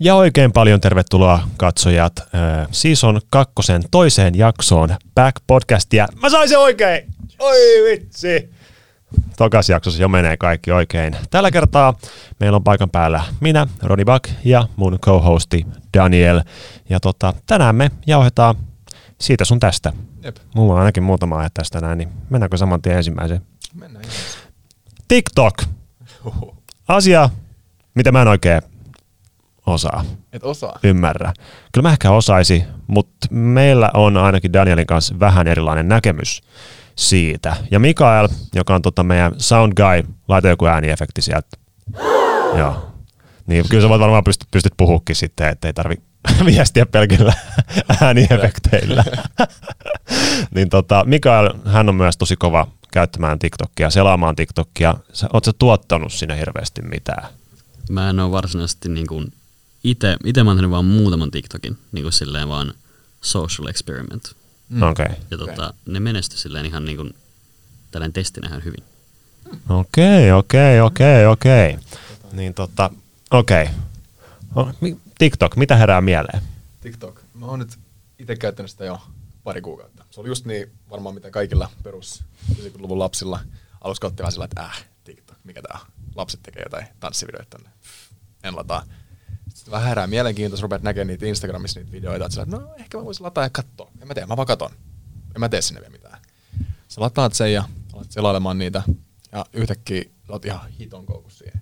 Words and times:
Ja 0.00 0.14
oikein 0.14 0.52
paljon 0.52 0.80
tervetuloa 0.80 1.48
katsojat 1.56 2.12
äh, 2.18 2.68
Season 2.70 3.20
kakkosen 3.30 3.82
toiseen 3.90 4.38
jaksoon 4.38 4.96
Back 5.14 5.36
Podcastia. 5.46 6.06
Mä 6.22 6.28
sain 6.28 6.48
se 6.48 6.58
oikein! 6.58 7.14
Oi 7.38 7.56
vitsi! 7.90 8.50
Tokas 9.36 9.68
jaksossa 9.68 10.02
jo 10.02 10.08
menee 10.08 10.36
kaikki 10.36 10.72
oikein. 10.72 11.16
Tällä 11.30 11.50
kertaa 11.50 11.94
meillä 12.40 12.56
on 12.56 12.64
paikan 12.64 12.90
päällä 12.90 13.22
minä, 13.40 13.66
Roni 13.82 14.04
Buck 14.04 14.30
ja 14.44 14.68
mun 14.76 14.98
co-hosti 14.98 15.66
Daniel. 15.94 16.42
Ja 16.88 17.00
tota, 17.00 17.34
tänään 17.46 17.74
me 17.74 17.90
jauhetaan 18.06 18.54
siitä 19.20 19.44
sun 19.44 19.60
tästä. 19.60 19.92
Jep. 20.22 20.36
Mulla 20.54 20.72
on 20.72 20.78
ainakin 20.78 21.02
muutama 21.02 21.36
aihe 21.36 21.50
tästä 21.54 21.80
näin, 21.80 21.98
niin 21.98 22.08
mennäänkö 22.30 22.56
saman 22.56 22.82
tien 22.82 22.96
ensimmäiseen? 22.96 23.42
Mennään. 23.74 24.04
TikTok. 25.08 25.54
Asia, 26.88 27.30
mitä 27.94 28.12
mä 28.12 28.22
en 28.22 28.28
oikein 28.28 28.62
osaa, 29.68 30.04
Et 30.32 30.44
osaa. 30.44 30.78
ymmärrä. 30.82 31.32
Kyllä 31.72 31.88
mä 31.88 31.92
ehkä 31.92 32.10
osaisi, 32.10 32.64
mutta 32.86 33.28
meillä 33.30 33.90
on 33.94 34.16
ainakin 34.16 34.52
Danielin 34.52 34.86
kanssa 34.86 35.20
vähän 35.20 35.46
erilainen 35.46 35.88
näkemys 35.88 36.40
siitä. 36.96 37.56
Ja 37.70 37.78
Mikael, 37.78 38.28
joka 38.54 38.74
on 38.74 38.82
tota 38.82 39.02
meidän 39.02 39.32
sound 39.38 39.72
guy, 39.76 40.14
laita 40.28 40.48
joku 40.48 40.66
ääniefekti 40.66 41.22
sieltä. 41.22 41.56
Joo. 42.58 42.92
Niin, 43.46 43.64
kyllä 43.68 43.82
sä 43.82 43.88
voit 43.88 44.00
varmaan 44.00 44.24
pystyt, 44.24 44.48
pystyt 44.50 44.72
puhukin 44.76 45.16
sitten, 45.16 45.48
ettei 45.48 45.72
tarvi 45.72 45.94
viestiä 46.46 46.86
pelkillä 46.86 47.32
ääniefekteillä. 48.02 49.04
niin 50.54 50.68
tota, 50.68 51.04
Mikael, 51.06 51.50
hän 51.64 51.88
on 51.88 51.94
myös 51.94 52.16
tosi 52.16 52.36
kova 52.36 52.66
käyttämään 52.92 53.38
TikTokia, 53.38 53.90
selaamaan 53.90 54.36
TikTokia. 54.36 54.94
Sä, 55.12 55.26
oot 55.32 55.44
sä 55.44 55.52
tuottanut 55.58 56.12
sinne 56.12 56.38
hirveästi 56.38 56.82
mitään? 56.82 57.28
Mä 57.90 58.10
en 58.10 58.20
ole 58.20 58.32
varsinaisesti 58.32 58.88
niin 58.88 59.06
kuin 59.06 59.32
ite, 59.90 60.16
ite 60.24 60.44
mä 60.44 60.50
oon 60.50 60.56
tehnyt 60.56 60.70
vaan 60.70 60.84
muutaman 60.84 61.30
TikTokin, 61.30 61.78
niin 61.92 62.02
kuin 62.02 62.12
silleen 62.12 62.48
vaan 62.48 62.74
social 63.20 63.68
experiment. 63.68 64.36
Mm. 64.68 64.82
Okei. 64.82 65.06
Okay. 65.06 65.16
Ja 65.30 65.38
tota, 65.38 65.74
ne 65.86 66.00
menestyi 66.00 66.38
silleen 66.38 66.66
ihan 66.66 66.84
niin 66.84 66.96
kuin 66.96 67.14
tällainen 67.90 68.12
testinä 68.12 68.48
ihan 68.48 68.64
hyvin. 68.64 68.84
Okei, 69.68 70.32
okei, 70.32 70.80
okei, 70.80 71.26
okei. 71.26 71.78
Niin 72.32 72.54
tota, 72.54 72.90
okei. 73.30 73.68
O- 74.56 74.72
mi- 74.80 75.00
TikTok, 75.18 75.56
mitä 75.56 75.76
herää 75.76 76.00
mieleen? 76.00 76.42
TikTok. 76.80 77.20
Mä 77.34 77.46
oon 77.46 77.58
nyt 77.58 77.78
itse 78.18 78.36
käyttänyt 78.36 78.70
sitä 78.70 78.84
jo 78.84 79.00
pari 79.44 79.60
kuukautta. 79.60 80.04
Se 80.10 80.20
oli 80.20 80.28
just 80.28 80.44
niin 80.44 80.70
varmaan 80.90 81.14
mitä 81.14 81.30
kaikilla 81.30 81.70
perus 81.82 82.24
90-luvun 82.52 82.98
lapsilla 82.98 83.40
kautta 84.00 84.22
vähän 84.22 84.32
sillä, 84.32 84.44
että 84.44 84.62
äh, 84.62 84.84
TikTok, 85.04 85.36
mikä 85.44 85.62
tää 85.62 85.78
on? 85.80 85.86
Lapset 86.14 86.42
tekee 86.42 86.62
jotain 86.62 86.86
tanssivideoita 87.00 87.50
tänne. 87.50 87.70
En 88.44 88.56
lataa. 88.56 88.84
Sitten 89.54 89.72
vähän 89.72 89.88
herää 89.88 90.06
mielenkiintoista, 90.06 90.62
rupeat 90.62 90.82
näkemään 90.82 91.06
niitä 91.06 91.26
Instagramissa 91.26 91.80
niitä 91.80 91.92
videoita, 91.92 92.26
että 92.26 92.42
että 92.42 92.56
no 92.56 92.74
ehkä 92.78 92.98
mä 92.98 93.04
voisin 93.04 93.24
lataa 93.24 93.44
ja 93.44 93.50
katsoa. 93.50 93.90
En 94.02 94.08
mä 94.08 94.14
tee, 94.14 94.26
mä 94.26 94.36
vaan 94.36 94.46
katon. 94.46 94.70
En 95.34 95.40
mä 95.40 95.48
tee 95.48 95.62
sinne 95.62 95.80
vielä 95.80 95.92
mitään. 95.92 96.18
Sä 96.88 97.00
lataat 97.00 97.34
sen 97.34 97.52
ja 97.52 97.64
alat 97.92 98.12
selailemaan 98.12 98.58
niitä 98.58 98.82
ja 99.32 99.46
yhtäkkiä 99.52 100.02
sä 100.02 100.32
oot 100.32 100.44
ihan 100.44 100.70
hiton 100.78 101.06
koukussa 101.06 101.38
siihen. 101.38 101.60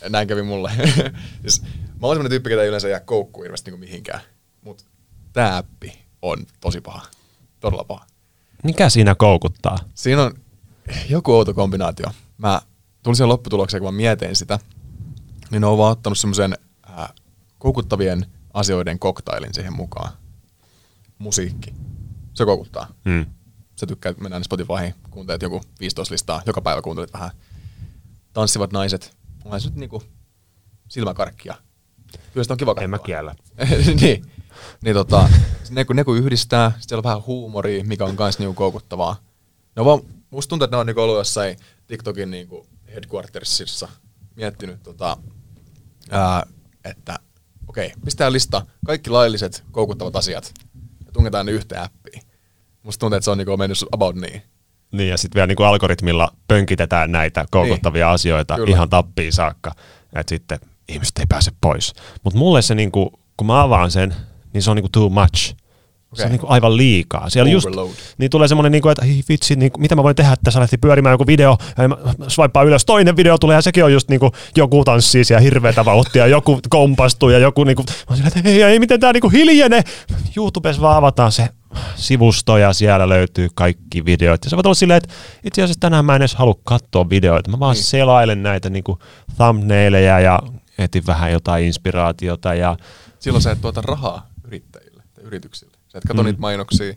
Ja 0.00 0.08
näin 0.08 0.28
kävi 0.28 0.42
mulle. 0.42 0.72
siis, 1.42 1.62
mä 1.62 2.06
oon 2.06 2.16
semmonen 2.16 2.30
tyyppi, 2.30 2.50
ketä 2.50 2.62
ei 2.62 2.68
yleensä 2.68 2.88
jää 2.88 3.00
koukkuun 3.00 3.44
hirveästi 3.44 3.70
niin 3.70 3.80
mihinkään. 3.80 4.20
Mut 4.64 4.86
tää 5.32 5.56
appi 5.56 5.98
on 6.22 6.46
tosi 6.60 6.80
paha. 6.80 7.06
Todella 7.60 7.84
paha. 7.84 8.06
Mikä 8.64 8.90
siinä 8.90 9.14
koukuttaa? 9.14 9.78
Siinä 9.94 10.22
on 10.22 10.34
joku 11.08 11.32
outo 11.32 11.54
kombinaatio. 11.54 12.06
Mä 12.38 12.60
tulin 13.02 13.16
siihen 13.16 13.28
lopputulokseen, 13.28 13.82
kun 13.82 13.94
mä 13.94 13.96
mietin 13.96 14.36
sitä, 14.36 14.58
niin 15.50 15.60
ne 15.60 15.66
on 15.66 15.78
vaan 15.78 15.92
ottanut 15.92 16.18
semmoisen 16.18 16.56
koukuttavien 17.62 18.26
asioiden 18.54 18.98
koktailin 18.98 19.54
siihen 19.54 19.76
mukaan. 19.76 20.12
Musiikki. 21.18 21.74
Se 22.34 22.44
koukuttaa. 22.44 22.86
Hmm. 23.04 23.26
Sä 23.76 23.86
tykkäät 23.86 24.20
mennä 24.20 24.42
Spotifyhin, 24.42 24.94
kuuntelet 25.10 25.42
joku 25.42 25.60
15 25.80 26.12
listaa, 26.12 26.42
joka 26.46 26.60
päivä 26.60 26.82
kuuntelet 26.82 27.12
vähän. 27.12 27.30
Tanssivat 28.32 28.72
naiset. 28.72 29.16
Onhan 29.44 29.60
se 29.60 29.68
nyt 29.68 29.76
niinku 29.76 30.02
silmäkarkkia. 30.88 31.54
Kyllä 32.32 32.44
sitä 32.44 32.54
on 32.54 32.58
kiva 32.58 32.74
En 32.80 32.90
mä 32.90 32.96
katsoa. 32.96 33.06
kiellä. 33.06 33.34
niin. 34.00 34.24
Niin 34.84 34.94
tota, 34.94 35.28
ne 35.70 35.84
kun, 35.84 35.96
ne 35.96 36.04
kun 36.04 36.18
yhdistää, 36.18 36.72
siellä 36.80 37.00
on 37.00 37.04
vähän 37.04 37.26
huumoria, 37.26 37.84
mikä 37.84 38.04
on 38.04 38.16
kans 38.16 38.38
niinku 38.38 38.54
koukuttavaa. 38.54 39.16
Ne 39.76 39.80
on 39.80 39.86
vaan, 39.86 40.00
musta 40.30 40.48
tuntuu, 40.48 40.64
että 40.64 40.76
ne 40.76 40.80
on 40.80 40.86
niinku 40.86 41.00
ollut 41.00 41.16
jossain 41.16 41.56
TikTokin 41.86 42.30
niinku 42.30 42.66
headquartersissa 42.94 43.88
miettinyt 44.36 44.82
tota, 44.82 45.16
ää, 46.10 46.46
että 46.84 47.18
okei, 47.72 47.92
pistää 48.04 48.32
lista 48.32 48.66
kaikki 48.86 49.10
lailliset 49.10 49.64
koukuttavat 49.70 50.16
asiat 50.16 50.54
ja 51.06 51.12
tungetaan 51.12 51.46
ne 51.46 51.52
yhteen 51.52 51.82
appiin. 51.82 52.22
Musta 52.82 53.00
tuntuu, 53.00 53.16
että 53.16 53.24
se 53.24 53.30
on 53.30 53.38
niinku 53.38 53.56
mennyt 53.56 53.78
about 53.92 54.16
niin. 54.16 54.42
Niin 54.92 55.08
ja 55.08 55.16
sitten 55.16 55.34
vielä 55.38 55.46
niinku 55.46 55.62
algoritmilla 55.62 56.32
pönkitetään 56.48 57.12
näitä 57.12 57.46
koukuttavia 57.50 58.06
niin. 58.06 58.14
asioita 58.14 58.56
Kyllä. 58.56 58.70
ihan 58.70 58.90
tappiin 58.90 59.32
saakka, 59.32 59.74
että 60.14 60.30
sitten 60.30 60.58
ihmiset 60.88 61.18
ei 61.18 61.26
pääse 61.28 61.50
pois. 61.60 61.94
Mutta 62.24 62.38
mulle 62.38 62.62
se, 62.62 62.74
niinku, 62.74 63.20
kun 63.36 63.46
mä 63.46 63.62
avaan 63.62 63.90
sen, 63.90 64.14
niin 64.52 64.62
se 64.62 64.70
on 64.70 64.76
niinku 64.76 64.88
too 64.88 65.08
much. 65.08 65.54
Okay. 66.12 66.22
Se 66.22 66.24
on 66.24 66.30
niinku 66.30 66.46
aivan 66.48 66.76
liikaa. 66.76 67.30
Siellä 67.30 67.50
just, 67.50 67.68
niin 68.18 68.30
tulee 68.30 68.48
semmoinen, 68.48 68.72
niinku, 68.72 68.88
että 68.88 69.04
hei 69.04 69.22
vitsi, 69.28 69.56
niinku, 69.56 69.80
mitä 69.80 69.96
mä 69.96 70.02
voin 70.02 70.16
tehdä, 70.16 70.32
että 70.32 70.44
tässä 70.44 70.60
lähti 70.60 70.78
pyörimään 70.78 71.12
joku 71.12 71.26
video, 71.26 71.58
ja 71.78 71.88
mä 71.88 71.96
swipaan 72.28 72.66
ylös, 72.66 72.84
toinen 72.84 73.16
video 73.16 73.38
tulee, 73.38 73.54
ja 73.54 73.62
sekin 73.62 73.84
on 73.84 73.92
just 73.92 74.08
niinku, 74.08 74.30
joku 74.56 74.84
tanssii 74.84 75.24
siellä 75.24 75.40
hirveätä 75.40 75.84
vauhtia, 75.84 76.26
joku 76.36 76.60
kompastuu, 76.68 77.28
ja 77.30 77.38
joku 77.38 77.64
niinku, 77.64 77.82
mä 77.82 77.94
oon 78.08 78.16
silleen, 78.16 78.38
että 78.38 78.48
hei, 78.50 78.62
ei, 78.62 78.78
miten 78.78 79.00
tää 79.00 79.12
niinku 79.12 79.28
hiljene. 79.28 79.82
YouTubessa 80.36 80.82
vaan 80.82 80.96
avataan 80.96 81.32
se 81.32 81.48
sivusto, 81.94 82.56
ja 82.56 82.72
siellä 82.72 83.08
löytyy 83.08 83.48
kaikki 83.54 84.04
videot. 84.04 84.44
Ja 84.44 84.50
sä 84.50 84.56
voit 84.56 84.66
olla 84.66 84.74
silleen, 84.74 84.96
että 84.96 85.14
itse 85.44 85.62
asiassa 85.62 85.80
tänään 85.80 86.04
mä 86.04 86.16
en 86.16 86.22
edes 86.22 86.34
halua 86.34 86.54
katsoa 86.64 87.10
videoita, 87.10 87.50
mä 87.50 87.58
vaan 87.58 87.74
Niin. 87.74 87.84
selailen 87.84 88.42
näitä 88.42 88.70
niinku 88.70 88.98
thumbnaileja, 89.36 90.20
ja 90.20 90.38
etin 90.78 91.06
vähän 91.06 91.32
jotain 91.32 91.64
inspiraatiota, 91.64 92.54
ja 92.54 92.76
Silloin 93.18 93.42
sä 93.42 93.50
et 93.50 93.60
tuota 93.60 93.80
rahaa 93.80 94.26
yrittäjille 94.44 95.02
tai 95.14 95.24
yrityksille. 95.24 95.71
Sä 95.92 95.98
et 95.98 96.04
katso 96.08 96.22
Mm. 96.22 96.26
niitä 96.26 96.40
mainoksia. 96.40 96.94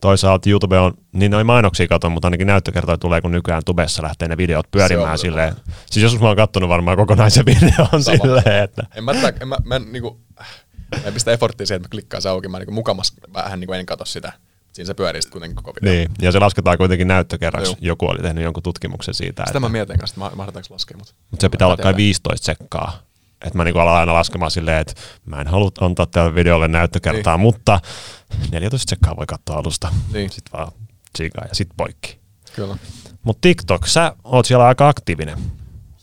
toisaalta 0.00 0.50
YouTube 0.50 0.78
on, 0.78 0.94
niin 1.12 1.30
noin 1.30 1.46
mainoksia 1.46 1.88
katon, 1.88 2.12
mutta 2.12 2.26
ainakin 2.26 2.46
näyttökertoja 2.46 2.98
tulee, 2.98 3.20
kun 3.20 3.30
nykyään 3.30 3.62
tubessa 3.66 4.02
lähtee 4.02 4.28
ne 4.28 4.36
videot 4.36 4.70
pyörimään 4.70 5.18
silleen. 5.18 5.54
Siis 5.90 6.02
joskus 6.02 6.20
mä 6.22 6.28
oon 6.28 6.36
kattonut 6.36 6.68
varmaan 6.68 6.96
kokonaisen 6.96 7.46
videon 7.60 8.02
Sama. 8.02 8.16
silleen, 8.22 8.64
että 8.64 8.82
En 8.94 9.04
mä, 9.04 9.12
en 9.40 9.48
mä, 9.48 9.56
mä, 9.64 9.76
en, 9.76 9.92
niinku, 9.92 10.20
mä 10.90 11.00
en 11.04 11.12
pistä 11.14 11.32
efforttia 11.32 11.66
siihen, 11.66 11.76
että 11.76 11.86
mä 11.88 11.90
klikkaan 11.90 12.22
se 12.22 12.28
auki. 12.28 12.48
Mä 12.48 12.58
niinku 12.58 12.72
mukamas 12.72 13.12
vähän 13.34 13.60
niinku 13.60 13.72
en 13.72 13.86
katso 13.86 14.04
sitä. 14.04 14.32
Siinä 14.72 14.86
se 14.86 14.94
pyörii 14.94 15.22
sitten 15.22 15.32
kuitenkin 15.32 15.56
koko 15.56 15.72
video. 15.82 15.92
niin. 15.94 16.10
Ja 16.22 16.32
se 16.32 16.38
lasketaan 16.38 16.78
kuitenkin 16.78 17.08
näyttökerraksi. 17.08 17.70
Joo. 17.72 17.76
Joku 17.80 18.06
oli 18.08 18.18
tehnyt 18.22 18.44
jonkun 18.44 18.62
tutkimuksen 18.62 19.14
siitä, 19.14 19.42
Sitä 19.42 19.50
että, 19.50 19.60
mä 19.60 19.68
mietin 19.68 19.98
kanssa, 19.98 20.14
että 20.14 20.20
ma- 20.20 20.36
mahdetaanko 20.36 20.66
laskea, 20.74 20.96
mutta 20.96 21.14
mutta 21.30 21.44
se 21.44 21.48
pitää 21.48 21.66
olla 21.68 21.76
kai 21.76 21.82
tiedän. 21.84 21.96
15 21.96 22.44
sekkaa. 22.46 23.02
Että 23.44 23.56
mä 23.58 23.64
niinku 23.64 23.78
alan 23.78 23.94
aina 23.94 24.14
laskemaan 24.14 24.50
silleen, 24.50 24.80
että 24.80 24.94
mä 25.24 25.40
en 25.40 25.48
halua 25.48 25.70
antaa 25.80 26.06
tälle 26.06 26.34
videolle 26.34 26.68
näyttökertaa, 26.68 27.36
niin. 27.36 27.42
mutta 27.42 27.80
14 28.50 28.90
sekkaa 28.90 29.16
voi 29.16 29.26
katsoa 29.26 29.56
alusta. 29.56 29.94
Niin. 30.12 30.30
Sitten 30.30 30.52
vaan 30.52 30.72
tsiikaa 31.12 31.44
ja 31.48 31.54
sitten 31.54 31.76
poikki. 31.76 32.20
Kyllä. 32.56 32.76
Mutta 33.22 33.40
TikTok, 33.40 33.86
sä 33.86 34.16
oot 34.24 34.46
siellä 34.46 34.66
aika 34.66 34.88
aktiivinen. 34.88 35.38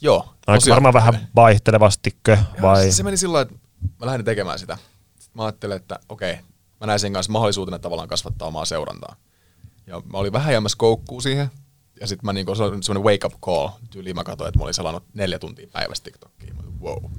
Joo. 0.01 0.33
Aika 0.47 0.69
varmaan 0.69 0.93
vähän 0.93 1.27
vaihtelevastikö 1.35 2.31
Joo, 2.31 2.61
vai? 2.61 2.81
siis 2.81 2.97
Se 2.97 3.03
meni 3.03 3.17
sillä 3.17 3.41
että 3.41 3.55
mä 3.99 4.05
lähdin 4.05 4.25
tekemään 4.25 4.59
sitä. 4.59 4.77
Sitten 5.19 5.37
mä 5.37 5.43
ajattelin, 5.43 5.75
että 5.75 5.99
okei, 6.09 6.33
mä 6.81 6.87
näin 6.87 6.99
sen 6.99 7.13
kanssa 7.13 7.31
mahdollisuutena 7.31 7.79
tavallaan 7.79 8.07
kasvattaa 8.07 8.47
omaa 8.47 8.65
seurantaa. 8.65 9.15
Ja 9.87 10.01
mä 10.11 10.17
olin 10.17 10.33
vähän 10.33 10.53
jäämässä 10.53 10.77
koukkuu 10.77 11.21
siihen. 11.21 11.51
Ja 11.99 12.07
sitten 12.07 12.25
mä 12.25 12.33
niinku, 12.33 12.55
se 12.55 12.63
oli 12.63 12.83
semmoinen 12.83 13.11
wake 13.11 13.27
up 13.27 13.41
call. 13.41 13.69
Tyyliin 13.89 14.15
mä 14.15 14.23
katsoin, 14.23 14.47
että 14.47 14.59
mä 14.59 14.63
olin 14.63 14.73
selannut 14.73 15.03
neljä 15.13 15.39
tuntia 15.39 15.67
päivässä 15.73 16.03
TikTokia. 16.03 16.53
Mä 16.53 16.61
olin, 16.63 16.81
wow. 16.81 17.11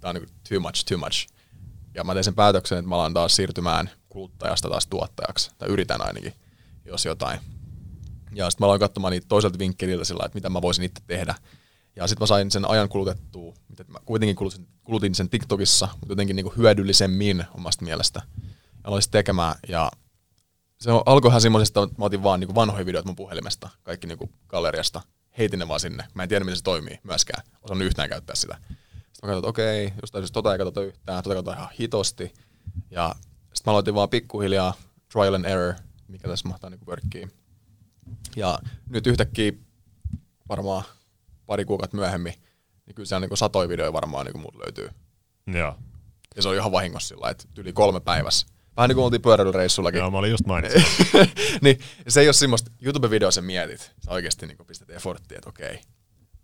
Tää 0.00 0.08
on 0.08 0.14
niinku 0.14 0.32
too 0.48 0.60
much, 0.60 0.84
too 0.84 0.98
much. 0.98 1.26
Ja 1.94 2.04
mä 2.04 2.14
tein 2.14 2.24
sen 2.24 2.34
päätöksen, 2.34 2.78
että 2.78 2.88
mä 2.88 2.94
alan 2.94 3.14
taas 3.14 3.36
siirtymään 3.36 3.90
kuluttajasta 4.08 4.68
taas 4.68 4.86
tuottajaksi. 4.86 5.50
Tai 5.58 5.68
yritän 5.68 6.06
ainakin, 6.06 6.32
jos 6.84 7.04
jotain. 7.04 7.40
Ja 8.34 8.50
sitten 8.50 8.64
mä 8.64 8.66
aloin 8.66 8.80
katsomaan 8.80 9.10
niitä 9.10 9.26
toiselta 9.28 9.58
vinkkeliltä 9.58 10.04
sillä 10.04 10.22
että 10.26 10.36
mitä 10.36 10.50
mä 10.50 10.62
voisin 10.62 10.84
itse 10.84 11.02
tehdä. 11.06 11.34
Ja 11.96 12.06
sitten 12.06 12.22
mä 12.22 12.26
sain 12.26 12.50
sen 12.50 12.70
ajan 12.70 12.88
kulutettua, 12.88 13.54
mitä 13.68 13.84
mä 13.88 13.98
kuitenkin 14.04 14.36
kulutin, 14.36 14.68
kulutin 14.84 15.14
sen 15.14 15.30
TikTokissa, 15.30 15.88
mutta 15.92 16.12
jotenkin 16.12 16.36
niinku 16.36 16.52
hyödyllisemmin 16.56 17.44
omasta 17.54 17.84
mielestä. 17.84 18.22
Ja 18.64 18.80
aloin 18.84 19.02
tekemään, 19.10 19.54
ja 19.68 19.90
se 20.80 20.90
alkoihan 21.06 21.40
semmoisesta, 21.40 21.82
että 21.82 21.94
mä 21.98 22.04
otin 22.04 22.22
vaan 22.22 22.40
niinku 22.40 22.54
vanhoja 22.54 22.86
videoita 22.86 23.06
mun 23.06 23.16
puhelimesta, 23.16 23.68
kaikki 23.82 24.06
niinku 24.06 24.30
galleriasta, 24.48 25.00
heitin 25.38 25.58
ne 25.58 25.68
vaan 25.68 25.80
sinne. 25.80 26.04
Mä 26.14 26.22
en 26.22 26.28
tiedä, 26.28 26.44
miten 26.44 26.56
se 26.56 26.62
toimii 26.62 26.98
myöskään, 27.02 27.42
osannut 27.62 27.86
yhtään 27.86 28.08
käyttää 28.08 28.36
sitä. 28.36 28.58
Sitten 29.18 29.30
mä 29.30 29.34
katsoin, 29.34 29.50
että 29.50 29.62
okei, 29.62 29.92
jostain 30.02 30.22
syystä 30.22 30.34
tota 30.34 30.52
ei 30.52 30.58
katsota 30.58 30.82
yhtään, 30.82 31.22
tota 31.22 31.34
katsotaan 31.34 31.58
ihan 31.58 31.70
hitosti. 31.80 32.34
Ja 32.90 33.14
sitten 33.42 33.62
mä 33.66 33.72
aloitin 33.72 33.94
vaan 33.94 34.08
pikkuhiljaa 34.08 34.74
trial 35.12 35.34
and 35.34 35.44
error, 35.44 35.74
mikä 36.08 36.28
tässä 36.28 36.48
mahtaa 36.48 36.70
niinku 36.70 36.86
workkiin. 36.86 37.30
Ja 38.36 38.58
nyt 38.90 39.06
yhtäkkiä 39.06 39.52
varmaan 40.48 40.84
pari 41.46 41.64
kuukautta 41.64 41.96
myöhemmin, 41.96 42.34
niin 42.86 42.94
kyllä 42.94 43.06
siellä 43.06 43.20
niinku 43.20 43.36
satoja 43.36 43.68
videoja 43.68 43.92
varmaan 43.92 44.26
niinku 44.26 44.38
muut 44.38 44.56
löytyy. 44.56 44.88
Joo. 45.46 45.76
Ja 46.36 46.42
se 46.42 46.48
oli 46.48 46.56
ihan 46.56 46.72
vahingossa 46.72 47.08
sillä, 47.08 47.30
että 47.30 47.44
yli 47.56 47.72
kolme 47.72 48.00
päivässä. 48.00 48.46
Vähän 48.76 48.88
niin 48.88 48.94
kuin 48.94 49.04
oltiin 49.04 49.22
pyöräilyreissullakin. 49.22 49.98
Joo, 49.98 50.10
mä 50.10 50.18
olin 50.18 50.30
just 50.30 50.46
mainitsin. 50.46 50.84
niin 51.62 51.80
se 52.08 52.20
ei 52.20 52.26
ole 52.26 52.32
semmoista, 52.32 52.70
YouTube-video 52.82 53.30
sen 53.30 53.44
mietit. 53.44 53.92
Sä 54.04 54.10
oikeasti 54.10 54.46
niin 54.46 54.58
pistät 54.66 54.90
efforttia, 54.90 55.38
että 55.38 55.48
okei, 55.48 55.80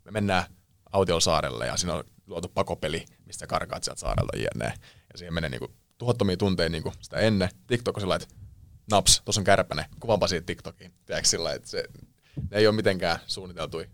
me 0.04 0.10
mennään 0.10 0.44
autiolla 0.94 1.20
saarelle 1.20 1.66
ja 1.66 1.76
siinä 1.76 1.94
on 1.94 2.04
luotu 2.26 2.48
pakopeli, 2.48 3.06
mistä 3.26 3.46
karkaat 3.46 3.84
sieltä 3.84 4.00
saarelta 4.00 4.36
jne. 4.36 4.74
Ja 5.12 5.18
siihen 5.18 5.34
menee 5.34 5.50
niin 5.50 5.70
tuhottomia 5.98 6.36
tunteja 6.36 6.68
niin 6.68 6.82
sitä 7.00 7.16
ennen. 7.16 7.48
TikTok 7.66 7.96
on 7.96 8.00
sillä 8.00 8.16
että 8.16 8.28
naps, 8.90 9.22
tuossa 9.24 9.40
on 9.40 9.44
kärpäne, 9.44 9.86
kuvanpa 10.00 10.28
siitä 10.28 10.46
TikTokiin. 10.46 10.94
Tiedätkö 11.06 11.28
sillä 11.28 11.52
että 11.52 11.68
se, 11.68 11.84
ne 12.50 12.56
ei 12.56 12.66
ole 12.66 12.76
mitenkään 12.76 13.18
suunniteltui. 13.26 13.90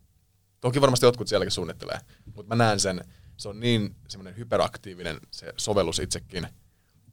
Toki 0.60 0.80
varmasti 0.80 1.06
jotkut 1.06 1.28
sielläkin 1.28 1.52
suunnittelee, 1.52 1.98
mutta 2.34 2.56
mä 2.56 2.64
näen 2.64 2.80
sen, 2.80 3.04
se 3.36 3.48
on 3.48 3.60
niin 3.60 3.96
semmoinen 4.08 4.36
hyperaktiivinen 4.36 5.20
se 5.30 5.52
sovellus 5.56 5.98
itsekin, 5.98 6.46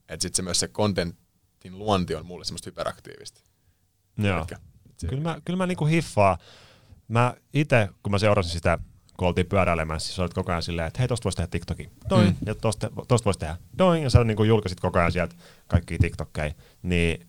että 0.09 0.21
sitten 0.21 0.35
se 0.35 0.41
myös 0.41 0.59
se 0.59 0.67
contentin 0.67 1.79
luonti 1.79 2.15
on 2.15 2.25
mulle 2.25 2.45
semmoista 2.45 2.67
hyperaktiivista. 2.67 3.41
Joo. 4.17 4.47
Se... 4.97 5.07
Kyllä 5.07 5.21
mä, 5.21 5.41
kyllä 5.45 5.57
mä 5.57 5.67
niinku 5.67 5.85
hiffaa. 5.85 6.37
Mä 7.07 7.33
itse, 7.53 7.89
kun 8.03 8.11
mä 8.11 8.19
seurasin 8.19 8.51
sitä, 8.51 8.79
kun 9.17 9.27
oltiin 9.27 9.47
pyöräilemässä, 9.47 10.07
siis 10.07 10.19
olit 10.19 10.33
koko 10.33 10.51
ajan 10.51 10.63
silleen, 10.63 10.87
että 10.87 10.99
hei, 10.99 11.07
tosta 11.07 11.23
voisi 11.23 11.35
tehdä 11.35 11.47
TikTokin. 11.47 11.91
Doin, 12.09 12.27
mm. 12.27 12.35
ja 12.45 12.55
tosta, 12.55 12.91
tosta 13.07 13.25
voisi 13.25 13.39
tehdä. 13.39 13.57
Doin, 13.77 14.03
ja 14.03 14.09
sä 14.09 14.23
niinku 14.23 14.43
julkaisit 14.43 14.79
koko 14.79 14.99
ajan 14.99 15.11
sieltä 15.11 15.35
kaikki 15.67 15.97
TikTokkeja. 15.97 16.51
Niin 16.83 17.27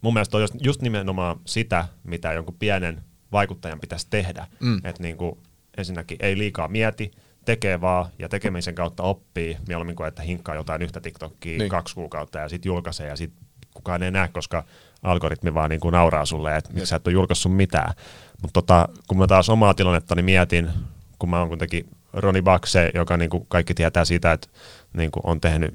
mun 0.00 0.14
mielestä 0.14 0.36
on 0.36 0.40
just, 0.40 0.54
just 0.60 0.82
nimenomaan 0.82 1.40
sitä, 1.44 1.88
mitä 2.04 2.32
jonkun 2.32 2.56
pienen 2.58 3.04
vaikuttajan 3.32 3.80
pitäisi 3.80 4.06
tehdä. 4.10 4.46
Mm. 4.60 4.76
Että 4.76 5.02
niinku, 5.02 5.38
ensinnäkin 5.76 6.16
ei 6.20 6.38
liikaa 6.38 6.68
mieti, 6.68 7.10
tekee 7.44 7.80
vaan 7.80 8.06
ja 8.18 8.28
tekemisen 8.28 8.74
kautta 8.74 9.02
oppii 9.02 9.56
mieluummin 9.68 9.96
kuin 9.96 10.08
että 10.08 10.22
hinkkaa 10.22 10.54
jotain 10.54 10.82
yhtä 10.82 11.00
TikTokia 11.00 11.58
niin. 11.58 11.70
kaksi 11.70 11.94
kuukautta 11.94 12.38
ja 12.38 12.48
sitten 12.48 12.70
julkaisee 12.70 13.08
ja 13.08 13.16
sitten 13.16 13.46
kukaan 13.74 14.02
ei 14.02 14.10
näe, 14.10 14.28
koska 14.28 14.64
algoritmi 15.02 15.54
vaan 15.54 15.70
niin 15.70 15.80
kuin 15.80 15.92
nauraa 15.92 16.24
sulle, 16.24 16.56
että 16.56 16.72
miksi 16.72 16.86
sä 16.86 16.96
et 16.96 17.06
ole 17.06 17.12
julkaissut 17.12 17.56
mitään. 17.56 17.94
Mutta 18.42 18.62
tota, 18.62 18.88
kun 19.08 19.18
mä 19.18 19.26
taas 19.26 19.48
omaa 19.48 19.74
tilannettani 19.74 20.22
mietin, 20.22 20.70
kun 21.18 21.30
mä 21.30 21.38
oon 21.38 21.48
kuitenkin 21.48 21.88
Roni 22.12 22.42
Bakse, 22.42 22.90
joka 22.94 23.16
niin 23.16 23.30
kuin 23.30 23.46
kaikki 23.48 23.74
tietää 23.74 24.04
siitä, 24.04 24.32
että 24.32 24.48
niin 24.92 25.10
kuin 25.10 25.22
on 25.26 25.40
tehnyt 25.40 25.74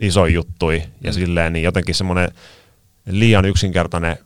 isoja 0.00 0.34
juttui 0.34 0.82
ja 1.00 1.10
mm. 1.10 1.14
silleen, 1.14 1.52
niin 1.52 1.62
jotenkin 1.62 1.94
semmoinen 1.94 2.30
liian 3.06 3.44
yksinkertainen 3.44 4.18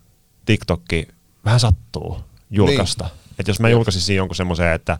TikTokki 0.46 1.08
vähän 1.44 1.60
sattuu 1.60 2.20
julkaista. 2.50 3.04
Niin. 3.04 3.14
Että 3.38 3.50
jos 3.50 3.60
mä 3.60 3.68
julkaisisin 3.68 4.16
jonkun 4.16 4.36
semmoisen, 4.36 4.72
että 4.72 4.98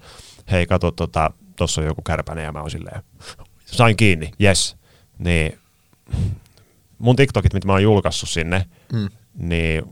hei 0.50 0.66
kato, 0.66 0.90
tota, 0.90 1.30
tuossa 1.56 1.80
on 1.80 1.86
joku 1.86 2.02
kärpäne 2.02 2.42
ja 2.42 2.52
mä 2.52 2.60
oon 2.60 2.70
silleen, 2.70 3.02
sain 3.66 3.96
kiinni, 3.96 4.30
yes. 4.42 4.76
Niin 5.18 5.58
mun 6.98 7.16
TikTokit, 7.16 7.54
mitä 7.54 7.66
mä 7.66 7.72
oon 7.72 7.82
julkaissut 7.82 8.28
sinne, 8.28 8.66
mm. 8.92 9.08
niin, 9.38 9.82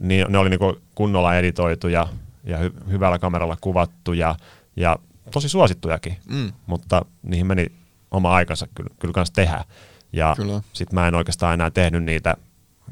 niin 0.00 0.26
ne 0.28 0.38
oli 0.38 0.50
niinku 0.50 0.78
kunnolla 0.94 1.36
editoitu 1.36 1.88
ja, 1.88 2.08
ja 2.44 2.58
hy- 2.58 2.90
hyvällä 2.90 3.18
kameralla 3.18 3.56
kuvattu 3.60 4.12
ja, 4.12 4.34
ja 4.76 4.98
tosi 5.30 5.48
suosittujakin, 5.48 6.16
mm. 6.28 6.52
mutta 6.66 7.04
niihin 7.22 7.46
meni 7.46 7.66
oma 8.10 8.34
aikansa 8.34 8.66
kyllä, 8.74 8.90
kyllä 8.98 9.12
kanssa 9.12 9.34
tehdä. 9.34 9.64
Ja 10.12 10.36
sitten 10.72 10.94
mä 10.94 11.08
en 11.08 11.14
oikeastaan 11.14 11.54
enää 11.54 11.70
tehnyt 11.70 12.04
niitä, 12.04 12.36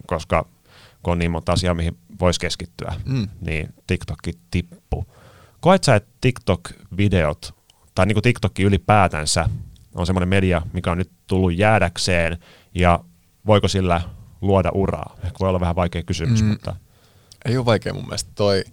koska 0.07 0.47
kun 1.03 1.13
on 1.13 1.19
niin 1.19 1.31
monta 1.31 1.53
asiaa, 1.53 1.75
mihin 1.75 1.99
voisi 2.21 2.41
keskittyä, 2.41 2.95
mm. 3.05 3.29
niin 3.41 3.75
TikTokki 3.87 4.33
tippu. 4.51 5.07
Koet 5.61 5.85
sä, 5.85 5.95
että 5.95 6.11
TikTok-videot 6.21 7.55
tai 7.95 8.07
niin 8.07 8.15
kuin 8.15 8.23
TikTok 8.23 8.59
ylipäätänsä 8.59 9.49
on 9.95 10.07
semmoinen 10.07 10.29
media, 10.29 10.63
mikä 10.73 10.91
on 10.91 10.99
nyt 10.99 11.11
tullut 11.27 11.57
jäädäkseen, 11.57 12.39
ja 12.75 13.01
voiko 13.47 13.69
sillä 13.69 14.01
luoda 14.41 14.71
uraa? 14.75 15.17
Ehkä 15.25 15.37
voi 15.41 15.49
olla 15.49 15.61
vähän 15.61 15.77
vaikea 15.77 16.03
kysymys, 16.03 16.43
mm. 16.43 16.49
mutta... 16.49 16.77
Ei 17.45 17.57
ole 17.57 17.67
vaikea 17.67 17.95
mun 17.95 18.05
mielestä. 18.05 18.31
Toi... 18.35 18.65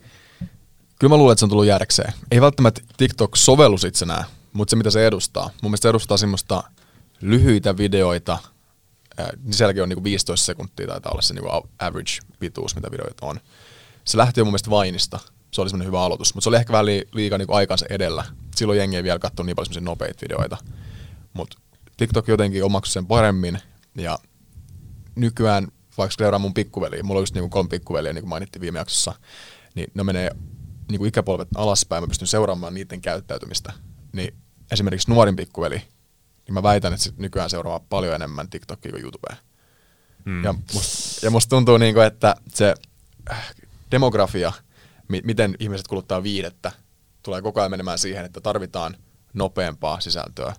Kyllä 1.01 1.13
mä 1.13 1.17
luulen, 1.17 1.33
että 1.33 1.39
se 1.39 1.45
on 1.45 1.49
tullut 1.49 1.65
jäädäkseen. 1.65 2.13
Ei 2.31 2.41
välttämättä 2.41 2.81
TikTok-sovellus 2.97 3.87
itsenään, 3.87 4.23
mutta 4.53 4.69
se 4.69 4.75
mitä 4.75 4.89
se 4.89 5.07
edustaa. 5.07 5.49
Mun 5.61 5.71
mielestä 5.71 5.81
se 5.81 5.89
edustaa 5.89 6.17
semmoista 6.17 6.63
lyhyitä 7.21 7.77
videoita, 7.77 8.37
niin 9.43 9.53
sielläkin 9.53 9.83
on 9.83 9.89
niinku 9.89 10.03
15 10.03 10.45
sekuntia 10.45 10.87
taitaa 10.87 11.11
olla 11.11 11.21
se 11.21 11.33
niinku 11.33 11.49
average 11.79 12.11
pituus, 12.39 12.75
mitä 12.75 12.91
videoita 12.91 13.25
on. 13.25 13.39
Se 14.05 14.17
lähti 14.17 14.39
jo 14.39 14.45
mun 14.45 14.51
mielestä 14.51 14.69
Vainista, 14.69 15.19
se 15.51 15.61
oli 15.61 15.69
semmoinen 15.69 15.87
hyvä 15.87 16.01
aloitus. 16.01 16.35
Mutta 16.35 16.43
se 16.43 16.49
oli 16.49 16.57
ehkä 16.57 16.73
vähän 16.73 16.85
liikaa 16.85 17.37
niin 17.37 17.47
aikansa 17.51 17.85
edellä. 17.89 18.25
Silloin 18.55 18.79
jengi 18.79 18.95
ei 18.95 19.03
vielä 19.03 19.19
katsonut 19.19 19.45
niin 19.45 19.55
paljon 19.55 19.73
semmoisia 19.73 19.91
nopeita 19.91 20.21
videoita. 20.21 20.57
Mutta 21.33 21.57
TikTok 21.97 22.27
jotenkin 22.27 22.63
omaksui 22.63 22.93
sen 22.93 23.05
paremmin. 23.05 23.59
Ja 23.95 24.19
nykyään, 25.15 25.67
vaikka 25.97 26.15
seuraan 26.17 26.41
mun 26.41 26.53
pikkuveli, 26.53 27.03
mulla 27.03 27.19
on 27.19 27.23
just 27.23 27.35
niin 27.35 27.49
kolme 27.49 27.69
pikkuveliä, 27.69 28.13
niin 28.13 28.21
kuin 28.21 28.29
mainittiin 28.29 28.61
viime 28.61 28.79
jaksossa, 28.79 29.13
niin 29.75 29.91
ne 29.93 30.03
menee 30.03 30.31
niin 30.91 30.99
kuin 30.99 31.09
ikäpolvet 31.09 31.47
alaspäin, 31.55 32.03
mä 32.03 32.07
pystyn 32.07 32.27
seuraamaan 32.27 32.73
niiden 32.73 33.01
käyttäytymistä. 33.01 33.73
Niin 34.13 34.33
esimerkiksi 34.71 35.11
nuorin 35.11 35.35
pikkuveli, 35.35 35.75
niin 36.45 36.53
mä 36.53 36.63
väitän, 36.63 36.93
että 36.93 37.09
nykyään 37.17 37.49
seuraa 37.49 37.79
paljon 37.79 38.15
enemmän 38.15 38.49
TikTokia 38.49 38.91
kuin 38.91 39.01
YouTubea. 39.03 39.35
Mm. 40.25 40.43
Ja, 40.43 40.53
musta, 40.73 41.25
ja 41.25 41.31
musta 41.31 41.49
tuntuu, 41.49 41.77
niin 41.77 41.93
kuin, 41.93 42.05
että 42.05 42.35
se 42.53 42.75
äh, 43.31 43.53
demografia– 43.91 44.53
mi- 45.11 45.21
miten 45.23 45.55
ihmiset 45.59 45.87
kuluttaa 45.87 46.23
viidettä, 46.23 46.71
tulee 47.23 47.41
koko 47.41 47.59
ajan 47.59 47.71
menemään 47.71 47.99
siihen, 47.99 48.25
että 48.25 48.41
tarvitaan 48.41 48.97
nopeampaa 49.33 49.99
sisältöä 49.99 50.53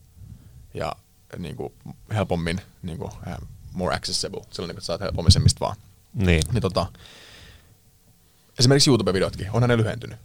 ja 0.75 0.93
niin 1.39 1.57
kuin 1.57 1.73
helpommin 2.15 2.61
niin 2.83 2.99
kuin, 2.99 3.11
uh, 3.11 3.49
more 3.73 3.97
accessible, 3.97 4.43
sellainen, 4.51 4.77
että 4.77 4.87
saat 4.87 5.01
helpommin 5.01 5.33
sen 5.33 5.43
mistä 5.43 5.61
vaan. 5.61 5.77
Niin. 6.15 6.43
niin 6.53 6.63
tota, 6.63 6.87
esimerkiksi 8.59 8.91
YouTube-videotkin, 8.91 9.47
onhan 9.53 9.69
ne 9.69 9.77
lyhentynyt. 9.77 10.19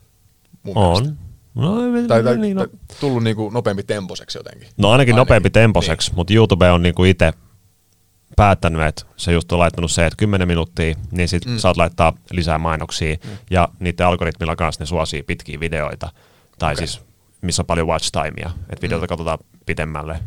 Mun 0.63 0.77
on. 0.77 1.03
Mielestä. 1.03 1.27
No, 1.55 1.75
tai, 2.07 2.23
tai, 2.23 2.37
niin, 2.37 2.57
no. 2.57 2.67
tullut 2.99 3.23
niinku 3.23 3.49
nopeampi 3.49 3.83
temposeksi 3.83 4.37
jotenkin. 4.37 4.61
No 4.61 4.69
ainakin, 4.69 4.89
ainakin. 4.91 5.15
nopeampi 5.15 5.49
temposeksi, 5.49 6.09
niin. 6.09 6.15
mutta 6.15 6.33
YouTube 6.33 6.71
on 6.71 6.81
niinku 6.81 7.03
itse 7.03 7.33
päättänyt, 8.35 8.81
että 8.81 9.05
se 9.17 9.31
just 9.31 9.51
on 9.51 9.59
laittanut 9.59 9.91
se, 9.91 10.05
että 10.05 10.17
10 10.17 10.47
minuuttia, 10.47 10.95
niin 11.11 11.27
sit 11.27 11.45
mm. 11.45 11.57
saat 11.57 11.77
laittaa 11.77 12.13
lisää 12.31 12.57
mainoksia, 12.57 13.15
mm. 13.23 13.29
ja 13.49 13.67
niiden 13.79 14.05
algoritmilla 14.05 14.55
kanssa 14.55 14.81
ne 14.81 14.85
suosii 14.85 15.23
pitkiä 15.23 15.59
videoita, 15.59 16.09
tai 16.59 16.73
okay. 16.73 16.87
siis 16.87 17.01
missä 17.41 17.61
on 17.61 17.65
paljon 17.65 17.87
watch 17.87 18.11
timea, 18.11 18.51
että 18.69 18.81
videota 18.81 19.05
mm. 19.05 19.09
katsotaan 19.09 19.37
pitemmälle. 19.65 20.19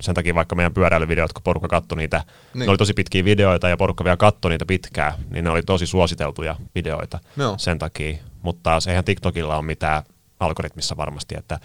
Sen 0.00 0.14
takia 0.14 0.34
vaikka 0.34 0.54
meidän 0.54 0.74
pyöräilyvideot, 0.74 1.32
kun 1.32 1.42
porukka 1.42 1.68
katsoi 1.68 1.98
niitä, 1.98 2.24
niin. 2.54 2.66
ne 2.66 2.70
oli 2.70 2.78
tosi 2.78 2.94
pitkiä 2.94 3.24
videoita 3.24 3.68
ja 3.68 3.76
porukka 3.76 4.04
vielä 4.04 4.16
katsoi 4.16 4.50
niitä 4.50 4.66
pitkään, 4.66 5.12
niin 5.30 5.44
ne 5.44 5.50
oli 5.50 5.62
tosi 5.62 5.86
suositeltuja 5.86 6.56
videoita 6.74 7.18
no. 7.36 7.54
sen 7.58 7.78
takia. 7.78 8.16
Mutta 8.42 8.78
eihän 8.88 9.04
TikTokilla 9.04 9.56
ole 9.56 9.64
mitään 9.64 10.02
algoritmissa 10.40 10.96
varmasti, 10.96 11.34
että 11.38 11.60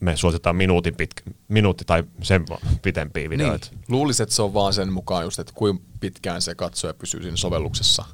me 0.00 0.16
suositaan 0.16 0.56
minuutin 0.56 0.94
pitkä, 0.94 1.22
minuutti 1.48 1.84
tai 1.84 2.04
sen 2.22 2.44
pitempiä 2.82 3.30
videoita. 3.30 3.68
Niin. 3.70 3.84
Luulisin, 3.88 4.22
että 4.24 4.34
se 4.34 4.42
on 4.42 4.54
vaan 4.54 4.72
sen 4.72 4.92
mukaan 4.92 5.24
just, 5.24 5.38
että 5.38 5.52
kuinka 5.56 5.84
pitkään 6.00 6.42
se 6.42 6.54
katsoja 6.54 6.94
pysyy 6.94 7.22
siinä 7.22 7.36
sovelluksessa 7.36 8.04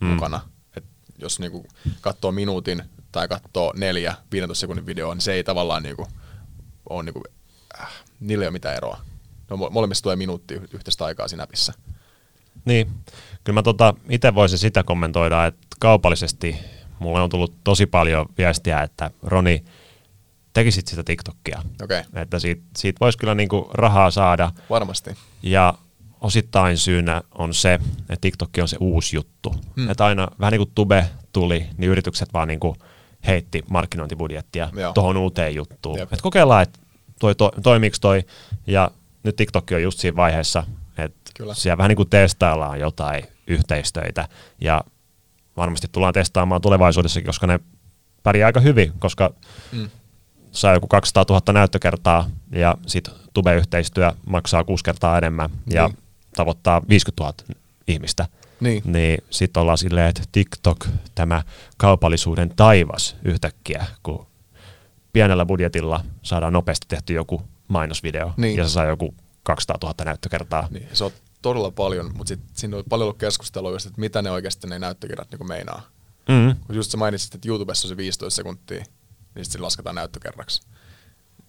mm. 0.00 0.06
mukana. 0.06 0.40
Et 0.76 0.84
jos 1.18 1.40
niinku 1.40 1.66
katsoo 2.00 2.32
minuutin 2.32 2.82
tai 3.12 3.28
katsoo 3.28 3.72
neljä 3.76 4.14
15 4.32 4.60
sekunnin 4.60 4.86
videoa, 4.86 5.14
niin 5.14 5.22
se 5.22 5.32
ei 5.32 5.44
tavallaan 5.44 5.82
niinku 5.82 6.06
ole 6.90 7.02
niinku, 7.02 7.22
niille 8.20 8.44
ei 8.44 8.48
ole 8.48 8.52
mitään 8.52 8.76
eroa. 8.76 9.00
No, 9.50 9.56
molemmissa 9.56 10.02
tulee 10.02 10.16
minuutti 10.16 10.54
yhteistä 10.54 11.04
aikaa 11.04 11.28
siinä 11.28 11.42
appissa. 11.42 11.72
Niin, 12.64 12.90
kyllä 13.44 13.54
mä 13.54 13.62
tota, 13.62 13.94
itse 14.08 14.34
voisin 14.34 14.58
sitä 14.58 14.82
kommentoida, 14.82 15.46
että 15.46 15.66
kaupallisesti 15.80 16.56
mulle 16.98 17.20
on 17.20 17.30
tullut 17.30 17.54
tosi 17.64 17.86
paljon 17.86 18.26
viestiä, 18.38 18.82
että 18.82 19.10
Roni, 19.22 19.64
tekisit 20.52 20.86
sitä 20.86 21.04
TikTokia. 21.04 21.62
Okay. 21.82 22.02
Että 22.14 22.38
siitä, 22.38 22.62
siitä 22.76 23.00
voisi 23.00 23.18
kyllä 23.18 23.34
niinku 23.34 23.70
rahaa 23.74 24.10
saada. 24.10 24.52
Varmasti. 24.70 25.10
Ja 25.42 25.74
osittain 26.20 26.78
syynä 26.78 27.22
on 27.34 27.54
se, 27.54 27.74
että 28.00 28.16
TikTok 28.20 28.50
on 28.60 28.68
se 28.68 28.76
uusi 28.80 29.16
juttu. 29.16 29.54
Hmm. 29.76 29.90
Että 29.90 30.04
aina 30.04 30.28
vähän 30.40 30.52
niin 30.52 30.60
kuin 30.60 30.72
Tube 30.74 31.10
tuli, 31.32 31.66
niin 31.76 31.90
yritykset 31.90 32.32
vaan 32.32 32.48
niinku 32.48 32.76
heitti 33.26 33.62
markkinointibudjettia 33.70 34.70
tuohon 34.94 35.16
uuteen 35.16 35.54
juttuun. 35.54 35.98
Että 35.98 36.16
kokeillaan, 36.22 36.62
että 36.62 36.78
toi, 37.20 37.34
toi, 37.34 37.50
toimiiko 37.62 37.96
toi. 38.00 38.22
Ja 38.66 38.90
nyt 39.22 39.36
TikTok 39.36 39.70
on 39.74 39.82
just 39.82 39.98
siinä 39.98 40.16
vaiheessa, 40.16 40.64
että 40.98 41.30
Kyllä. 41.36 41.54
siellä 41.54 41.78
vähän 41.78 41.88
niin 41.88 41.96
kuin 41.96 42.10
testaillaan 42.10 42.80
jotain 42.80 43.24
yhteistöitä. 43.46 44.28
Ja 44.60 44.84
varmasti 45.56 45.88
tullaan 45.92 46.14
testaamaan 46.14 46.60
tulevaisuudessakin, 46.60 47.26
koska 47.26 47.46
ne 47.46 47.60
pärjää 48.22 48.46
aika 48.46 48.60
hyvin, 48.60 48.92
koska 48.98 49.34
mm 49.72 49.88
saa 50.54 50.74
joku 50.74 50.86
200 50.86 51.24
000 51.28 51.52
näyttökertaa 51.52 52.30
ja 52.52 52.74
sitten 52.86 53.14
Tube-yhteistyö 53.34 54.12
maksaa 54.26 54.64
kuusi 54.64 54.84
kertaa 54.84 55.18
enemmän 55.18 55.50
ja 55.70 55.88
niin. 55.88 55.98
tavoittaa 56.36 56.82
50 56.88 57.24
000 57.24 57.58
ihmistä. 57.88 58.26
Niin. 58.60 58.82
Niin 58.86 59.24
sitten 59.30 59.60
ollaan 59.60 59.78
silleen, 59.78 60.08
että 60.08 60.22
TikTok, 60.32 60.86
tämä 61.14 61.42
kaupallisuuden 61.76 62.52
taivas 62.56 63.16
yhtäkkiä, 63.24 63.86
kun 64.02 64.26
pienellä 65.14 65.46
budjetilla 65.46 66.04
saadaan 66.22 66.52
nopeasti 66.52 66.86
tehty 66.88 67.12
joku 67.12 67.42
mainosvideo 67.68 68.34
niin. 68.36 68.56
ja 68.56 68.68
se 68.68 68.72
saa 68.72 68.84
joku 68.84 69.14
200 69.42 69.78
000 69.82 70.04
näyttökertaa. 70.04 70.68
Niin, 70.70 70.88
se 70.92 71.04
on 71.04 71.10
todella 71.42 71.70
paljon, 71.70 72.10
mutta 72.14 72.28
sit, 72.28 72.40
siinä 72.54 72.76
on 72.76 72.84
paljon 72.88 73.06
ollut 73.06 73.18
keskustelua 73.18 73.70
just, 73.70 73.86
että 73.86 74.00
mitä 74.00 74.22
ne 74.22 74.30
oikeasti 74.30 74.66
ne 74.66 74.78
näyttökerrat 74.78 75.30
niin 75.30 75.48
meinaa. 75.48 75.82
Mm. 76.28 76.56
Kun 76.66 76.76
just 76.76 76.90
sä 76.90 76.96
mainitsit, 76.96 77.34
että 77.34 77.48
YouTubessa 77.48 77.86
on 77.86 77.88
se 77.88 77.96
15 77.96 78.36
sekuntia, 78.36 78.84
niin 79.34 79.44
sitten 79.44 79.62
lasketaan 79.62 79.94
näyttökerraksi. 79.94 80.62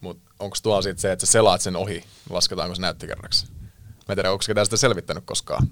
Mutta 0.02 0.32
onko 0.40 0.58
tuolla 0.64 0.82
sitten 0.82 1.02
se, 1.02 1.12
että 1.12 1.26
sä 1.26 1.32
selaat 1.32 1.62
sen 1.62 1.76
ohi, 1.76 2.04
lasketaanko 2.30 2.76
se 2.76 2.82
näyttökerraksi? 2.82 3.48
Mä 4.08 4.12
en 4.12 4.16
tiedä, 4.16 4.32
onko 4.32 4.44
ketään 4.48 4.66
sitä 4.66 4.78
selvittänyt 4.78 5.24
koskaan. 5.26 5.68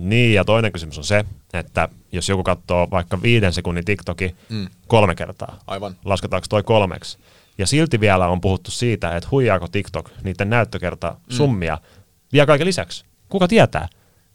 Niin, 0.00 0.34
ja 0.34 0.44
toinen 0.44 0.72
kysymys 0.72 0.98
on 0.98 1.04
se, 1.04 1.24
että 1.52 1.88
jos 2.12 2.28
joku 2.28 2.42
katsoo 2.42 2.88
vaikka 2.90 3.22
viiden 3.22 3.52
sekunnin 3.52 3.84
TikToki 3.84 4.36
mm. 4.48 4.66
kolme 4.86 5.14
kertaa, 5.14 5.58
Aivan. 5.66 5.96
lasketaanko 6.04 6.46
toi 6.50 6.62
kolmeksi? 6.62 7.18
Ja 7.58 7.66
silti 7.66 8.00
vielä 8.00 8.28
on 8.28 8.40
puhuttu 8.40 8.70
siitä, 8.70 9.16
että 9.16 9.28
huijaako 9.30 9.68
TikTok 9.68 10.10
niiden 10.24 10.50
näyttökerta 10.50 11.16
summia 11.28 11.76
mm. 11.76 12.02
vielä 12.32 12.46
kaiken 12.46 12.66
lisäksi. 12.66 13.04
Kuka 13.28 13.48
tietää? 13.48 13.88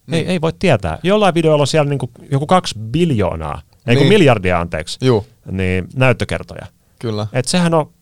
Niin. 0.08 0.26
Ei, 0.28 0.32
ei 0.34 0.42
voi 0.42 0.54
tietää. 0.60 1.00
Jollain 1.04 1.34
videolla 1.34 1.62
on 1.64 1.68
siellä 1.68 1.90
niinku 1.90 2.12
joku 2.32 2.48
kaksi 2.48 2.80
biljoonaa, 2.80 3.62
ei 3.88 3.96
kun 3.96 4.04
Niin. 4.04 4.14
miljardia 4.14 4.60
anteeksi, 4.60 4.98
Juu, 5.06 5.28
niin 5.52 5.88
näyttökertoja. 5.96 6.66
kyllä. 7.00 7.28
Et 7.34 7.48
sehän 7.48 7.74
on 7.74 7.94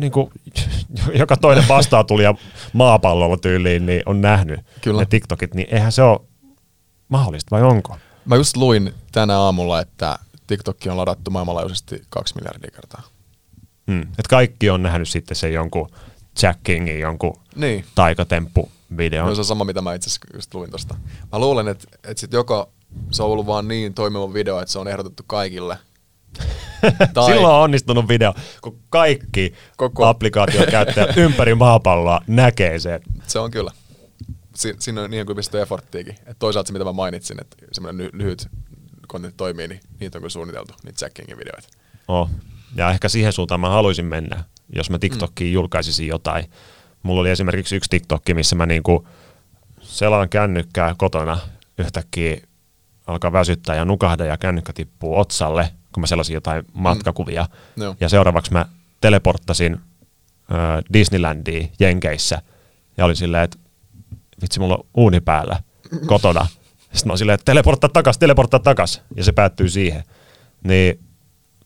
niin 0.00 0.12
kuin, 0.12 0.30
joka 1.20 1.36
toinen 1.36 1.68
vastaa 1.68 2.04
tuli 2.04 2.22
ja 2.22 2.34
maapallolla 2.72 3.36
tyyliin 3.36 3.86
niin 3.86 4.02
on 4.06 4.20
nähnyt 4.20 4.60
Kyllä. 4.80 5.00
ne 5.02 5.06
TikTokit, 5.06 5.54
niin 5.54 5.68
eihän 5.70 5.92
se 5.92 6.02
ole 6.02 6.20
mahdollista 7.08 7.50
vai 7.50 7.62
onko? 7.62 7.96
Mä 8.24 8.36
just 8.36 8.56
luin 8.56 8.94
tänä 9.12 9.38
aamulla, 9.38 9.80
että 9.80 10.18
TikTok 10.46 10.76
on 10.90 10.96
ladattu 10.96 11.30
maailmanlaajuisesti 11.30 12.02
kaksi 12.10 12.34
miljardia 12.34 12.70
kertaa. 12.70 13.02
Hmm. 13.88 14.02
Et 14.18 14.26
kaikki 14.28 14.70
on 14.70 14.82
nähnyt 14.82 15.08
sitten 15.08 15.36
sen 15.36 15.52
jonkun 15.52 15.88
Jack 16.42 16.60
Kingin, 16.62 17.00
jonkun 17.00 17.40
Niin. 17.56 17.84
taikatemppu-videon. 17.94 19.28
No, 19.28 19.34
se 19.34 19.40
on 19.40 19.44
sama, 19.44 19.64
mitä 19.64 19.82
mä 19.82 19.94
itse 19.94 20.08
asiassa 20.08 20.26
just 20.34 20.54
luin 20.54 20.70
tosta. 20.70 20.94
Mä 21.32 21.38
luulen, 21.38 21.68
että, 21.68 21.84
että 21.94 22.20
sit 22.20 22.32
joko 22.32 22.72
se 23.10 23.22
on 23.22 23.28
ollut 23.30 23.46
vaan 23.46 23.68
niin 23.68 23.94
toimiva 23.94 24.32
video, 24.34 24.60
että 24.60 24.72
se 24.72 24.78
on 24.78 24.88
ehdotettu 24.88 25.22
kaikille. 25.26 25.78
tai, 27.14 27.26
Silloin 27.26 27.54
on 27.54 27.62
onnistunut 27.62 28.08
video, 28.08 28.34
kun 28.60 28.78
kaikki 28.90 29.54
Koko- 29.76 30.06
applikaation 30.06 30.66
käyttäjät 30.70 31.16
ympäri 31.26 31.54
maapalloa 31.54 32.20
näkee 32.26 32.78
sen. 32.78 33.00
Se 33.26 33.38
on 33.38 33.50
kyllä. 33.50 33.70
Si- 34.54 34.76
siinä 34.78 35.02
on 35.02 35.10
niin 35.10 35.26
kuin 35.26 35.36
pistetty 35.36 35.60
efforttiikin. 35.60 36.14
Et 36.26 36.36
toisaalta 36.38 36.66
se, 36.66 36.72
mitä 36.72 36.84
mä 36.84 36.92
mainitsin, 36.92 37.40
että 37.40 37.56
semmoinen 37.72 38.06
ly- 38.06 38.10
lyhyt 38.12 38.48
kontentti 39.08 39.36
toimii, 39.36 39.68
niin 39.68 39.80
niitä 40.00 40.18
on 40.18 40.22
kyllä 40.22 40.30
suunniteltu, 40.30 40.74
niitä 40.84 41.04
Jack 41.04 41.14
Kingin 41.14 41.38
videoita. 41.38 41.68
Oh. 42.08 42.30
Ja 42.74 42.90
ehkä 42.90 43.08
siihen 43.08 43.32
suuntaan 43.32 43.60
mä 43.60 43.68
haluaisin 43.68 44.04
mennä, 44.04 44.44
jos 44.74 44.90
mä 44.90 44.98
TikTokkiin 44.98 45.50
mm. 45.50 45.54
julkaisisin 45.54 46.06
jotain. 46.06 46.50
Mulla 47.02 47.20
oli 47.20 47.30
esimerkiksi 47.30 47.76
yksi 47.76 47.90
TikTokki, 47.90 48.34
missä 48.34 48.56
mä 48.56 48.66
niinku 48.66 49.08
selaan 49.80 50.28
kännykkää 50.28 50.94
kotona 50.98 51.38
yhtäkkiä 51.78 52.36
alkaa 53.06 53.32
väsyttää 53.32 53.76
ja 53.76 53.84
nukahda 53.84 54.24
ja 54.24 54.36
kännykkä 54.36 54.72
tippuu 54.72 55.18
otsalle, 55.18 55.70
kun 55.92 56.00
mä 56.00 56.06
selasin 56.06 56.34
jotain 56.34 56.64
matkakuvia. 56.72 57.46
Joo. 57.76 57.96
Ja 58.00 58.08
seuraavaksi 58.08 58.52
mä 58.52 58.66
teleporttasin 59.00 59.74
ö, 59.74 60.82
Disneylandiin 60.92 61.72
Jenkeissä 61.80 62.42
ja 62.96 63.04
oli 63.04 63.16
silleen, 63.16 63.44
että 63.44 63.58
vitsi, 64.42 64.60
mulla 64.60 64.74
on 64.74 64.84
uuni 64.94 65.20
päällä 65.20 65.60
kotona. 66.06 66.46
Sitten 66.80 67.06
mä 67.06 67.10
oon 67.10 67.18
silleen, 67.18 67.34
että 67.34 67.44
teleporttaa 67.44 67.90
takas, 67.90 68.18
teleporttaa 68.18 68.60
takas. 68.60 69.02
Ja 69.16 69.24
se 69.24 69.32
päättyy 69.32 69.68
siihen. 69.68 70.04
Niin 70.64 71.00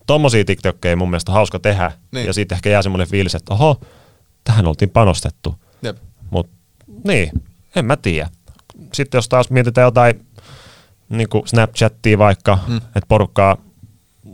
tommosia 0.07 0.45
TikTokkeja 0.45 0.97
mun 0.97 1.11
mielestä 1.11 1.33
on 1.33 1.35
hauska 1.35 1.59
tehdä. 1.59 1.93
Niin. 2.13 2.27
Ja 2.27 2.33
sitten 2.33 2.57
ehkä 2.57 2.71
jää 2.71 2.83
semmoinen 2.83 3.09
fiilis, 3.09 3.35
että 3.35 3.55
oho, 3.55 3.81
tähän 4.45 4.67
oltiin 4.67 4.91
panostettu. 4.91 5.55
Jep. 5.83 5.97
Mut 6.31 6.51
niin, 7.05 7.31
en 7.77 7.85
mä 7.85 7.97
tiedä. 7.97 8.29
Sitten 8.93 9.19
jos 9.19 9.29
taas 9.29 9.51
mietitään 9.51 9.85
jotain 9.85 10.27
niin 11.09 11.29
kuin 11.29 11.49
Snapchattia 11.49 12.19
vaikka, 12.19 12.59
mm. 12.69 12.77
että 12.77 13.07
porukkaa 13.09 13.57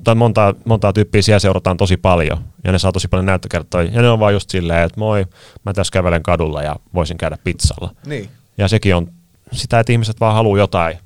tai 0.05 0.15
montaa, 0.15 0.55
montaa 0.65 0.93
tyyppiä 0.93 1.23
siellä 1.23 1.39
seurataan 1.39 1.77
tosi 1.77 1.97
paljon 1.97 2.45
ja 2.65 2.73
ne 2.73 2.79
saa 2.79 2.93
tosi 2.93 3.09
paljon 3.09 3.27
näyttökertoja 3.27 3.91
ja 3.93 4.03
ne 4.03 4.11
on 4.11 4.19
vaan 4.21 4.33
just 4.33 4.51
silleen, 4.51 4.85
että 4.85 5.01
moi, 5.01 5.27
mä 5.65 5.73
tässä 5.73 5.93
kävelen 5.93 6.23
kadulla 6.23 6.63
ja 6.63 6.77
voisin 6.95 7.17
käydä 7.17 7.39
pizzalla. 7.45 7.95
Niin. 8.07 8.31
Ja 8.59 8.69
sekin 8.69 8.97
on 8.97 9.13
sitä, 9.53 9.81
että 9.81 9.93
ihmiset 9.93 10.21
vaan 10.21 10.35
haluaa 10.35 10.59
jotain 10.59 10.99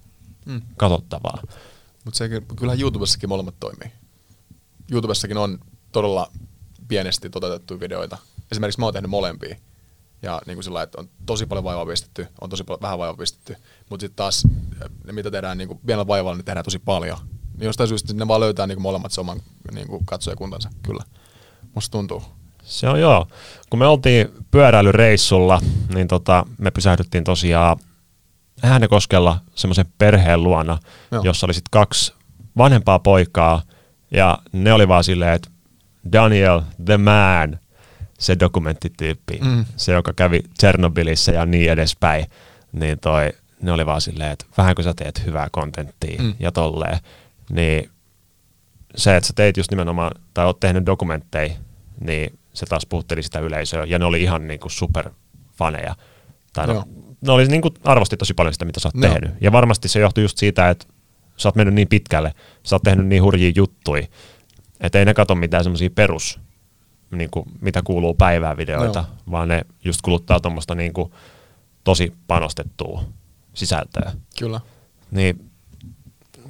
Mm. 0.47 0.63
katsottavaa. 0.77 1.39
Mutta 2.05 2.25
kyllähän 2.57 2.81
YouTubessakin 2.81 3.29
molemmat 3.29 3.55
toimii. 3.61 3.93
YouTubessakin 4.93 5.37
on 5.37 5.59
todella 5.93 6.31
pienesti 6.89 7.31
toteutettuja 7.31 7.81
videoita. 7.81 8.19
Esimerkiksi 8.53 8.81
mä 8.81 8.87
oon 8.87 8.93
tehnyt 8.93 9.11
molempia. 9.11 9.57
Ja 10.23 10.41
niin 10.47 10.57
kuin 10.57 10.65
sillä 10.65 10.83
että 10.83 11.01
on 11.01 11.09
tosi 11.27 11.47
paljon 11.47 11.65
vaivaa 11.65 11.87
pistetty, 11.87 12.27
on 12.41 12.51
tosi 12.51 12.65
paljon, 12.65 12.83
vähän 12.83 12.99
vaivaa 12.99 13.17
pistetty. 13.17 13.57
Mutta 13.91 14.05
sitten 14.05 14.17
taas 14.17 14.43
ne, 15.05 15.13
mitä 15.13 15.31
tehdään 15.31 15.59
niin 15.59 15.69
kuin 15.69 15.81
pienellä 15.87 16.07
vaivalla, 16.07 16.37
niin 16.37 16.45
tehdään 16.45 16.65
tosi 16.65 16.79
paljon. 16.79 17.19
Niin 17.59 17.67
jostain 17.67 17.89
syystä 17.89 18.15
ne 18.15 18.29
vaan 18.29 18.41
löytää 18.41 18.67
niin 18.67 18.77
kuin 18.77 18.83
molemmat 18.83 19.13
se 19.13 19.21
oman 19.21 19.41
niin 19.75 19.89
kuin 19.89 20.07
katsojakuntansa, 20.07 20.71
kyllä. 20.83 21.05
Musta 21.75 21.93
tuntuu. 21.93 22.23
Se 22.63 22.89
on 22.89 23.01
joo. 23.01 23.27
Kun 23.71 23.79
me 23.79 23.87
oltiin 23.87 24.29
pyöräilyreissulla, 24.51 25.61
niin 25.95 26.09
tota, 26.09 26.47
me 26.59 26.71
pysähdyttiin 26.71 27.25
tosiaan 27.25 27.77
Äänekoskella 28.63 29.39
semmoisen 29.55 29.87
perheen 29.99 30.43
luona, 30.43 30.79
joo. 31.13 31.23
jossa 31.25 31.47
oli 31.47 31.55
sitten 31.55 31.71
kaksi 31.71 32.13
vanhempaa 32.57 32.99
poikaa, 32.99 33.63
ja 34.13 34.39
ne 34.53 34.73
oli 34.73 34.89
vaan 34.89 35.05
silleen, 35.05 35.33
että 35.33 35.51
Daniel 36.13 36.61
the 36.85 36.97
man, 36.97 37.59
se 38.19 38.37
dokumenttityyppi, 38.41 39.39
Mm. 39.45 39.65
se 39.77 39.93
joka 39.93 40.13
kävi 40.13 40.41
Tsernobylissä 40.59 41.33
ja 41.33 41.47
niin 41.47 41.71
edespäin, 41.73 42.27
niin 42.73 42.99
toi, 42.99 43.33
ne 43.63 43.73
oli 43.73 43.87
vaan 43.87 44.01
silleen, 44.01 44.31
että 44.33 44.45
vähän 44.57 44.75
kun 44.75 44.85
sä 44.85 44.95
teet 44.95 45.27
hyvää 45.27 45.49
kontenttia 45.53 46.23
Mm. 46.23 46.35
ja 46.41 46.53
tolleen, 46.53 46.99
niin 47.51 47.91
se, 48.97 49.17
että 49.17 49.27
sä 49.27 49.33
teit 49.37 49.57
just 49.57 49.71
nimenomaan, 49.71 50.13
tai 50.35 50.47
oot 50.47 50.61
tehnyt 50.61 50.87
dokumentteja, 50.87 51.55
niin 52.01 52.39
se 52.55 52.67
taas 52.67 52.87
puhutteli 52.87 53.23
sitä 53.23 53.39
yleisöä, 53.39 53.85
ja 53.85 53.99
ne 53.99 54.05
oli 54.05 54.23
ihan 54.23 54.47
niinku 54.49 54.69
superfaneja. 54.69 55.97
Tai 56.53 56.67
no, 56.67 56.85
ne 57.21 57.33
oli 57.33 57.47
niinku, 57.47 57.71
arvosti 57.85 58.17
tosi 58.17 58.35
paljon 58.35 58.53
sitä, 58.53 58.65
mitä 58.65 58.81
sä 58.81 58.89
oot 58.89 59.03
Joo. 59.05 59.13
tehnyt. 59.13 59.31
Ja 59.41 59.53
varmasti 59.53 59.89
se 59.89 60.01
johtui 60.01 60.25
just 60.25 60.39
siitä, 60.39 60.71
että 60.71 60.87
sä 61.43 61.49
oot 61.49 61.57
mennyt 61.57 61.75
niin 61.75 61.89
pitkälle, 61.89 62.35
sä 62.63 62.77
oot 62.77 62.83
tehnyt 62.83 63.07
niin 63.07 63.23
hurjia 63.23 63.53
juttuja, 63.57 64.07
että 64.81 64.99
ei 64.99 65.05
ne 65.05 65.15
kato 65.15 65.35
mitään 65.35 65.65
semmoisia 65.65 65.91
perus, 65.91 66.41
niinku, 67.11 67.45
mitä 67.61 67.83
kuuluu 67.85 68.15
päivää 68.15 68.57
videoita, 68.57 68.99
Joo. 68.99 69.17
vaan 69.31 69.49
ne 69.49 69.65
just 69.85 70.01
kuluttaa 70.03 70.41
tuommoista 70.41 70.75
niinku, 70.75 71.15
tosi 71.85 72.13
panostettua 72.27 73.05
sisältöä. 73.55 74.13
Kyllä. 74.39 74.61
Niin 75.11 75.51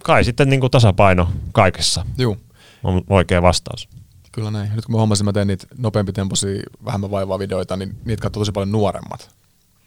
kai 0.02 0.24
sitten 0.24 0.48
niinku 0.48 0.68
tasapaino 0.68 1.32
kaikessa 1.52 2.06
Juu. 2.18 2.36
on 2.84 3.02
oikea 3.08 3.42
vastaus. 3.42 3.88
Kyllä 4.32 4.50
näin. 4.50 4.70
Nyt 4.76 4.84
kun 4.84 4.92
mä 4.92 4.98
huomasin, 4.98 5.24
mä 5.24 5.32
teen 5.32 5.46
niitä 5.46 5.66
nopeampitempoisia, 5.78 6.62
vähemmän 6.84 7.10
vaivaa 7.10 7.38
videoita, 7.38 7.76
niin 7.76 7.96
niitä 8.04 8.22
katsoo 8.22 8.40
tosi 8.40 8.52
paljon 8.52 8.72
nuoremmat. 8.72 9.30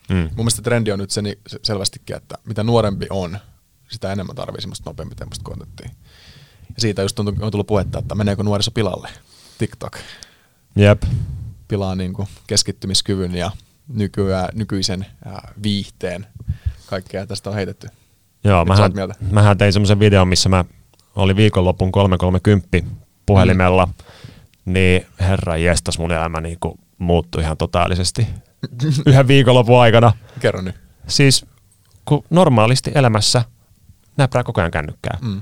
Mm. 0.10 0.16
Mun 0.16 0.30
mielestä 0.38 0.62
trendi 0.62 0.92
on 0.92 1.00
nyt 1.00 1.12
se, 1.12 1.22
niin 1.22 1.40
se 1.48 1.60
selvästikin, 1.64 2.16
että 2.16 2.38
mitä 2.46 2.64
nuorempi 2.64 3.08
on, 3.10 3.38
sitä 3.90 4.12
enemmän 4.12 4.36
tarvii 4.36 4.62
semmoista 4.62 4.90
nopeampitempoista 4.90 5.44
kontenttia. 5.44 5.90
Ja 6.70 6.76
siitä 6.78 7.02
just 7.02 7.20
on, 7.20 7.28
on 7.28 7.52
tullut 7.52 7.68
puhetta, 7.68 8.00
että 8.00 8.16
meneekö 8.16 8.44
nuoriso 8.44 8.72
pilalle. 8.72 9.10
TikTok 9.58 9.98
Jep. 10.76 11.04
pilaa 11.68 11.96
niin 11.96 12.14
kuin 12.14 12.28
keskittymiskyvyn 12.48 13.36
ja 13.36 13.52
nykyään, 13.88 14.50
nykyisen 14.54 15.06
viihteen. 15.64 16.28
Kaikkea 16.86 17.28
tästä 17.28 17.50
on 17.50 17.56
heitetty. 17.56 17.88
Joo, 18.44 18.66
mähän, 18.66 18.92
mähän 19.32 19.58
tein 19.58 19.74
semmoisen 19.74 20.00
videon, 20.00 20.28
missä 20.28 20.50
mä 20.50 20.66
oli 21.16 21.36
viikonlopun 21.36 21.92
330 21.92 22.78
puhelimella, 23.26 23.86
mm. 23.86 23.94
niin 24.74 25.06
herra 25.20 25.58
jestas 25.58 26.00
mun 26.00 26.12
elämä 26.12 26.42
niin 26.42 26.58
kuin 26.60 26.80
muuttui 26.98 27.42
ihan 27.42 27.58
totaalisesti 27.58 28.28
yhden 29.08 29.28
viikonlopun 29.28 29.82
aikana. 29.82 30.14
Kerro 30.40 30.62
nyt. 30.62 30.76
Siis 31.08 31.46
kun 32.06 32.24
normaalisti 32.30 32.92
elämässä 32.96 33.44
näppää 34.18 34.44
koko 34.44 34.62
ajan 34.62 34.72
kännykkää. 34.72 35.18
Mm. 35.22 35.42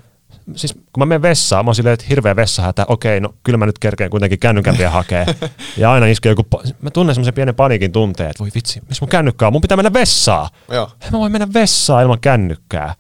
Siis 0.56 0.74
kun 0.74 1.02
mä 1.02 1.06
menen 1.06 1.22
vessaan, 1.22 1.66
mä 1.66 1.70
oon 1.70 1.76
silleen, 1.76 1.94
että 1.94 2.06
hirveä 2.10 2.36
vessahätä, 2.36 2.86
okei, 2.88 3.20
no 3.20 3.34
kyllä 3.44 3.58
mä 3.58 3.66
nyt 3.66 3.80
kerkeen 3.80 4.10
kuitenkin 4.10 4.40
kännykän 4.40 4.78
vielä 4.78 4.90
hakee. 4.90 5.26
ja 5.78 5.92
aina 5.92 6.06
iskee 6.06 6.32
joku, 6.32 6.42
pa- 6.56 6.74
mä 6.82 6.92
tunnen 6.92 7.16
semmoisen 7.16 7.34
pienen 7.34 7.56
paniikin 7.56 7.92
tunteen, 7.92 8.30
että 8.30 8.44
voi 8.44 8.52
vitsi, 8.56 8.82
missä 8.88 9.06
mun 9.06 9.10
kännykkä 9.10 9.48
on, 9.48 9.54
mun 9.54 9.62
pitää 9.62 9.78
mennä 9.78 9.94
vessaan. 9.94 10.50
Joo. 10.72 10.92
Mä 11.12 11.20
voi 11.20 11.30
mennä 11.30 11.48
vessaan 11.54 12.04
ilman 12.04 12.20
kännykkää. 12.20 12.96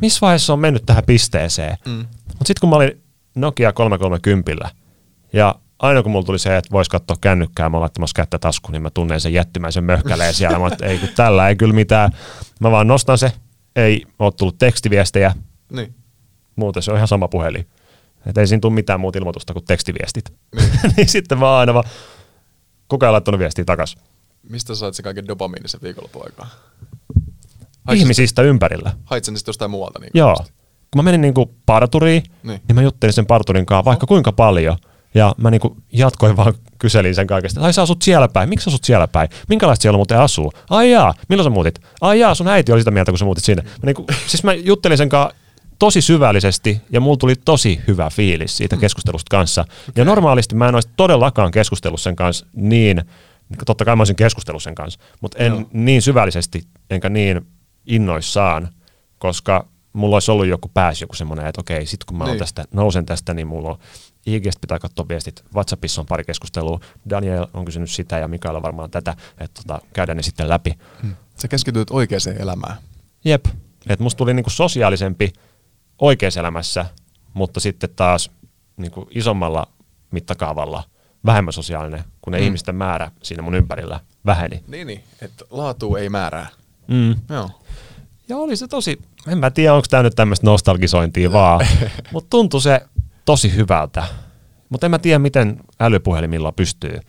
Missä 0.00 0.18
vaiheessa 0.20 0.52
on 0.52 0.58
mennyt 0.58 0.86
tähän 0.86 1.04
pisteeseen? 1.04 1.76
Mm. 1.86 2.06
Mutta 2.26 2.44
sitten 2.46 2.60
kun 2.60 2.70
mä 2.70 2.76
olin 2.76 3.02
Nokia 3.34 3.72
330 3.72 4.68
ja 5.32 5.54
aina 5.78 6.02
kun 6.02 6.12
mulla 6.12 6.26
tuli 6.26 6.38
se, 6.38 6.56
että 6.56 6.70
vois 6.72 6.88
katsoa 6.88 7.16
kännykkää, 7.20 7.68
mä 7.68 7.76
oon 7.76 7.80
laittamassa 7.80 8.14
kättä 8.14 8.38
taskuun, 8.38 8.72
niin 8.72 8.82
mä 8.82 8.90
tunnen 8.90 9.20
sen 9.20 9.32
jättimäisen 9.32 9.84
möhkäleen 9.84 10.34
siellä. 10.34 10.58
Mä 10.58 10.66
että 10.66 10.86
ei 10.86 10.98
kun 10.98 11.08
tällä 11.16 11.48
ei 11.48 11.56
kyllä 11.56 11.74
mitään. 11.74 12.12
Mä 12.60 12.70
vaan 12.70 12.86
nostan 12.86 13.18
se, 13.18 13.32
ei 13.78 14.06
ole 14.18 14.32
tullut 14.32 14.58
tekstiviestejä, 14.58 15.34
Niin. 15.72 15.94
muuten 16.56 16.82
se 16.82 16.90
on 16.90 16.96
ihan 16.96 17.08
sama 17.08 17.28
puhelin. 17.28 17.66
Et 18.26 18.38
ei 18.38 18.46
siinä 18.46 18.60
tule 18.60 18.72
mitään 18.74 19.00
muuta 19.00 19.18
ilmoitusta 19.18 19.52
kuin 19.52 19.64
tekstiviestit. 19.64 20.32
Niin. 20.56 20.70
niin 20.96 21.08
sitten 21.08 21.42
oon 21.42 21.58
aina 21.58 21.74
vaan, 21.74 21.84
kuka 22.88 23.06
ei 23.06 23.12
laittanut 23.12 23.38
viestiä 23.38 23.64
takas? 23.64 23.96
Mistä 24.50 24.74
sä 24.74 24.78
sait 24.78 24.94
sen 24.94 25.04
kaiken 25.04 25.28
dopamiinisen 25.28 25.80
viikonloppuaikaa? 25.82 26.48
Ihmisistä 27.94 28.42
ympärillä. 28.42 28.92
Hait 29.04 29.24
sen 29.24 29.36
sitten 29.36 29.50
jostain 29.50 29.70
muualta? 29.70 29.98
Niin 29.98 30.10
Joo. 30.14 30.36
Kun 30.90 30.98
mä 30.98 31.02
menin 31.02 31.20
niinku 31.20 31.54
parturiin, 31.66 32.22
Niin. 32.22 32.32
niin. 32.42 32.60
niin 32.68 32.74
mä 32.76 32.82
juttelin 32.82 33.12
sen 33.12 33.26
parturin 33.26 33.66
kanssa 33.66 33.84
vaikka 33.84 34.06
kuinka 34.06 34.32
paljon. 34.32 34.76
Ja 35.14 35.34
mä 35.36 35.50
niinku 35.50 35.76
jatkoin 35.92 36.36
vaan 36.36 36.54
kyselin 36.78 37.14
sen 37.14 37.26
kaikesta. 37.26 37.60
Ai 37.60 37.72
sä 37.72 37.82
asut 37.82 38.02
siellä 38.02 38.28
päin. 38.28 38.48
Miksi 38.48 38.64
sä 38.64 38.70
asut 38.70 38.84
siellä 38.84 39.08
päin? 39.08 39.28
Minkälaista 39.48 39.82
siellä 39.82 39.96
muuten 39.96 40.20
asuu? 40.20 40.52
Ai 40.70 40.90
jaa, 40.90 41.14
milloin 41.28 41.44
sä 41.44 41.50
muutit? 41.50 41.80
Ai 42.00 42.20
jaa, 42.20 42.34
sun 42.34 42.48
äiti 42.48 42.72
oli 42.72 42.80
sitä 42.80 42.90
mieltä, 42.90 43.12
kun 43.12 43.18
sä 43.18 43.24
muutit 43.24 43.44
sinne. 43.44 43.62
Mä 43.62 43.70
niinku, 43.84 44.06
siis 44.26 44.44
mä 44.44 44.52
juttelin 44.52 44.98
sen 44.98 45.08
kanssa 45.08 45.34
tosi 45.78 46.00
syvällisesti 46.00 46.80
ja 46.90 47.00
mulla 47.00 47.16
tuli 47.16 47.34
tosi 47.44 47.80
hyvä 47.86 48.10
fiilis 48.10 48.56
siitä 48.56 48.76
keskustelusta 48.76 49.36
kanssa. 49.36 49.64
Ja 49.96 50.04
normaalisti 50.04 50.54
mä 50.54 50.68
en 50.68 50.74
olisi 50.74 50.88
todellakaan 50.96 51.50
keskustellut 51.50 52.00
sen 52.00 52.16
kanssa 52.16 52.46
niin, 52.56 53.02
totta 53.66 53.84
kai 53.84 53.96
mä 53.96 54.00
olisin 54.00 54.16
keskustellut 54.16 54.62
sen 54.62 54.74
kanssa, 54.74 55.00
mutta 55.20 55.38
en 55.38 55.52
Joo. 55.52 55.62
niin 55.72 56.02
syvällisesti 56.02 56.62
enkä 56.90 57.08
niin 57.08 57.46
innoissaan, 57.86 58.68
koska 59.18 59.66
mulla 59.92 60.16
olisi 60.16 60.30
ollut 60.30 60.46
joku 60.46 60.70
pääsi 60.74 61.04
joku 61.04 61.14
semmoinen, 61.14 61.46
että 61.46 61.60
okei, 61.60 61.86
sit 61.86 62.04
kun 62.04 62.18
mä 62.18 62.24
Niin. 62.24 62.30
niin. 62.32 62.38
tästä, 62.38 62.64
nousen 62.72 63.06
tästä, 63.06 63.34
niin 63.34 63.46
mulla 63.46 63.68
on 63.68 63.78
IGstä 64.34 64.60
pitää 64.60 64.78
katsoa 64.78 65.08
viestit, 65.08 65.44
WhatsAppissa 65.54 66.00
on 66.00 66.06
pari 66.06 66.24
keskustelua, 66.24 66.80
Daniel 67.10 67.46
on 67.54 67.64
kysynyt 67.64 67.90
sitä 67.90 68.18
ja 68.18 68.28
Mikael 68.28 68.56
on 68.56 68.62
varmaan 68.62 68.90
tätä, 68.90 69.16
että 69.38 69.62
tota, 69.62 69.80
käydään 69.92 70.16
ne 70.16 70.22
sitten 70.22 70.48
läpi. 70.48 70.78
Sä 71.42 71.48
keskityt 71.48 71.90
oikeaan 71.90 72.36
elämään. 72.38 72.76
Jep, 73.24 73.46
että 73.88 74.02
musta 74.02 74.18
tuli 74.18 74.34
niinku 74.34 74.50
sosiaalisempi 74.50 75.32
oikeassa 75.98 76.40
elämässä, 76.40 76.86
mutta 77.34 77.60
sitten 77.60 77.90
taas 77.96 78.30
niinku 78.76 79.08
isommalla 79.10 79.66
mittakaavalla 80.10 80.84
vähemmän 81.26 81.52
sosiaalinen, 81.52 82.04
kun 82.22 82.32
ne 82.32 82.38
Mm. 82.38 82.42
mm. 82.42 82.46
ihmisten 82.46 82.74
määrä 82.74 83.10
siinä 83.22 83.42
mun 83.42 83.54
ympärillä 83.54 84.00
väheni. 84.26 84.64
Niin, 84.68 84.86
niin. 84.86 85.04
Että 85.22 85.44
laatu 85.50 85.96
ei 85.96 86.08
määrää. 86.08 86.46
Mm. 86.86 87.14
Joo. 87.28 87.50
Ja 88.28 88.36
oli 88.36 88.56
se 88.56 88.68
tosi, 88.68 88.98
en 89.28 89.38
mä 89.38 89.50
tiedä 89.50 89.74
onko 89.74 89.86
tämä 89.90 90.02
nyt 90.02 90.14
tämmöistä 90.16 90.46
nostalgisointia 90.46 91.32
vaan, 91.32 91.66
mutta 92.12 92.30
tuntui 92.30 92.60
se 92.62 92.80
tosi 93.28 93.56
hyvältä. 93.56 94.04
Mutta 94.68 94.86
en 94.86 94.90
mä 94.90 94.98
tiedä, 94.98 95.18
miten 95.18 95.60
älypuhelimilla 95.80 96.52
pystyy 96.52 97.00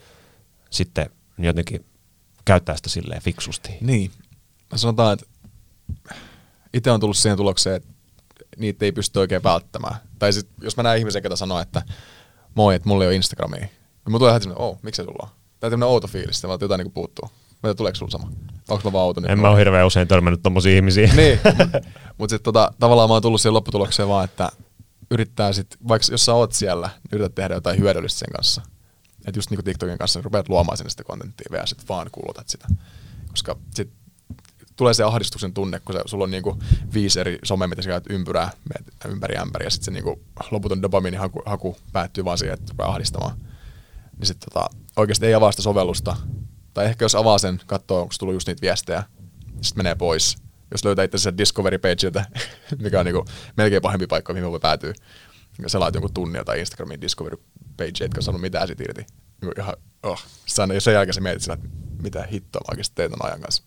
sitten 0.70 1.10
jotenkin 1.38 1.86
käyttää 2.46 2.76
sitä 2.76 2.90
silleen 2.90 3.22
fiksusti. 3.22 3.78
Niin. 3.82 4.12
Mä 4.72 4.78
sanotaan, 4.78 5.14
että 5.14 5.26
itse 6.74 6.92
on 6.92 7.00
tullut 7.00 7.18
siihen 7.18 7.38
tulokseen, 7.38 7.76
että 7.76 7.90
niitä 8.58 8.86
ei 8.86 8.92
pysty 8.92 9.20
oikein 9.20 9.44
välttämään. 9.44 9.96
Tai 10.20 10.34
sit, 10.34 10.48
jos 10.62 10.78
mä 10.78 10.84
näen 10.84 11.00
ihmisen, 11.00 11.24
ketä 11.24 11.36
sanoo, 11.36 11.60
että 11.60 11.82
moi, 12.56 12.76
että 12.76 12.90
mulla 12.90 13.04
ei 13.04 13.08
ole 13.08 13.16
Instagramia. 13.16 13.60
Niin 13.60 13.72
mulla 14.08 14.20
tulee 14.20 14.34
heti 14.34 14.44
semmoinen, 14.44 14.68
oh, 14.68 14.80
miksi 14.82 15.04
sulla 15.04 15.24
on? 15.24 15.30
Tai 15.60 15.70
tämmöinen 15.70 15.90
outo 15.90 16.08
fiilis, 16.08 16.44
että 16.44 16.66
jotain 16.66 16.80
niinku 16.80 16.94
puuttuu. 16.94 17.30
Mä 17.64 17.74
tuleeko 17.74 17.96
sulla 17.96 18.12
sama? 18.12 18.32
Onko 18.70 18.90
mä 18.90 18.94
vaan 18.94 19.06
outo 19.06 19.22
nyt? 19.22 19.32
En 19.32 19.40
mä 19.40 19.50
ole 19.50 19.60
hirveän 19.60 19.88
usein 19.88 20.08
törmännyt 20.08 20.44
tommosia 20.44 20.76
ihmisiä. 20.76 21.14
niin, 21.16 21.40
mutta 22.18 22.34
sitten 22.34 22.44
tota, 22.44 22.74
tavallaan 22.80 23.10
mä 23.10 23.14
oon 23.14 23.22
tullut 23.22 23.42
siihen 23.42 23.54
lopputulokseen 23.54 24.10
vaan, 24.10 24.26
että 24.26 24.50
yrittää 25.12 25.54
sit, 25.54 25.78
vaikka 25.88 26.08
jos 26.12 26.26
sä 26.26 26.34
oot 26.34 26.54
siellä, 26.54 26.88
niin 26.88 27.10
yrität 27.12 27.36
tehdä 27.36 27.54
jotain 27.54 27.80
hyödyllistä 27.80 28.20
sen 28.20 28.34
kanssa. 28.36 28.62
Että 29.26 29.38
just 29.38 29.50
niinku 29.50 29.64
TikTokin 29.64 29.98
kanssa 29.98 30.22
rupeat 30.22 30.50
luomaan 30.50 30.78
sinne 30.78 30.90
sitä 30.90 31.04
kontenttia 31.04 31.48
vielä 31.52 31.66
sit 31.66 31.90
vaan 31.90 32.10
kulutat 32.12 32.50
sitä. 32.50 32.68
Koska 33.30 33.58
sit 33.76 33.90
tulee 34.76 34.94
se 34.94 35.04
ahdistuksen 35.04 35.54
tunne, 35.54 35.80
kun 35.80 35.96
se, 35.96 36.02
sulla 36.06 36.24
on 36.24 36.32
niinku 36.32 36.60
viisi 36.94 37.20
eri 37.20 37.40
somea, 37.44 37.68
mitä 37.68 37.82
sä 37.82 37.90
käyt 37.90 38.04
ympyrää, 38.10 38.52
ympäri 39.08 39.38
ämpäri, 39.38 39.66
ja 39.66 39.70
sitten 39.70 39.86
se 39.86 39.92
niinku 39.92 40.22
loputon 40.52 40.82
dopamiinihaku 40.82 41.42
haku 41.46 41.78
päättyy 41.92 42.26
vaan 42.26 42.38
siihen, 42.38 42.54
että 42.54 42.72
rupeaa 42.72 42.90
ahdistamaan. 42.90 43.38
Niin 44.18 44.28
sitten 44.28 44.50
tota, 44.54 44.70
oikeasti 44.96 45.26
ei 45.26 45.34
avaa 45.34 45.52
sitä 45.52 45.62
sovellusta. 45.62 46.16
Tai 46.74 46.86
ehkä 46.86 47.06
jos 47.06 47.16
avaa 47.16 47.38
sen, 47.38 47.62
katsoo, 47.66 48.02
onko 48.02 48.14
tullut 48.20 48.36
just 48.36 48.48
niitä 48.48 48.62
viestejä, 48.62 49.04
sitten 49.62 49.80
menee 49.80 49.96
pois. 49.96 50.38
Jos 50.72 50.86
löytää 50.86 51.06
itse 51.06 51.16
asiassa 51.16 51.38
Discovery 51.38 51.78
pageilta, 51.78 52.26
mikä 52.84 53.00
on 53.00 53.06
niinku 53.06 53.26
melkein 53.58 53.82
pahempi 53.82 54.08
paikka, 54.08 54.34
mihin 54.34 54.52
voi 54.52 54.60
päätyä. 54.60 54.94
Ja 55.62 55.70
selaat 55.70 55.94
jonkun 55.94 56.14
tunnin 56.14 56.46
tai 56.46 56.60
Instagramin 56.60 57.02
Discovery 57.02 57.38
page, 57.78 58.06
etkä 58.06 58.22
saanut 58.22 58.42
mitään 58.42 58.68
siitä 58.68 58.84
irti. 58.84 59.06
Niinku 59.42 59.62
ihan, 59.62 59.76
oh. 60.04 60.24
Sitten 60.46 60.76
jos 60.76 60.84
sen 60.84 60.94
jälkeen 60.94 61.14
sä 61.14 61.22
mietit 61.22 61.42
sillä, 61.42 61.54
että 61.54 61.68
mitä 62.02 62.28
hittoa 62.32 62.62
mä 62.62 62.72
oikeasti 62.72 62.96
teet 62.96 63.12
ajan 63.24 63.42
kanssa. 63.42 63.64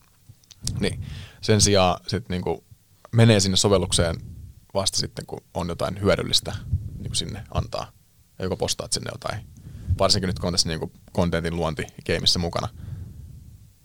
Niin. 0.81 1.05
Sen 1.40 1.61
sijaan 1.61 2.00
sitten 2.03 2.35
niinku 2.35 2.64
menee 3.12 3.40
sinne 3.40 3.57
sovellukseen 3.57 4.16
vasta 4.74 4.98
sitten, 4.98 5.27
kun 5.27 5.40
on 5.55 5.68
jotain 5.68 6.00
hyödyllistä 6.00 6.57
niinku 6.98 7.14
sinne 7.14 7.44
antaa. 7.55 7.92
Ja 8.38 8.44
joko 8.44 8.57
postaat 8.57 8.92
sinne 8.92 9.11
jotain. 9.12 9.46
Varsinkin 9.98 10.27
nyt, 10.27 10.38
kun 10.38 10.46
on 10.46 10.53
tässä 10.53 10.68
niinku 10.68 10.92
kontentin 11.12 11.57
luonti 11.57 11.87
gameissa 12.07 12.38
mukana. 12.38 12.68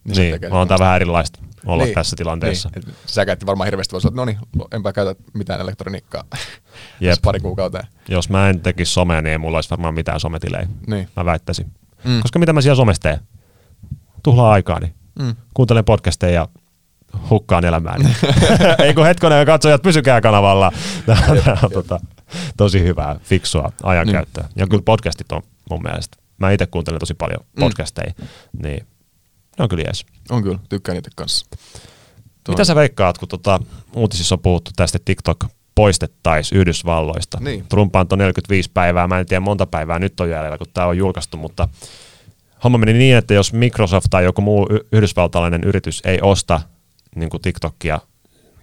Niin, 0.04 0.34
tekee 0.34 0.50
on 0.50 0.66
sit 0.66 0.68
tämä 0.68 0.80
vähän 0.80 0.96
erilaista 0.96 1.47
olla 1.68 1.84
Niin, 1.84 1.94
tässä 1.96 2.16
tilanteessa. 2.16 2.70
Niin. 2.76 2.96
Sä 3.06 3.26
käytti 3.26 3.46
varmaan 3.46 3.66
hirveästi, 3.68 3.92
voisi 3.92 4.08
että 4.08 4.16
no 4.22 4.26
niin, 4.26 4.38
enpä 4.72 4.94
käytä 4.94 5.16
mitään 5.34 5.62
elektroniikkaa 5.62 6.24
Jep. 7.00 7.20
Pari 7.22 7.40
kuukauteen. 7.40 7.88
Jos 8.10 8.30
mä 8.30 8.50
en 8.50 8.60
tekisi 8.60 8.92
somea, 8.94 9.22
niin 9.22 9.32
ei 9.32 9.38
mulla 9.38 9.58
olisi 9.58 9.70
varmaan 9.70 9.94
mitään 9.94 10.20
sometilejä. 10.20 10.68
Niin. 10.88 11.10
Mä 11.16 11.26
väittäisin. 11.26 11.72
Mm. 12.04 12.12
Mm. 12.12 12.22
Koska 12.22 12.40
mitä 12.40 12.54
mä 12.54 12.62
siellä 12.62 12.76
somessa 12.76 13.02
teen? 13.02 13.20
Tuhlaa 14.24 14.52
aikaani. 14.52 14.94
Mm. 15.20 15.36
Kuuntelen 15.54 15.86
podcasteja 15.86 16.34
ja 16.34 16.48
hukkaan 17.30 17.66
elämääni. 17.66 18.06
ei 18.84 18.94
kun 18.94 19.06
hetkonen, 19.06 19.46
katsojat, 19.46 19.82
pysykää 19.82 20.22
kanavalla. 20.22 20.72
Tämä 21.06 21.22
on 21.30 21.36
jep. 21.36 21.46
tota, 21.74 22.00
tosi 22.58 22.84
hyvää, 22.84 23.20
fiksua 23.24 23.72
ajankäyttöä. 23.84 24.44
Niin. 24.44 24.54
Ja 24.56 24.68
kyllä 24.68 24.84
podcastit 24.86 25.32
on 25.32 25.42
mun 25.70 25.82
mielestä. 25.84 26.18
Mä 26.38 26.52
itse 26.52 26.66
kuuntelen 26.66 27.00
tosi 27.00 27.14
paljon 27.14 27.40
Mm. 27.44 27.60
podcasteja, 27.60 28.14
niin 28.64 28.88
ne 29.60 29.64
on 29.64 29.70
kyllä 29.70 29.84
jees. 29.84 30.06
On 30.30 30.44
kyllä, 30.44 30.60
tykkään 30.70 30.94
niitä 30.96 31.10
kanssa. 31.16 31.46
Tuo- 32.44 32.54
Mitä 32.54 32.64
sä 32.64 32.76
veikkaat, 32.76 33.18
kun 33.18 33.28
tota, 33.28 33.60
uutisissa 33.96 34.36
on 34.36 34.40
puhuttu 34.40 34.72
tästä, 34.76 35.00
TikTok 35.06 35.46
poistettaisiin 35.76 36.60
Yhdysvalloista? 36.62 37.38
Niin. 37.42 37.66
Trump 37.70 37.96
antoi 37.96 38.18
45 38.18 38.72
päivää, 38.74 39.08
mä 39.08 39.20
en 39.20 39.26
tiedä 39.26 39.40
monta 39.42 39.66
päivää 39.66 40.00
nyt 40.00 40.20
on 40.20 40.30
jäljellä, 40.30 40.58
kun 40.58 40.68
tämä 40.74 40.88
on 40.88 40.98
julkaistu, 40.98 41.38
mutta 41.38 41.70
homma 42.64 42.78
meni 42.78 42.94
niin, 42.94 43.16
että 43.18 43.34
jos 43.34 43.54
Microsoft 43.54 44.08
tai 44.10 44.24
joku 44.24 44.42
muu 44.42 44.68
yhdysvaltalainen 44.92 45.64
yritys 45.64 46.02
ei 46.06 46.20
osta 46.22 46.62
niin 47.16 47.30
kuin 47.30 47.42
TikTokia 47.42 48.00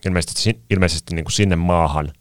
ilmeisesti, 0.06 0.60
ilmeisesti 0.70 1.14
niin 1.14 1.24
kuin 1.24 1.32
sinne 1.32 1.56
maahan, 1.56 2.12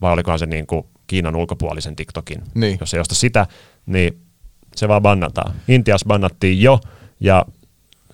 vai 0.00 0.12
olikohan 0.12 0.38
se 0.38 0.46
niin 0.46 0.66
kuin 0.66 0.86
Kiinan 1.06 1.36
ulkopuolisen 1.36 1.96
TikTokin, 1.96 2.42
Niin. 2.54 2.76
jos 2.80 2.94
ei 2.94 3.00
osta 3.00 3.14
sitä, 3.14 3.46
niin 3.86 4.18
se 4.76 4.88
vaan 4.88 5.02
bannataan. 5.02 5.54
Intiassa 5.68 6.06
bannattiin 6.06 6.62
jo, 6.62 6.80
ja 7.20 7.44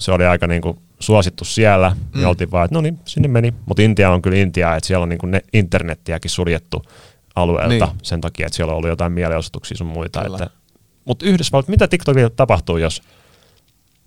se 0.02 0.12
oli 0.12 0.24
aika 0.26 0.46
niin 0.46 0.62
kuin 0.62 0.78
suosittu 1.00 1.44
siellä, 1.44 1.96
mm. 2.14 2.22
ja 2.22 2.28
oltiin 2.28 2.50
vaan, 2.50 2.64
että 2.64 2.74
no 2.74 2.80
niin, 2.80 2.98
sinne 3.04 3.28
meni. 3.28 3.54
Mutta 3.66 3.82
Intia 3.82 4.10
on 4.10 4.22
kyllä 4.22 4.36
Intia, 4.36 4.76
että 4.76 4.86
siellä 4.86 5.02
on 5.02 5.08
niin 5.08 5.18
kuin 5.18 5.30
ne 5.30 5.40
internettiäkin 5.52 6.30
suljettu 6.30 6.82
alueelta 7.36 7.68
Niin. 7.86 7.98
sen 8.02 8.20
takia, 8.20 8.46
että 8.46 8.56
siellä 8.56 8.70
on 8.72 8.76
ollut 8.76 8.88
jotain 8.90 9.12
mielenosoituksia 9.12 9.76
sun 9.76 9.86
muita. 9.86 10.22
Kyllä. 10.22 10.36
Että, 10.36 10.50
mutta 11.04 11.26
Yhdysvallat, 11.26 11.68
mitä 11.68 11.88
TikTokilla 11.88 12.30
tapahtuu, 12.30 12.76
jos 12.76 13.02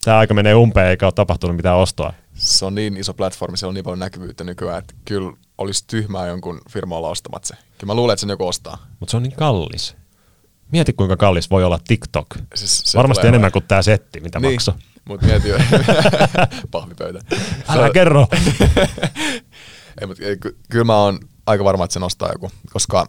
tämä 0.03 0.17
aika 0.17 0.33
menee 0.33 0.55
umpeen 0.55 0.87
eikä 0.87 1.05
ole 1.05 1.13
tapahtunut 1.13 1.55
mitään 1.55 1.77
ostoa? 1.77 2.13
Se 2.33 2.65
on 2.65 2.75
niin 2.75 2.97
iso 2.97 3.13
platformi, 3.13 3.57
siellä 3.57 3.69
on 3.69 3.73
niin 3.75 3.83
paljon 3.83 3.99
näkyvyyttä 3.99 4.43
nykyään, 4.43 4.77
että 4.79 4.93
kyllä 5.05 5.31
olisi 5.57 5.83
tyhmää 5.87 6.27
jonkun 6.27 6.61
firma 6.69 6.97
olla 6.97 7.09
ostamat 7.09 7.43
se. 7.43 7.53
Kyllä 7.77 7.91
mä 7.91 7.95
luulen, 7.95 8.13
että 8.13 8.21
sen 8.21 8.29
joku 8.29 8.47
ostaa. 8.47 8.77
Mutta 8.99 9.11
se 9.11 9.17
on 9.17 9.23
niin 9.23 9.35
kallis. 9.35 9.95
Mieti, 10.71 10.93
kuinka 10.93 11.17
kallis 11.17 11.49
voi 11.49 11.63
olla 11.63 11.79
TikTok. 11.87 12.27
Siis 12.55 12.81
se 12.85 12.97
Varmasti 12.97 13.21
enemmän 13.27 13.37
olemaan- 13.39 13.51
kuin 13.51 13.63
tämä 13.67 13.81
setti, 13.81 14.19
mitä 14.19 14.39
niin. 14.39 14.53
maksoi. 14.53 14.73
Mutta 15.05 15.25
mieti 15.25 15.49
jo. 15.49 15.57
Pahvipöytä. 16.71 17.19
Älä 17.67 17.89
kerro. 17.89 18.27
Ei, 20.01 20.07
mutta 20.07 20.23
ky- 20.39 20.57
kyllä 20.69 20.85
mä 20.85 20.97
oon 20.97 21.19
aika 21.45 21.63
varma, 21.63 21.83
että 21.83 21.93
se 21.93 21.99
nostaa 21.99 22.31
joku, 22.31 22.51
koska 22.73 23.05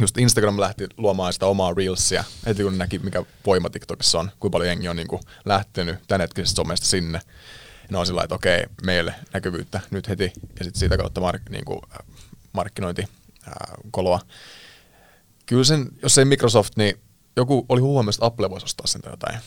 just 0.00 0.18
Instagram 0.18 0.60
lähti 0.60 0.86
luomaan 0.96 1.32
sitä 1.32 1.46
omaa 1.46 1.74
Reelsia, 1.76 2.24
heti 2.46 2.62
kun 2.62 2.78
näki, 2.78 2.98
mikä 2.98 3.22
voima 3.46 3.70
TikTokissa 3.70 4.18
on, 4.20 4.30
kuinka 4.40 4.52
paljon 4.52 4.68
jengi 4.68 4.88
on 4.88 4.96
niin 4.96 5.08
kuin 5.08 5.22
lähtenyt 5.44 5.96
tämänhetkisestä 6.08 6.56
somesta 6.56 6.86
sinne. 6.86 7.20
Ne 7.90 7.98
on 7.98 8.06
sillä 8.06 8.22
että 8.22 8.34
okei, 8.34 8.64
meille 8.84 9.14
näkyvyyttä 9.32 9.80
nyt 9.90 10.08
heti, 10.08 10.32
ja 10.58 10.64
sitten 10.64 10.78
siitä 10.78 10.96
kautta 10.96 11.20
mark, 11.20 11.42
niin 11.50 11.64
kuin, 11.64 11.80
äh, 11.92 12.06
markkinointi 12.52 13.02
äh, 13.48 13.52
koloa. 13.90 14.20
Kyllä 15.46 15.64
sen, 15.64 15.86
jos 16.02 16.18
ei 16.18 16.24
Microsoft, 16.24 16.76
niin 16.76 17.00
joku 17.36 17.66
oli 17.68 17.80
huomioon, 17.80 18.14
että 18.14 18.26
Apple 18.26 18.50
voisi 18.50 18.64
ostaa 18.64 18.86
sen 18.86 19.00
tai 19.02 19.12
jotain. 19.12 19.38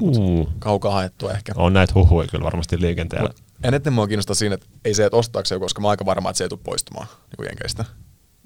Uh, 0.00 0.48
Kaukaa 0.58 0.92
haettua 0.92 1.32
ehkä. 1.32 1.52
on 1.56 1.72
näitä 1.72 1.92
huhuja 1.94 2.28
kyllä 2.28 2.44
varmasti 2.44 2.80
liikenteellä. 2.80 3.28
Mut 3.28 3.42
eniten 3.64 3.92
mua 3.92 4.06
kiinnostaa 4.06 4.34
siinä, 4.34 4.54
että 4.54 4.66
ei 4.84 4.94
se, 4.94 5.04
että 5.04 5.16
ostaako 5.16 5.46
se, 5.46 5.58
koska 5.58 5.80
mä 5.80 5.86
oon 5.86 5.90
aika 5.90 6.06
varma, 6.06 6.30
että 6.30 6.38
se 6.38 6.44
ei 6.44 6.48
tule 6.48 6.60
poistumaan 6.64 7.06
niin 7.38 7.46
jenkeistä. 7.46 7.84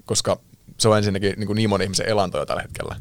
Koska 0.05 0.39
se 0.77 0.89
on 0.89 0.97
ensinnäkin 0.97 1.33
niin, 1.37 1.47
kuin 1.47 1.55
niin 1.55 1.69
moni 1.69 1.83
ihmisen 1.83 2.09
elanto 2.09 2.37
jo 2.37 2.45
tällä 2.45 2.61
hetkellä. 2.61 2.95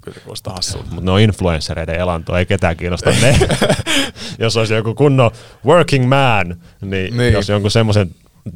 Kyllä 0.00 0.14
se 0.14 0.20
kuulostaa 0.20 0.54
hassulta. 0.54 0.84
Mutta 0.90 1.00
ne 1.04 1.10
on 1.10 1.20
influenssereiden 1.20 1.94
elanto, 1.94 2.36
ei 2.36 2.46
ketään 2.46 2.76
kiinnosta 2.76 3.10
ne. 3.10 3.38
jos 4.38 4.56
olisi 4.56 4.74
joku 4.74 4.94
kunnon 4.94 5.30
working 5.66 6.08
man, 6.08 6.46
niin, 6.48 6.90
Niin. 6.90 7.16
niin. 7.16 7.32
jos 7.32 7.48
jonkun 7.48 7.70
semmoisen 7.70 8.10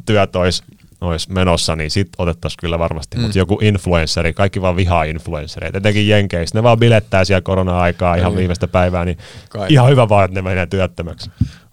työt 0.07 0.37
olisi, 0.37 0.63
olisi 1.05 1.33
menossa, 1.33 1.77
niin 1.77 1.91
sit 1.91 2.09
otettaisiin 2.19 2.59
kyllä 2.61 2.79
varmasti. 2.79 3.17
Mm. 3.17 3.23
Mutta 3.23 3.39
joku 3.39 3.59
influenssari, 3.63 4.33
kaikki 4.33 4.63
vaan 4.63 4.77
vihaa 4.77 5.05
influenssereita, 5.05 5.79
etenkin 5.79 6.09
Jenkeissä. 6.09 6.59
Ne 6.59 6.63
vaan 6.63 6.79
bilettää 6.79 7.25
siellä 7.25 7.41
korona-aikaa 7.41 8.15
ihan 8.15 8.33
niin. 8.33 8.39
viimeistä 8.39 8.69
päivää, 8.69 9.05
niin 9.05 9.19
Kaikki. 9.49 9.75
ihan 9.75 9.91
hyvä 9.91 10.09
vaan, 10.09 10.25
että 10.25 10.35
ne 10.35 10.43
menee 10.43 10.67
työttömäksi. 10.67 11.31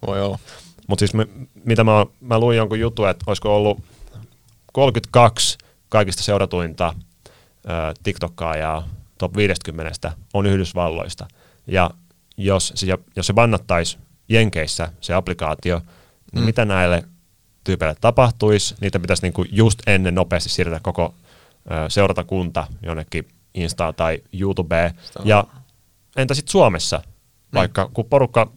Voi 0.08 0.22
olla. 0.22 0.40
Mutta 0.88 1.00
siis 1.00 1.14
me, 1.14 1.28
mitä 1.66 1.84
mä, 1.84 2.06
mä 2.22 2.40
luin 2.40 2.58
jonkun 2.58 2.80
jutun, 2.80 3.10
että 3.10 3.24
olisiko 3.28 3.56
ollut 3.56 3.84
32 4.74 5.58
kaikista 5.90 6.24
seuratuinta 6.24 6.88
äh, 6.88 7.94
TikTokkaajaa 8.04 8.88
top 9.18 9.36
50 9.36 10.12
on 10.34 10.46
Yhdysvalloista. 10.46 11.28
Ja 11.68 11.90
jos, 12.38 12.74
jos 13.16 13.28
se 13.28 13.34
bannattaisi 13.34 13.98
Jenkeissä 14.30 14.92
se 15.02 15.14
applikaatio, 15.14 15.82
niin 16.34 16.42
mm. 16.42 16.46
mitä 16.46 16.66
näille 16.66 17.04
tyypeille 17.64 17.96
tapahtuisi? 18.02 18.76
Niitä 18.82 19.00
pitäisi 19.00 19.24
niinku 19.24 19.46
just 19.52 19.80
ennen 19.88 20.16
nopeasti 20.16 20.50
siirtää 20.50 20.80
koko 20.84 21.14
ö, 21.72 21.90
seuratakunta 21.90 22.68
jonnekin 22.84 23.28
Instaan 23.54 23.96
tai 23.96 24.22
YouTubeen. 24.34 24.94
Ja 25.24 25.48
entä 26.16 26.34
sitten 26.34 26.52
Suomessa? 26.52 26.98
Mm. 26.98 27.56
Vaikka 27.56 27.90
kun 27.94 28.06
porukka 28.06 28.52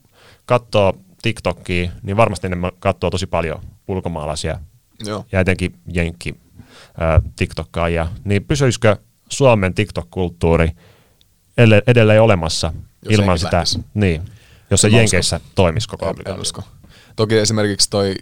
katsoo 0.46 0.92
TikTokia, 1.22 1.90
niin 2.02 2.16
varmasti 2.16 2.48
ne 2.48 2.56
katsoo 2.78 3.10
tosi 3.10 3.26
paljon 3.26 3.60
ulkomaalaisia 3.88 4.58
Joo. 5.04 5.24
ja 5.32 5.40
etenkin 5.40 5.74
jenkki 5.92 6.34
TikTokkaajia. 7.36 8.08
Niin 8.24 8.44
pysyisikö 8.44 8.96
Suomen 9.30 9.74
TikTok-kulttuuri 9.74 10.70
edelleen 11.86 12.22
olemassa 12.22 12.72
jos 13.02 13.14
ilman 13.14 13.38
sitä, 13.38 13.56
lähtisi. 13.56 13.84
niin, 13.94 14.22
jos 14.70 14.80
se 14.80 14.88
Jenkeissä 14.88 15.40
toimisi 15.54 15.88
koko 15.88 16.06
ajan. 16.06 16.64
Toki 17.16 17.38
esimerkiksi 17.38 17.90
toi 17.90 18.14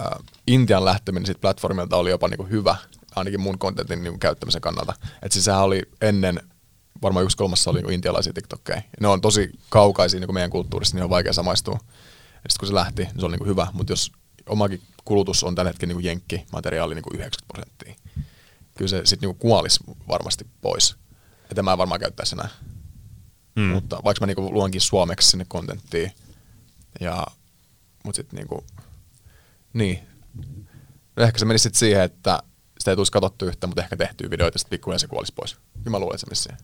äh, 0.00 0.06
Intian 0.46 0.84
lähteminen 0.84 1.26
siitä 1.26 1.40
platformilta 1.40 1.96
oli 1.96 2.10
jopa 2.10 2.28
niinku 2.28 2.44
hyvä, 2.44 2.76
ainakin 3.16 3.40
mun 3.40 3.58
kontentin 3.58 4.02
niinku 4.02 4.18
käyttämisen 4.18 4.60
kannalta. 4.60 4.94
Et 5.22 5.32
siis 5.32 5.44
sehän 5.44 5.62
oli 5.62 5.82
ennen, 6.00 6.40
varmaan 7.02 7.24
yksi 7.24 7.36
kolmassa 7.36 7.70
oli 7.70 7.78
niinku 7.78 7.92
intialaisia 7.92 8.32
TikTokkeja. 8.32 8.82
Ne 9.00 9.08
on 9.08 9.20
tosi 9.20 9.50
kaukaisia 9.68 10.20
niinku 10.20 10.32
meidän 10.32 10.50
kulttuurista, 10.50 10.96
niin 10.96 11.04
on 11.04 11.10
vaikea 11.10 11.32
samaistua. 11.32 11.78
Sitten 12.34 12.58
kun 12.60 12.68
se 12.68 12.74
lähti, 12.74 13.02
niin 13.02 13.20
se 13.20 13.26
oli 13.26 13.32
niinku 13.32 13.46
hyvä, 13.46 13.66
mutta 13.72 13.92
jos 13.92 14.12
omakin 14.48 14.82
kulutus 15.04 15.44
on 15.44 15.54
tällä 15.54 15.68
hetkellä 15.68 15.90
niinku 15.90 16.06
jenkki 16.06 16.46
materiaali 16.52 16.94
niinku 16.94 17.10
90 17.14 17.52
prosenttia, 17.52 17.94
kyllä 18.78 18.88
se 18.88 19.00
sitten 19.04 19.28
niinku 19.28 19.48
kuolisi 19.48 19.80
varmasti 20.08 20.46
pois. 20.60 20.96
Että 21.50 21.62
mä 21.62 21.72
en 21.72 21.78
varmaan 21.78 22.00
käyttäisi 22.00 22.34
enää. 22.34 22.48
Mm. 23.56 23.62
Mutta 23.62 24.00
vaikka 24.04 24.20
mä 24.22 24.26
niinku 24.26 24.52
luonkin 24.52 24.80
suomeksi 24.80 25.28
sinne 25.28 25.44
kontenttia, 25.48 26.10
ja, 27.00 27.26
mutta 28.04 28.16
sitten 28.16 28.36
niinku, 28.36 28.64
niin. 29.74 29.98
No 31.16 31.22
ehkä 31.22 31.38
se 31.38 31.44
menisi 31.44 31.62
sitten 31.62 31.78
siihen, 31.78 32.02
että 32.02 32.42
sitä 32.78 32.90
ei 32.90 32.96
tulisi 32.96 33.12
katsottu 33.12 33.46
yhtä, 33.46 33.66
mutta 33.66 33.82
ehkä 33.82 33.96
tehtyä 33.96 34.30
videoita, 34.30 34.58
sitten 34.58 34.70
pikkuinen 34.70 35.00
se 35.00 35.06
kuolisi 35.06 35.32
pois. 35.36 35.54
Kyllä 35.54 35.90
mä 35.90 35.98
luulen, 35.98 36.14
että 36.14 36.20
se 36.20 36.26
menisi 36.26 36.42
siihen. 36.42 36.58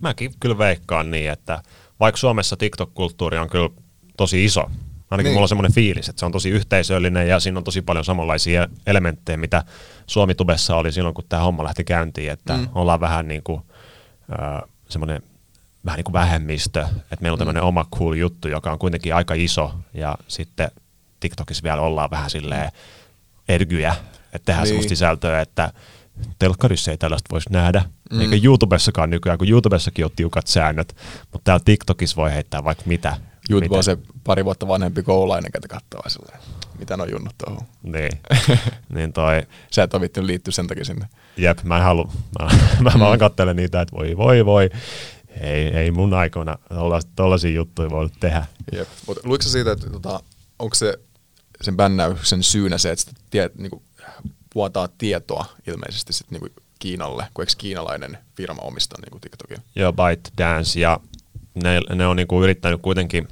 Mäkin 0.00 0.32
kyllä 0.40 0.58
veikkaan 0.58 1.10
niin, 1.10 1.30
että 1.30 1.62
vaikka 2.00 2.16
Suomessa 2.16 2.56
TikTok-kulttuuri 2.56 3.38
on 3.38 3.50
kyllä 3.50 3.70
tosi 4.16 4.44
iso, 4.44 4.70
ainakin 5.10 5.24
niin. 5.24 5.34
mulla 5.34 5.44
on 5.44 5.48
semmoinen 5.48 5.72
fiilis, 5.72 6.08
että 6.08 6.20
se 6.20 6.26
on 6.26 6.32
tosi 6.32 6.50
yhteisöllinen 6.50 7.28
ja 7.28 7.40
siinä 7.40 7.58
on 7.58 7.64
tosi 7.64 7.82
paljon 7.82 8.04
samanlaisia 8.04 8.68
elementtejä, 8.86 9.36
mitä 9.36 9.64
Suomi-tubessa 10.06 10.76
oli 10.76 10.92
silloin, 10.92 11.14
kun 11.14 11.24
tämä 11.28 11.42
homma 11.42 11.64
lähti 11.64 11.84
käyntiin, 11.84 12.30
että 12.30 12.56
mm. 12.56 12.68
ollaan 12.74 13.00
vähän 13.00 13.28
niin 13.28 13.42
kuin 13.42 13.60
äh, 14.40 14.62
semmoinen 14.88 15.22
vähän 15.84 15.96
niin 15.96 16.04
kuin 16.04 16.12
vähemmistö, 16.12 16.80
että 16.80 17.16
meillä 17.20 17.34
on 17.34 17.38
tämmöinen 17.38 17.62
mm. 17.62 17.68
oma 17.68 17.86
cool 17.94 18.12
juttu, 18.12 18.48
joka 18.48 18.72
on 18.72 18.78
kuitenkin 18.78 19.14
aika 19.14 19.34
iso 19.34 19.74
ja 19.94 20.18
sitten 20.28 20.70
TikTokissa 21.24 21.62
vielä 21.62 21.80
ollaan 21.80 22.10
vähän 22.10 22.30
silleen 22.30 22.72
ergyjä, 23.48 23.94
että 24.32 24.46
tehdään 24.46 24.62
niin. 24.62 24.68
semmoista 24.68 24.88
sisältöä, 24.88 25.40
että 25.40 25.72
telkkarissa 26.38 26.90
ei 26.90 26.98
tällaista 26.98 27.28
voisi 27.32 27.52
nähdä, 27.52 27.84
mm. 28.10 28.20
eikä 28.20 28.36
YouTubessakaan 28.44 29.10
nykyään, 29.10 29.38
kun 29.38 29.48
YouTubessakin 29.48 30.04
on 30.04 30.10
tiukat 30.16 30.46
säännöt, 30.46 30.96
mutta 31.32 31.44
täällä 31.44 31.62
TikTokissa 31.64 32.16
voi 32.16 32.32
heittää 32.32 32.64
vaikka 32.64 32.84
mitä. 32.86 33.16
YouTube 33.50 33.76
on 33.76 33.84
se 33.84 33.98
pari 34.24 34.44
vuotta 34.44 34.68
vanhempi 34.68 35.02
koulainen, 35.02 35.52
ketä 35.52 35.68
katsoo 35.68 36.02
silleen, 36.08 36.38
mitä 36.78 36.94
on 36.94 37.10
junnut 37.10 37.34
tuohon. 37.38 37.66
Niin. 37.82 38.12
niin 38.94 39.12
toi... 39.12 39.42
Sä 39.70 39.82
et 39.82 39.94
ole 39.94 40.10
liittyä 40.20 40.52
sen 40.52 40.66
takia 40.66 40.84
sinne. 40.84 41.08
Jep, 41.36 41.62
mä 41.62 41.76
en 41.76 41.82
halua, 41.82 42.12
mä, 42.40 42.48
mä, 42.80 42.90
mä 42.90 42.98
vaan 42.98 43.18
katselen 43.18 43.56
niitä, 43.56 43.80
että 43.80 43.96
voi 43.96 44.16
voi 44.16 44.46
voi, 44.46 44.70
ei, 45.40 45.66
ei 45.66 45.90
mun 45.90 46.14
aikoina 46.14 46.58
tollaisia 47.16 47.50
juttuja 47.50 47.90
voi 47.90 48.08
tehdä. 48.20 48.46
Jep, 48.72 48.88
mutta 49.06 49.28
luitko 49.28 49.48
siitä, 49.48 49.72
että 49.72 49.90
tota, 49.90 50.20
onko 50.58 50.74
se 50.74 50.98
sen 51.64 51.76
bännäyksen 51.76 52.42
syynä 52.42 52.78
se, 52.78 52.90
että 52.90 53.04
sitä 53.04 53.20
tie, 53.30 53.50
niinku, 53.58 53.82
vuotaa 54.54 54.88
tietoa 54.98 55.44
ilmeisesti 55.66 56.12
sit, 56.12 56.30
niinku 56.30 56.48
Kiinalle, 56.78 57.26
kun 57.34 57.42
eikö 57.42 57.52
kiinalainen 57.58 58.18
firma 58.36 58.62
omista 58.62 58.96
niinku 59.02 59.18
TikTokin? 59.18 59.56
Joo, 59.76 59.92
ByteDance, 59.92 60.80
ja 60.80 61.00
ne, 61.54 61.80
ne 61.94 62.06
on 62.06 62.16
niinku 62.16 62.42
yrittänyt 62.42 62.82
kuitenkin 62.82 63.28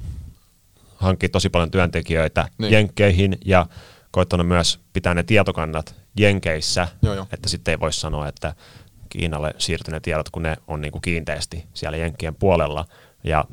hankkia 0.95 1.29
tosi 1.29 1.49
paljon 1.49 1.71
työntekijöitä 1.71 2.47
niin. 2.57 2.73
jenkkeihin, 2.73 3.37
ja 3.45 3.65
koittanut 4.11 4.47
myös 4.47 4.79
pitää 4.93 5.13
ne 5.13 5.23
tietokannat 5.23 5.95
jenkeissä, 6.17 6.87
joo, 7.01 7.13
joo. 7.13 7.27
että 7.31 7.49
sitten 7.49 7.71
ei 7.71 7.79
voi 7.79 7.93
sanoa, 7.93 8.27
että 8.27 8.55
Kiinalle 9.09 9.53
siirtyneet 9.57 10.03
tiedot, 10.03 10.29
kun 10.29 10.43
ne 10.43 10.57
on 10.67 10.81
niinku 10.81 10.99
kiinteästi 10.99 11.65
siellä 11.73 11.97
jenkkien 11.97 12.35
puolella, 12.35 12.85
ja 13.23 13.45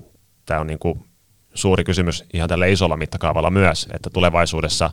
tämä 0.47 0.61
on 0.61 0.67
niinku 0.67 1.07
suuri 1.55 1.85
kysymys 1.85 2.25
ihan 2.33 2.49
tällä 2.49 2.67
isolla 2.67 2.97
mittakaavalla 2.97 3.51
myös, 3.51 3.89
että 3.93 4.11
tulevaisuudessa 4.11 4.91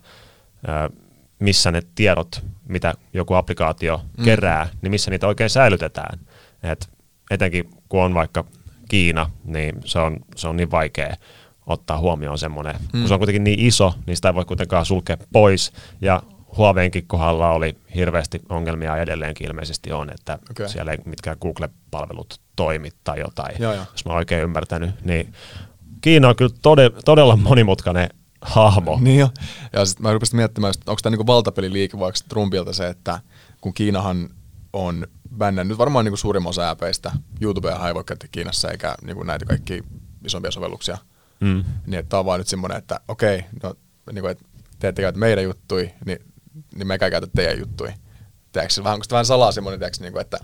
missä 1.40 1.72
ne 1.72 1.82
tiedot, 1.96 2.42
mitä 2.68 2.94
joku 3.14 3.34
applikaatio 3.34 4.02
mm. 4.18 4.24
kerää, 4.24 4.70
niin 4.82 4.92
missä 4.92 5.12
niitä 5.12 5.28
oikein 5.28 5.50
säilytetään. 5.50 6.20
Et 6.64 6.90
etenkin 7.32 7.70
kun 7.90 8.04
on 8.04 8.14
vaikka 8.14 8.46
Kiina, 8.90 9.30
niin 9.44 9.76
se 9.86 10.00
on, 10.00 10.18
se 10.36 10.48
on 10.48 10.58
niin 10.58 10.72
vaikea 10.72 11.16
ottaa 11.66 11.98
huomioon 11.98 12.38
semmoinen. 12.38 12.76
Mm. 12.76 13.00
Kun 13.00 13.08
se 13.08 13.14
on 13.14 13.20
kuitenkin 13.20 13.44
niin 13.44 13.60
iso, 13.60 13.94
niin 14.06 14.16
sitä 14.16 14.30
ei 14.30 14.36
voi 14.36 14.46
kuitenkaan 14.46 14.86
sulkea 14.86 15.18
pois. 15.34 15.74
Ja 16.02 16.24
Huaweinkin 16.58 17.08
kohdalla 17.08 17.52
oli 17.52 17.78
hirveästi 17.96 18.42
ongelmia 18.50 18.98
edelleenkin 18.98 19.48
ilmeisesti 19.48 19.92
on, 19.92 20.10
että 20.10 20.40
okay. 20.52 20.70
siellä 20.70 20.92
ei 20.92 20.98
mitkään 21.06 21.38
Google-palvelut 21.42 22.40
toimi 22.56 22.90
tai 23.04 23.20
jotain, 23.20 23.56
joo, 23.60 23.74
joo. 23.74 23.86
jos 23.92 24.06
mä 24.06 24.14
oikein 24.14 24.44
ymmärtänyt. 24.44 25.06
Niin 25.06 25.34
Kiina 26.02 26.30
on 26.30 26.36
kyllä 26.36 26.56
tode, 26.62 26.92
todella 27.06 27.36
monimutkainen 27.36 28.10
hahmo. 28.42 28.98
Niin 29.02 29.20
jo. 29.20 29.30
Ja 29.74 29.86
sitten 29.86 30.04
mä 30.04 30.14
rupesin 30.14 30.36
miettimään, 30.36 30.74
että 30.78 30.92
onko 30.92 31.00
tämä 31.04 31.12
niinku 31.12 31.28
valtapeliliike 31.28 32.00
vaikka 32.00 32.20
Trumpilta 32.30 32.74
se, 32.74 32.88
että 32.88 33.20
kun 33.62 33.74
Kiinahan 33.74 34.30
on 34.74 35.08
bännännyt 35.38 35.78
varmaan 35.78 36.06
niinku 36.06 36.18
suurimman 36.18 36.50
osa 36.50 36.64
ääpeistä, 36.64 37.12
YouTubea 37.42 37.88
ei 37.88 37.94
voi 37.94 38.04
käyttää 38.04 38.30
Kiinassa 38.32 38.72
eikä 38.72 38.96
niinku 39.02 39.24
näitä 39.24 39.46
kaikki 39.46 39.84
isompia 40.26 40.52
sovelluksia, 40.52 40.98
mm. 41.40 41.64
niin 41.88 42.08
tämä 42.08 42.20
on 42.20 42.26
vaan 42.26 42.40
nyt 42.40 42.48
semmoinen, 42.48 42.78
että 42.78 43.00
okei, 43.08 43.44
no, 43.64 43.74
niinku, 44.12 44.28
että 44.28 44.46
te 44.80 44.88
ette 44.88 45.02
käytä 45.02 45.20
meidän 45.20 45.44
juttui, 45.44 45.92
niin, 46.06 46.20
niin 46.76 46.88
mekään 46.88 47.12
käytä 47.12 47.28
teidän 47.36 47.60
juttui. 47.60 47.90
Tiedätkö, 48.52 48.84
vähän, 48.84 48.94
onko 48.94 49.06
vähän 49.12 49.26
salaa 49.26 49.52
semmoinen, 49.52 49.80
tiedätkö, 49.80 50.04
niinku, 50.04 50.20
että 50.20 50.38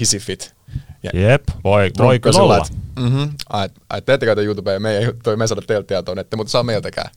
hisifit, 0.00 0.54
ja 1.02 1.10
Jep, 1.14 1.42
voi, 1.64 1.90
voi 1.98 2.20
kyllä 2.20 2.40
olla. 2.40 2.66
Mm-hmm, 2.98 3.30
ai, 3.48 3.68
ai, 3.90 4.02
te 4.02 4.14
ette 4.14 4.26
käytä 4.26 4.42
YouTubea 4.42 4.74
ja 4.74 4.80
meidän 4.80 5.02
juttuja, 5.02 5.36
me 5.36 5.46
saada 5.46 5.62
teiltä 5.62 5.86
tietoa, 5.86 6.20
ette 6.20 6.36
mutta 6.36 6.50
saa 6.50 6.62
meiltäkään. 6.62 7.10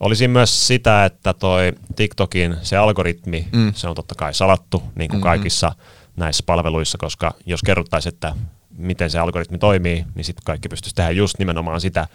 Olisi 0.00 0.28
myös 0.28 0.66
sitä, 0.66 1.04
että 1.04 1.34
toi 1.34 1.72
TikTokin 1.96 2.56
se 2.62 2.76
algoritmi, 2.76 3.48
mm. 3.52 3.72
se 3.74 3.88
on 3.88 3.94
totta 3.94 4.14
kai 4.14 4.34
salattu, 4.34 4.82
niin 4.94 5.08
kuin 5.08 5.16
mm-hmm. 5.16 5.22
kaikissa 5.22 5.72
näissä 6.16 6.42
palveluissa, 6.46 6.98
koska 6.98 7.34
jos 7.46 7.62
kerrottaisiin, 7.62 8.14
että 8.14 8.34
miten 8.78 9.10
se 9.10 9.18
algoritmi 9.18 9.58
toimii, 9.58 10.04
niin 10.14 10.24
sitten 10.24 10.44
kaikki 10.44 10.68
pystyisi 10.68 10.94
tehdä 10.94 11.10
just 11.10 11.38
nimenomaan 11.38 11.80
sitä, 11.80 12.08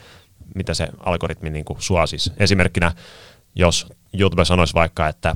mitä 0.56 0.74
se 0.74 0.88
algoritmi 1.00 1.50
niin 1.50 1.66
kuin 1.66 1.82
suosisi. 1.82 2.32
Esimerkkinä, 2.38 2.92
jos 3.56 3.88
YouTube 4.14 4.46
sanoisi 4.46 4.74
vaikka, 4.74 5.08
että 5.08 5.36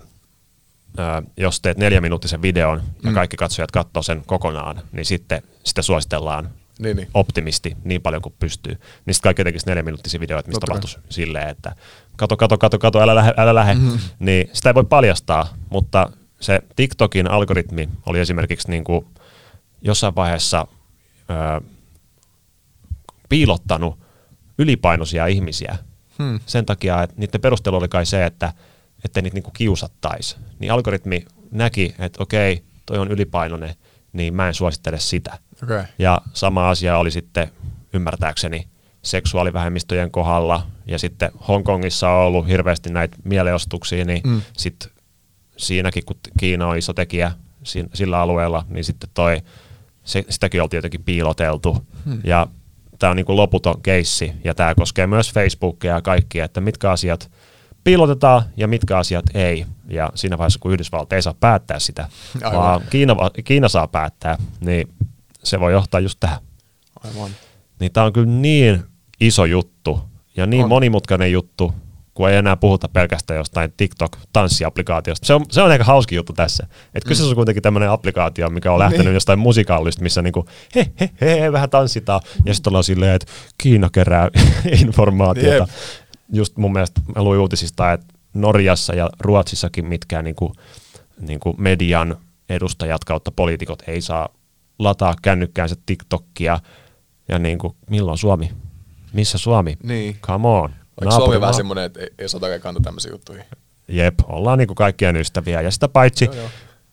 jos 1.37 1.61
teet 1.61 1.77
neljäminuuttisen 1.77 2.41
videon 2.41 2.81
ja 3.03 3.09
mm. 3.09 3.13
kaikki 3.13 3.37
katsojat 3.37 3.71
katsoo 3.71 4.03
sen 4.03 4.23
kokonaan, 4.25 4.81
niin 4.91 5.05
sitten 5.05 5.41
sitä 5.63 5.81
suositellaan 5.81 6.49
niin, 6.79 6.97
niin. 6.97 7.07
optimisti 7.13 7.77
niin 7.83 8.01
paljon 8.01 8.21
kuin 8.21 8.35
pystyy. 8.39 8.73
Niin 8.73 9.13
sitten 9.13 9.23
kaikki 9.23 9.43
tekisi 9.43 9.65
neljäminuuttisia 9.65 10.19
videoita, 10.19 10.47
mistä 10.47 10.65
tapahtuisi 10.67 10.99
silleen, 11.09 11.49
että 11.49 11.75
kato, 12.17 12.37
kato, 12.37 12.57
kato, 12.57 12.79
kato, 12.79 13.01
älä 13.01 13.15
lähde, 13.15 13.33
älä 13.37 13.55
lähde. 13.55 13.73
Mm. 13.73 13.99
Niin 14.19 14.49
sitä 14.53 14.69
ei 14.69 14.73
voi 14.73 14.83
paljastaa, 14.83 15.47
mutta 15.69 16.09
se 16.39 16.59
TikTokin 16.75 17.31
algoritmi 17.31 17.89
oli 18.05 18.19
esimerkiksi 18.19 18.69
niin 18.69 18.83
kuin 18.83 19.05
jossain 19.81 20.15
vaiheessa 20.15 20.67
ö, 21.29 21.61
piilottanut 23.29 23.99
ylipainoisia 24.57 25.27
ihmisiä 25.27 25.77
hmm. 26.19 26.39
sen 26.45 26.65
takia, 26.65 27.03
että 27.03 27.15
niiden 27.17 27.41
perustelu 27.41 27.75
oli 27.75 27.87
kai 27.87 28.05
se, 28.05 28.25
että 28.25 28.53
että 29.05 29.21
niitä 29.21 29.35
niinku 29.35 29.51
kiusattaisi. 29.51 30.35
Niin 30.59 30.71
algoritmi 30.71 31.25
näki, 31.51 31.95
että 31.99 32.23
okei, 32.23 32.63
toi 32.85 32.97
on 32.97 33.11
ylipainoinen, 33.11 33.75
niin 34.13 34.33
mä 34.33 34.47
en 34.47 34.53
suosittele 34.53 34.99
sitä. 34.99 35.39
Okay. 35.63 35.83
Ja 35.99 36.21
sama 36.33 36.69
asia 36.69 36.97
oli 36.97 37.11
sitten 37.11 37.51
ymmärtääkseni 37.93 38.67
seksuaalivähemmistöjen 39.01 40.11
kohdalla, 40.11 40.67
ja 40.85 40.99
sitten 40.99 41.31
Hongkongissa 41.47 42.09
on 42.09 42.25
ollut 42.25 42.47
hirveästi 42.47 42.89
näitä 42.89 43.17
mieleostuksia, 43.23 44.05
niin 44.05 44.21
mm. 44.23 44.41
sitten 44.57 44.89
siinäkin, 45.57 46.05
kun 46.05 46.15
Kiina 46.39 46.67
on 46.67 46.77
iso 46.77 46.93
tekijä 46.93 47.31
sillä 47.93 48.19
alueella, 48.19 48.65
niin 48.69 48.83
sitten 48.83 49.09
toi, 49.13 49.41
se, 50.03 50.25
sitäkin 50.29 50.61
oltiin 50.61 50.77
jotenkin 50.77 51.03
piiloteltu. 51.03 51.85
Hmm. 52.05 52.21
Ja 52.23 52.47
tämä 52.99 53.11
on 53.11 53.15
niin 53.15 53.25
kuin 53.25 53.35
loputon 53.35 53.81
keissi, 53.81 54.31
ja 54.43 54.53
tämä 54.53 54.75
koskee 54.75 55.07
myös 55.07 55.33
Facebookia 55.33 55.93
ja 55.93 56.01
kaikkia, 56.01 56.45
että 56.45 56.61
mitkä 56.61 56.91
asiat 56.91 57.31
piilotetaan 57.83 58.43
ja 58.57 58.67
mitkä 58.67 58.97
asiat 58.97 59.25
ei. 59.33 59.65
Ja 59.87 60.11
siinä 60.15 60.37
vaiheessa, 60.37 60.59
kun 60.59 60.71
Yhdysvallat 60.73 61.13
ei 61.13 61.21
saa 61.21 61.33
päättää 61.39 61.79
sitä, 61.79 62.07
Aivan. 62.43 62.59
vaan 62.59 62.81
Kiina, 62.89 63.15
Kiina 63.43 63.69
saa 63.69 63.87
päättää, 63.87 64.37
niin 64.59 64.89
se 65.43 65.59
voi 65.59 65.71
johtaa 65.71 65.99
just 65.99 66.19
tähän. 66.19 66.39
Aivan. 67.03 67.31
Niin 67.79 67.91
tämä 67.91 68.05
on 68.05 68.13
kyllä 68.13 68.27
niin 68.27 68.83
iso 69.19 69.45
juttu 69.45 69.99
ja 70.37 70.45
niin 70.45 70.63
on. 70.63 70.69
monimutkainen 70.69 71.31
juttu, 71.31 71.73
kun 72.13 72.29
ei 72.29 72.37
enää 72.37 72.55
puhuta 72.55 72.87
pelkästään 72.87 73.37
jostain 73.37 73.73
TikTok-tanssiaplikaatiosta. 73.77 75.25
Se 75.25 75.33
on, 75.33 75.45
se 75.51 75.61
on 75.61 75.71
aika 75.71 75.83
hauski 75.83 76.15
juttu 76.15 76.33
tässä. 76.33 76.67
Että 76.93 77.07
kyseessä 77.07 77.29
on 77.31 77.35
kuitenkin 77.35 77.63
tämmöinen 77.63 77.89
applikaatio, 77.89 78.49
mikä 78.49 78.71
on 78.71 78.79
lähtenyt 78.79 79.05
niin. 79.05 79.13
jostain 79.13 79.39
musikaalista, 79.39 80.03
missä 80.03 80.21
niinku 80.21 80.45
he, 80.75 80.91
he, 80.99 81.09
he, 81.21 81.41
he 81.41 81.51
vähän 81.51 81.69
tanssitaan, 81.69 82.21
ja 82.45 82.53
sitten 82.53 82.71
ollaan 82.71 82.83
silleen, 82.83 83.15
että 83.15 83.31
Kiina 83.57 83.89
kerää 83.89 84.29
informaatiota. 84.85 85.55
Jep. 85.55 85.69
Just 86.33 86.57
mun 86.57 86.73
mielestä 86.73 87.01
mä 87.15 87.23
luin 87.23 87.39
uutisista, 87.39 87.93
että 87.93 88.13
Norjassa 88.33 88.95
ja 88.95 89.09
Ruotsissakin 89.19 89.85
mitkään 89.85 90.25
niinku, 90.25 90.53
niinku 91.19 91.55
median 91.57 92.17
edustajat 92.49 93.03
kautta 93.03 93.31
poliitikot 93.31 93.83
ei 93.87 94.01
saa 94.01 94.29
lataa 94.79 95.15
kännykkäänsä 95.21 95.75
TikTokia, 95.85 96.59
ja 97.27 97.39
niinku, 97.39 97.75
milloin 97.89 98.17
Suomi? 98.17 98.51
Missä 99.13 99.37
Suomi? 99.37 99.77
Niin. 99.83 100.17
Come 100.21 100.47
on. 100.47 100.73
Eikö 101.01 101.15
Suomi 101.15 101.41
vähän 101.41 101.53
semmoinen, 101.53 101.83
että 101.83 101.99
ei, 101.99 102.09
ei 102.17 102.29
sota 102.29 102.59
kanta 102.59 102.81
tämmöisiä 102.83 103.11
juttuja? 103.11 103.43
Jep, 103.87 104.19
ollaan 104.27 104.57
niinku 104.57 104.75
kaikkien 104.75 105.15
ystäviä. 105.15 105.61
Ja 105.61 105.71
sitä 105.71 105.87
paitsi, 105.87 106.25
joo, 106.25 106.35
joo. 106.35 106.49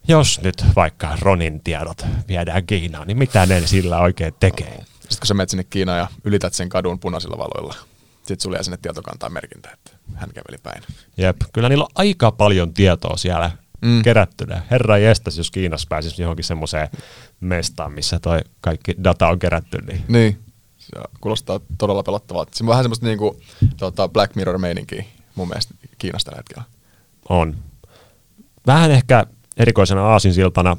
jos 0.09 0.40
nyt 0.42 0.64
vaikka 0.76 1.18
Ronin 1.20 1.61
tiedot 1.61 2.07
viedään 2.29 2.66
Kiinaan, 2.66 3.07
niin 3.07 3.18
mitä 3.18 3.46
ne 3.46 3.66
sillä 3.66 3.98
oikein 3.98 4.35
tekee? 4.40 4.85
Sitten 5.00 5.18
kun 5.18 5.26
sä 5.26 5.35
menet 5.35 5.48
sinne 5.48 5.64
Kiinaan 5.64 5.98
ja 5.98 6.09
ylität 6.24 6.55
sen 6.55 6.68
kadun 6.68 7.00
punaisilla 7.00 7.38
valoilla, 7.38 7.74
sitten 8.35 8.43
sulle 8.43 8.62
sinne 8.62 8.79
tietokantaan 8.83 9.33
merkintä, 9.33 9.71
että 9.73 9.90
hän 10.14 10.31
käveli 10.35 10.59
päin. 10.62 10.83
Jep, 11.16 11.37
kyllä 11.53 11.69
niillä 11.69 11.85
on 11.85 11.90
aika 11.95 12.33
paljon 12.33 12.75
tietoa 12.75 13.16
siellä 13.16 13.51
mm. 13.83 14.03
kerättynä. 14.03 14.62
Herra 14.71 14.99
jestas, 14.99 15.38
jos 15.38 15.51
Kiinassa 15.51 15.87
pääsisi 15.90 16.23
johonkin 16.23 16.45
semmoiseen 16.45 16.88
mestaan, 17.40 17.93
missä 17.93 18.19
toi 18.19 18.40
kaikki 18.61 18.95
data 19.05 19.29
on 19.29 19.38
kerätty. 19.38 19.79
Niin, 19.79 20.05
niin 20.09 20.38
ja 20.95 21.03
kuulostaa 21.21 21.61
todella 21.79 22.03
pelottavalta. 22.03 22.51
Se 22.55 22.64
on 22.64 22.69
vähän 22.69 22.85
semmoista 22.85 23.07
niinku, 23.07 23.40
tota 23.77 24.09
Black 24.09 24.35
Mirror-meininkiä 24.35 25.05
mun 25.35 25.49
mielestä 25.49 25.75
Kiinasta 25.99 26.31
tällä 26.31 26.38
hetkellä. 26.38 26.62
On. 27.29 27.57
Vähän 28.66 28.90
ehkä 28.90 29.27
erikoisena 29.57 30.07
aasinsiltana 30.07 30.77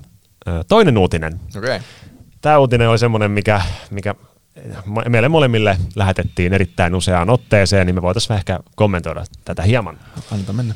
toinen 0.68 0.98
uutinen. 0.98 1.40
Okay. 1.58 1.80
Tämä 2.42 2.58
uutinen 2.58 2.90
oli 2.90 3.00
semmoinen, 3.00 3.32
mikä, 3.32 3.62
mikä 3.90 4.16
meille 5.10 5.30
molemmille 5.30 5.78
lähetettiin 5.96 6.54
erittäin 6.54 6.96
useaan 6.96 7.30
otteeseen, 7.30 7.86
niin 7.88 7.96
me 7.96 8.02
voitaisiin 8.02 8.38
ehkä 8.38 8.60
kommentoida 8.76 9.24
tätä 9.46 9.62
hieman. 9.64 10.00
Anneta 10.32 10.54
mennä. 10.54 10.74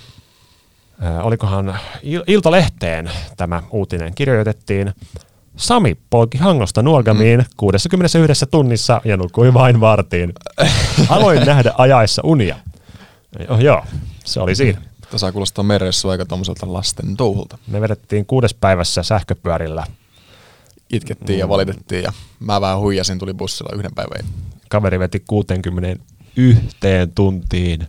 olikohan 1.23 1.79
Il- 2.03 2.23
Iltalehteen 2.27 3.11
tämä 3.38 3.63
uutinen 3.71 4.15
kirjoitettiin 4.15 4.93
Sami 5.57 5.97
polki 6.09 6.38
Hangosta 6.38 6.81
Nuogamiin 6.83 7.39
mm. 7.39 7.45
61 7.57 8.45
tunnissa 8.51 9.01
ja 9.05 9.17
nukkui 9.17 9.53
vain 9.53 9.79
vartiin. 9.79 10.33
Aloin 11.09 11.45
nähdä 11.45 11.73
ajaessa 11.77 12.21
unia. 12.25 12.55
Oh, 13.49 13.59
joo, 13.59 13.83
se 14.25 14.39
oli 14.39 14.55
siinä. 14.55 14.81
Tässä 15.11 15.31
kuulostaa 15.31 15.63
meressä 15.63 16.09
aika 16.09 16.25
tuommoiselta 16.25 16.73
lasten 16.73 17.17
touhulta. 17.17 17.57
Me 17.67 17.81
vedettiin 17.81 18.25
kuudes 18.25 18.53
päivässä 18.53 19.03
sähköpyörillä. 19.03 19.83
Itkettiin 20.93 21.37
mm. 21.37 21.39
ja 21.39 21.49
valitettiin 21.49 22.03
ja 22.03 22.13
mä 22.39 22.61
vähän 22.61 22.79
huijasin, 22.79 23.19
tuli 23.19 23.33
bussilla 23.33 23.75
yhden 23.75 23.95
päivän. 23.95 24.25
Kaveri 24.69 24.99
veti 24.99 25.23
61 25.27 26.03
tuntiin. 27.15 27.87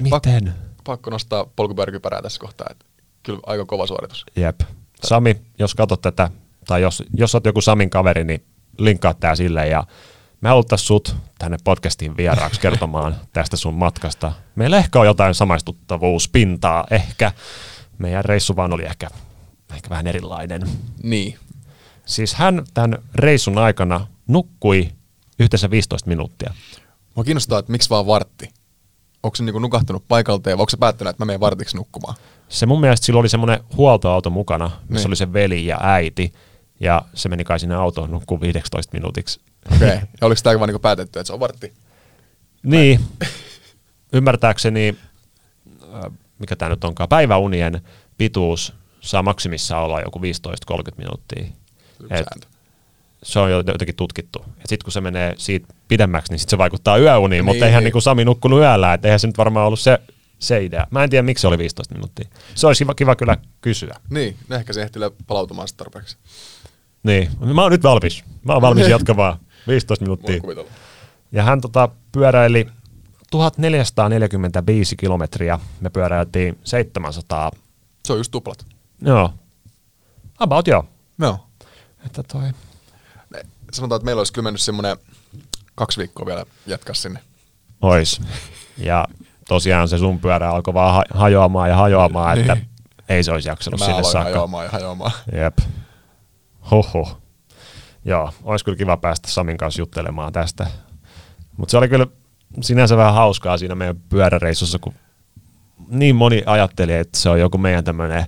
Miten? 0.00 0.44
Pak- 0.44 0.54
pakko 0.84 1.10
nostaa 1.10 1.46
polkupyöräkypärää 1.56 2.22
tässä 2.22 2.40
kohtaa. 2.40 2.66
Että 2.70 2.84
kyllä 3.22 3.40
aika 3.46 3.64
kova 3.64 3.86
suoritus. 3.86 4.26
Jep. 4.36 4.60
Sami, 5.04 5.36
jos 5.58 5.74
katsot 5.74 6.00
tätä, 6.00 6.30
tai 6.66 6.82
jos, 6.82 7.02
jos 7.14 7.34
olet 7.34 7.44
joku 7.46 7.60
Samin 7.60 7.90
kaveri, 7.90 8.24
niin 8.24 8.44
linkkaa 8.78 9.14
tämä 9.14 9.34
sille 9.34 9.68
ja 9.68 9.84
me 10.40 10.48
haluttaisiin 10.48 10.86
sut 10.86 11.16
tänne 11.38 11.56
podcastiin 11.64 12.16
vieraaksi 12.16 12.60
kertomaan 12.60 13.16
tästä 13.32 13.56
sun 13.56 13.74
matkasta. 13.74 14.32
Meillä 14.54 14.76
ehkä 14.76 15.00
on 15.00 15.06
jotain 15.06 15.34
samaistuttavuuspintaa, 15.34 16.86
ehkä 16.90 17.32
meidän 17.98 18.24
reissu 18.24 18.56
vaan 18.56 18.72
oli 18.72 18.84
ehkä, 18.84 19.08
ehkä 19.74 19.90
vähän 19.90 20.06
erilainen. 20.06 20.62
Niin. 21.02 21.38
Siis 22.06 22.34
hän 22.34 22.64
tämän 22.74 22.98
reissun 23.14 23.58
aikana 23.58 24.06
nukkui 24.26 24.88
yhteensä 25.38 25.70
15 25.70 26.08
minuuttia. 26.08 26.54
Mua 27.14 27.24
kiinnostaa, 27.24 27.58
että 27.58 27.72
miksi 27.72 27.90
vaan 27.90 28.06
vartti? 28.06 28.50
Onko 29.22 29.36
se 29.36 29.44
niinku 29.44 29.58
nukahtanut 29.58 30.04
paikalta 30.08 30.50
ja 30.50 30.56
onko 30.56 30.70
se 30.70 30.76
päättänyt, 30.76 31.10
että 31.10 31.24
mä 31.24 31.26
menen 31.26 31.40
vartiksi 31.40 31.76
nukkumaan? 31.76 32.14
Se 32.48 32.66
mun 32.66 32.80
mielestä 32.80 33.06
sillä 33.06 33.20
oli 33.20 33.28
semmoinen 33.28 33.60
huoltoauto 33.76 34.30
mukana, 34.30 34.70
missä 34.88 34.94
niin. 34.94 35.06
oli 35.06 35.16
se 35.16 35.32
veli 35.32 35.66
ja 35.66 35.78
äiti, 35.82 36.32
ja 36.80 37.02
se 37.14 37.28
meni 37.28 37.44
kai 37.44 37.60
sinne 37.60 37.74
autoon 37.74 38.10
nukkuun 38.10 38.40
15 38.40 38.92
minuutiksi. 38.92 39.40
Okei, 39.74 39.88
okay. 39.88 39.98
ja 40.20 40.26
oliko 40.26 40.40
tämä 40.42 40.58
vaan 40.58 40.68
niinku 40.68 40.78
päätetty, 40.78 41.18
että 41.18 41.26
se 41.26 41.32
on 41.32 41.40
vartti? 41.40 41.72
Niin, 42.62 43.00
ymmärtääkseni, 44.12 44.96
äh, 45.94 46.12
mikä 46.38 46.56
tämä 46.56 46.68
nyt 46.68 46.84
onkaan, 46.84 47.08
päiväunien 47.08 47.80
pituus 48.18 48.72
saa 49.04 49.22
maksimissaan 49.22 49.84
olla 49.84 50.00
joku 50.00 50.18
15-30 50.18 50.22
minuuttia. 50.96 51.44
Et 52.10 52.48
se 53.22 53.38
on 53.38 53.50
jotenkin 53.50 53.96
tutkittu. 53.96 54.44
Sitten 54.58 54.84
kun 54.84 54.92
se 54.92 55.00
menee 55.00 55.34
siitä 55.38 55.74
pidemmäksi, 55.88 56.32
niin 56.32 56.38
sit 56.38 56.48
se 56.48 56.58
vaikuttaa 56.58 56.98
yöuniin, 56.98 57.30
niin, 57.30 57.44
mutta 57.44 57.66
eihän 57.66 57.84
niin. 57.84 57.92
niin 57.94 58.02
Sami 58.02 58.24
nukkunut 58.24 58.58
yöllä, 58.58 58.94
että 58.94 59.08
eihän 59.08 59.20
se 59.20 59.26
nyt 59.26 59.38
varmaan 59.38 59.66
ollut 59.66 59.80
se 59.80 59.98
se 60.38 60.64
idea. 60.64 60.86
Mä 60.90 61.04
en 61.04 61.10
tiedä, 61.10 61.22
miksi 61.22 61.42
se 61.42 61.48
oli 61.48 61.58
15 61.58 61.94
minuuttia. 61.94 62.28
Se 62.54 62.66
olisi 62.66 62.84
kiva, 62.84 62.94
kiva 62.94 63.16
kyllä 63.16 63.36
kysyä. 63.60 63.96
Niin, 64.10 64.36
ehkä 64.50 64.72
se 64.72 64.82
ehti 64.82 64.98
palautumaan 65.26 65.68
tarpeeksi. 65.76 66.16
Niin, 67.02 67.30
mä 67.54 67.62
oon 67.62 67.72
nyt 67.72 67.82
valmis. 67.82 68.24
Mä 68.44 68.52
oon 68.52 68.62
valmis 68.62 68.88
jatkamaan 68.96 69.38
15 69.68 70.04
minuuttia. 70.04 70.40
Ja 71.32 71.42
hän 71.42 71.60
tota, 71.60 71.88
pyöräili 72.12 72.66
1445 73.30 74.96
kilometriä. 74.96 75.58
Me 75.80 75.90
pyöräiltiin 75.90 76.58
700. 76.64 77.50
Se 78.06 78.12
on 78.12 78.18
just 78.18 78.30
tuplat. 78.30 78.73
Joo. 79.02 79.34
About 80.38 80.66
joo. 80.66 80.84
Joo. 81.18 81.46
Että 82.06 82.22
toi... 82.22 82.42
Sanotaan, 83.72 83.96
että 83.96 84.04
meillä 84.04 84.20
olisi 84.20 84.32
kyllä 84.32 84.46
mennyt 84.46 84.60
semmoinen 84.60 84.96
kaksi 85.74 85.98
viikkoa 85.98 86.26
vielä 86.26 86.44
jatkaa 86.66 86.94
sinne. 86.94 87.20
Ois. 87.82 88.20
Ja 88.78 89.04
tosiaan 89.48 89.88
se 89.88 89.98
sun 89.98 90.20
pyörä 90.20 90.50
alkoi 90.50 90.74
vaan 90.74 91.04
hajoamaan 91.14 91.68
ja 91.68 91.76
hajoamaan, 91.76 92.38
että 92.38 92.54
niin. 92.54 92.68
ei 93.08 93.24
se 93.24 93.32
olisi 93.32 93.48
jaksanut 93.48 93.80
Mä 93.80 93.86
sinne 93.86 94.02
saakka. 94.02 94.30
hajoamaan 94.30 94.64
ja 94.64 94.70
hajoamaan. 94.70 95.12
Jep. 95.32 95.58
Hoho. 96.70 97.18
Joo, 98.04 98.32
olisi 98.42 98.64
kyllä 98.64 98.78
kiva 98.78 98.96
päästä 98.96 99.30
Samin 99.30 99.56
kanssa 99.56 99.80
juttelemaan 99.80 100.32
tästä. 100.32 100.66
Mutta 101.56 101.70
se 101.70 101.78
oli 101.78 101.88
kyllä 101.88 102.06
sinänsä 102.60 102.96
vähän 102.96 103.14
hauskaa 103.14 103.58
siinä 103.58 103.74
meidän 103.74 103.96
pyöräreissussa, 104.08 104.78
kun 104.78 104.94
niin 105.88 106.16
moni 106.16 106.42
ajatteli, 106.46 106.92
että 106.92 107.18
se 107.18 107.28
on 107.28 107.40
joku 107.40 107.58
meidän 107.58 107.84
tämmöinen 107.84 108.26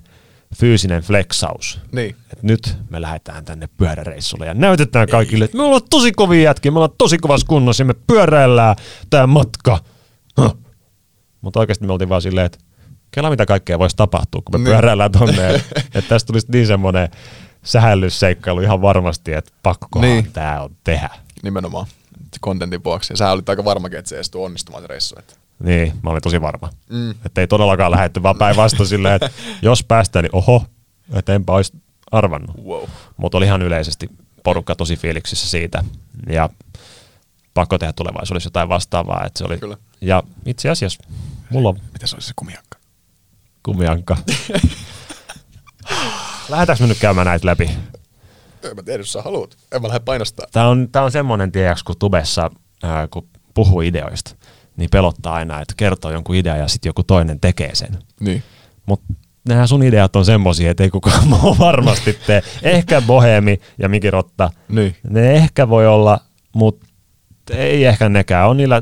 fyysinen 0.55 1.01
flexaus. 1.01 1.79
Niin. 1.91 2.15
Et 2.33 2.43
nyt 2.43 2.77
me 2.89 3.01
lähdetään 3.01 3.45
tänne 3.45 3.69
pyöräreissulle 3.77 4.45
ja 4.45 4.53
näytetään 4.53 5.07
kaikille, 5.07 5.45
että 5.45 5.57
me 5.57 5.63
ollaan 5.63 5.81
tosi 5.89 6.11
kovia 6.11 6.41
jätkiä, 6.41 6.71
me 6.71 6.77
ollaan 6.77 6.95
tosi 6.97 7.17
kovassa 7.17 7.47
kunnossa 7.47 7.81
ja 7.81 7.85
me 7.85 7.95
pyöräillään 8.07 8.75
tämä 9.09 9.27
matka. 9.27 9.79
Huh. 10.41 10.57
Mutta 11.41 11.59
oikeasti 11.59 11.85
me 11.85 11.93
oltiin 11.93 12.09
vaan 12.09 12.21
silleen, 12.21 12.45
että 12.45 12.57
kela 13.11 13.29
mitä 13.29 13.45
kaikkea 13.45 13.79
voisi 13.79 13.95
tapahtua, 13.95 14.41
kun 14.45 14.53
me 14.53 14.57
niin. 14.57 14.65
pyöräillään 14.65 15.11
tonne. 15.11 15.49
että 15.95 16.09
tästä 16.09 16.27
tulisi 16.27 16.47
niin 16.51 16.67
semmoinen 16.67 17.09
sähällysseikkailu 17.63 18.61
ihan 18.61 18.81
varmasti, 18.81 19.33
että 19.33 19.51
pakko 19.63 20.01
niin. 20.01 20.31
tämä 20.33 20.61
on 20.61 20.75
tehdä. 20.83 21.09
Nimenomaan 21.43 21.87
kontentin 22.41 22.83
vuoksi. 22.83 23.13
Ja 23.13 23.17
sä 23.17 23.31
olit 23.31 23.49
aika 23.49 23.65
varmakin, 23.65 23.99
että 23.99 24.09
se 24.09 24.15
edes 24.15 24.31
onnistumaan 24.35 24.83
se 24.83 24.87
reissu. 24.87 25.15
Että. 25.19 25.33
Niin, 25.63 25.93
mä 26.03 26.09
olin 26.09 26.21
tosi 26.21 26.41
varma. 26.41 26.69
Mm. 26.89 27.11
Että 27.25 27.41
ei 27.41 27.47
todellakaan 27.47 27.91
lähetty, 27.91 28.23
vaan 28.23 28.37
päinvastoin 28.37 28.89
silleen, 28.89 29.15
että 29.15 29.29
jos 29.61 29.83
päästään, 29.83 30.23
niin 30.23 30.35
oho, 30.35 30.65
että 31.13 31.33
enpä 31.33 31.53
olisi 31.53 31.73
arvannut. 32.11 32.57
Wow. 32.65 32.83
Mutta 33.17 33.37
oli 33.37 33.45
ihan 33.45 33.61
yleisesti 33.61 34.09
porukka 34.43 34.75
tosi 34.75 34.97
fiiliksissä 34.97 35.49
siitä. 35.49 35.83
Ja 36.29 36.49
pakko 37.53 37.77
tehdä 37.77 37.93
tulevaisuudessa 37.93 38.47
jotain 38.47 38.69
vastaavaa. 38.69 39.25
Että 39.25 39.37
se 39.37 39.45
oli. 39.45 39.57
Kyllä. 39.57 39.77
Ja 40.01 40.23
itse 40.45 40.69
asiassa 40.69 41.03
mulla 41.49 41.69
on... 41.69 41.79
Mitä 41.93 42.07
se 42.07 42.15
olisi 42.15 42.27
se 42.27 42.33
kumiankka? 42.35 42.77
Kumiankka. 43.63 44.17
Lähdetäänkö 46.49 46.83
me 46.83 46.87
nyt 46.87 46.99
käymään 46.99 47.27
näitä 47.27 47.47
läpi? 47.47 47.69
En 48.63 48.75
mä 48.75 48.83
tiedä, 48.83 49.01
jos 49.01 49.13
sä 49.13 49.21
haluat. 49.21 49.57
En 49.71 49.81
mä 49.81 49.87
lähde 49.87 49.99
painostaa. 49.99 50.47
Tää 50.51 50.67
on, 50.67 50.89
tää 50.91 51.03
on 51.03 51.11
semmonen, 51.11 51.51
tiedäks, 51.51 51.83
kun 51.83 51.95
tubessa, 51.99 52.51
ää, 52.83 53.07
kun 53.07 53.27
puhuu 53.53 53.81
ideoista, 53.81 54.35
niin 54.77 54.89
pelottaa 54.89 55.33
aina, 55.33 55.61
että 55.61 55.73
kertoo 55.77 56.11
jonkun 56.11 56.35
idean 56.35 56.59
ja 56.59 56.67
sitten 56.67 56.89
joku 56.89 57.03
toinen 57.03 57.39
tekee 57.39 57.75
sen. 57.75 57.97
Niin. 58.19 58.43
mutta 58.85 59.13
nämä 59.47 59.67
sun 59.67 59.83
ideat 59.83 60.15
on 60.15 60.25
semmosia, 60.25 60.71
että 60.71 60.83
ei 60.83 60.89
kukaan 60.89 61.27
muu 61.41 61.55
varmasti 61.59 62.17
tee. 62.27 62.41
Ehkä 62.63 63.01
Bohemi 63.01 63.59
ja 63.79 63.89
Miki 63.89 64.11
Rotta, 64.11 64.49
Niin. 64.69 64.95
ne 65.09 65.31
ehkä 65.35 65.69
voi 65.69 65.87
olla, 65.87 66.19
mutta 66.53 66.87
ei 67.49 67.85
ehkä 67.85 68.09
nekään. 68.09 68.49
On 68.49 68.57
niillä 68.57 68.81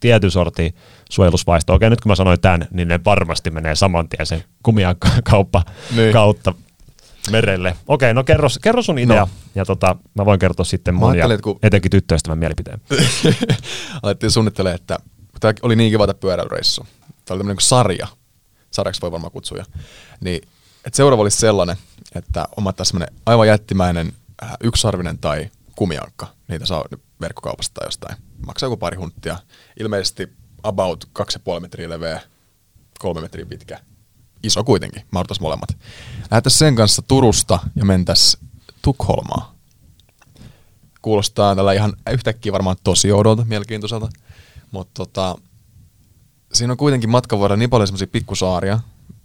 tietyn 0.00 0.30
sorti 0.30 0.74
suojelusvaisto. 1.10 1.74
Okei, 1.74 1.90
nyt 1.90 2.00
kun 2.00 2.10
mä 2.10 2.16
sanoin 2.16 2.40
tämän, 2.40 2.66
niin 2.70 2.88
ne 2.88 3.00
varmasti 3.04 3.50
menee 3.50 3.74
saman 3.74 4.08
tien 4.08 4.26
sen 4.26 4.44
kumian 4.62 4.96
kauppa 5.24 5.62
Niin. 5.96 6.12
kautta 6.12 6.54
merelle. 7.30 7.76
Okei, 7.88 8.14
no 8.14 8.24
kerro, 8.24 8.48
kerro 8.62 8.82
sun 8.82 8.98
idea, 8.98 9.20
No. 9.20 9.28
ja 9.54 9.64
tota, 9.64 9.96
mä 10.14 10.24
voin 10.24 10.38
kertoa 10.40 10.64
sitten 10.64 10.94
mun 10.94 11.18
ja 11.18 11.26
kun- 11.42 11.58
etenkin 11.62 11.90
tyttöystävän 11.90 12.38
mielipiteen. 12.38 12.80
alettiin 14.02 14.30
suunnittelemaan, 14.30 14.74
että 14.80 14.98
tämä 15.44 15.54
oli 15.62 15.76
niin 15.76 15.90
kiva 15.90 16.06
tämä 16.06 16.18
pyöräilyreissu. 16.18 16.86
Tämä 17.00 17.16
oli 17.30 17.38
tämmöinen 17.38 17.56
kuin 17.56 17.62
sarja. 17.62 18.08
Sarjaksi 18.70 19.00
voi 19.00 19.12
varmaan 19.12 19.30
kutsua. 19.30 19.58
jo. 19.58 19.64
Niin, 20.20 20.48
että 20.84 20.96
seuraava 20.96 21.22
olisi 21.22 21.38
sellainen, 21.38 21.76
että 22.14 22.48
omattaisiin 22.56 22.90
semmoinen 22.90 23.20
aivan 23.26 23.48
jättimäinen 23.48 24.12
äh, 24.42 24.50
yksarvinen 24.60 25.18
tai 25.18 25.50
kumiankka. 25.76 26.26
Niitä 26.48 26.66
saa 26.66 26.84
verkkokaupasta 27.20 27.74
tai 27.74 27.86
jostain. 27.86 28.16
Maksaa 28.46 28.66
joku 28.66 28.76
pari 28.76 28.96
hunttia. 28.96 29.38
Ilmeisesti 29.80 30.32
about 30.62 31.04
2,5 31.18 31.60
metriä 31.60 31.88
leveä, 31.88 32.20
kolme 32.98 33.20
metriä 33.20 33.46
pitkä. 33.46 33.80
Iso 34.42 34.64
kuitenkin, 34.64 35.02
mahdottaisiin 35.10 35.44
molemmat. 35.44 35.76
Lähdettäisiin 36.30 36.58
sen 36.58 36.76
kanssa 36.76 37.02
Turusta 37.02 37.58
ja 37.76 37.84
mentäisiin 37.84 38.48
Tukholmaan 38.82 39.54
kuulostaa 41.04 41.56
tällä 41.56 41.72
ihan 41.72 41.92
yhtäkkiä 42.12 42.52
varmaan 42.52 42.76
tosi 42.84 43.12
oudolta, 43.12 43.44
mielenkiintoiselta. 43.44 44.08
Mutta 44.74 44.90
tota, 44.94 45.36
siinä 46.52 46.72
on 46.72 46.76
kuitenkin 46.76 47.10
matkan 47.10 47.40
varrella 47.40 47.58
niin 47.58 47.70
paljon 47.70 47.86
semmoisia 47.86 48.06
pikkusaaria 48.06 48.80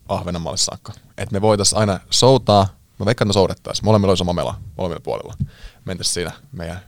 Ahvenanmaalle 0.07 0.57
saakka, 0.57 0.93
että 1.17 1.33
me 1.33 1.41
voitaisiin 1.41 1.79
aina 1.79 1.99
soutaa, 2.09 2.67
mä 2.99 3.05
veikkaan, 3.05 3.25
että 3.25 3.25
me 3.25 3.33
soudettaisiin, 3.33 3.85
molemmilla 3.85 4.11
olisi 4.11 4.19
sama 4.19 4.33
mela, 4.33 4.55
molemmilla 4.77 5.01
puolilla. 5.03 5.33
Mentäisiin 5.85 6.13
siinä 6.13 6.31
meidän 6.51 6.79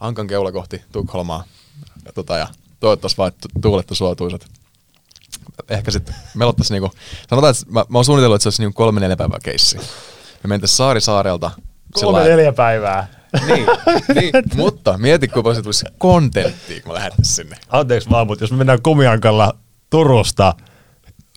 Ankan 0.00 0.26
keula 0.26 0.52
kohti 0.52 0.82
Tukholmaa 0.92 1.44
ja, 2.04 2.12
tota, 2.12 2.36
ja 2.36 2.48
toivottavasti 2.80 3.18
vaan, 3.18 3.28
että 3.28 3.48
tuulet 3.62 3.90
on 3.90 3.96
suotuisat. 3.96 4.46
Ehkä 5.68 5.90
sitten 5.90 6.14
melottaisiin 6.34 6.80
niinku, 6.80 6.96
sanotaan, 7.30 7.50
että 7.50 7.64
mä, 7.68 7.84
mä 7.88 7.98
oon 7.98 8.04
suunnitellut, 8.04 8.34
että 8.34 8.42
se 8.42 8.48
olisi 8.48 8.62
niinku 8.62 8.76
kolme 8.76 9.00
neljä 9.00 9.16
päivää 9.16 9.38
keissi. 9.42 9.76
Me 10.42 10.48
mentäisiin 10.48 10.76
saari 10.76 11.00
saarelta. 11.00 11.50
Kolme 11.94 12.24
neljä 12.24 12.52
päivää. 12.52 13.21
Niin, 13.46 13.66
niin, 14.20 14.32
mutta 14.56 14.98
mieti, 14.98 15.28
paljon 15.28 15.56
se 15.56 15.62
tulisi 15.62 15.84
kontenttia, 15.98 16.80
kun 16.82 16.92
mä 16.92 16.94
lähettäisiin 16.94 17.34
sinne. 17.36 17.56
Anteeksi 17.68 18.10
vaan, 18.10 18.26
mutta 18.26 18.44
jos 18.44 18.50
me 18.50 18.56
mennään 18.56 18.82
kumiankalla 18.82 19.54
Turusta 19.90 20.54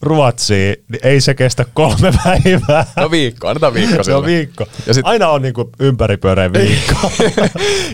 Ruotsiin, 0.01 0.75
niin 0.89 0.99
ei 1.03 1.21
se 1.21 1.33
kestä 1.33 1.65
kolme 1.73 2.13
päivää. 2.23 2.85
No 2.97 3.11
viikko, 3.11 3.47
annetaan 3.47 3.73
viikko 3.73 3.97
on 3.97 4.05
sille. 4.05 4.25
viikko. 4.25 4.65
Ja 4.87 4.93
sit, 4.93 5.05
Aina 5.05 5.29
on 5.29 5.41
niinku 5.41 5.69
ympäripyöreä 5.79 6.53
viikko. 6.53 7.11
ja 7.37 7.47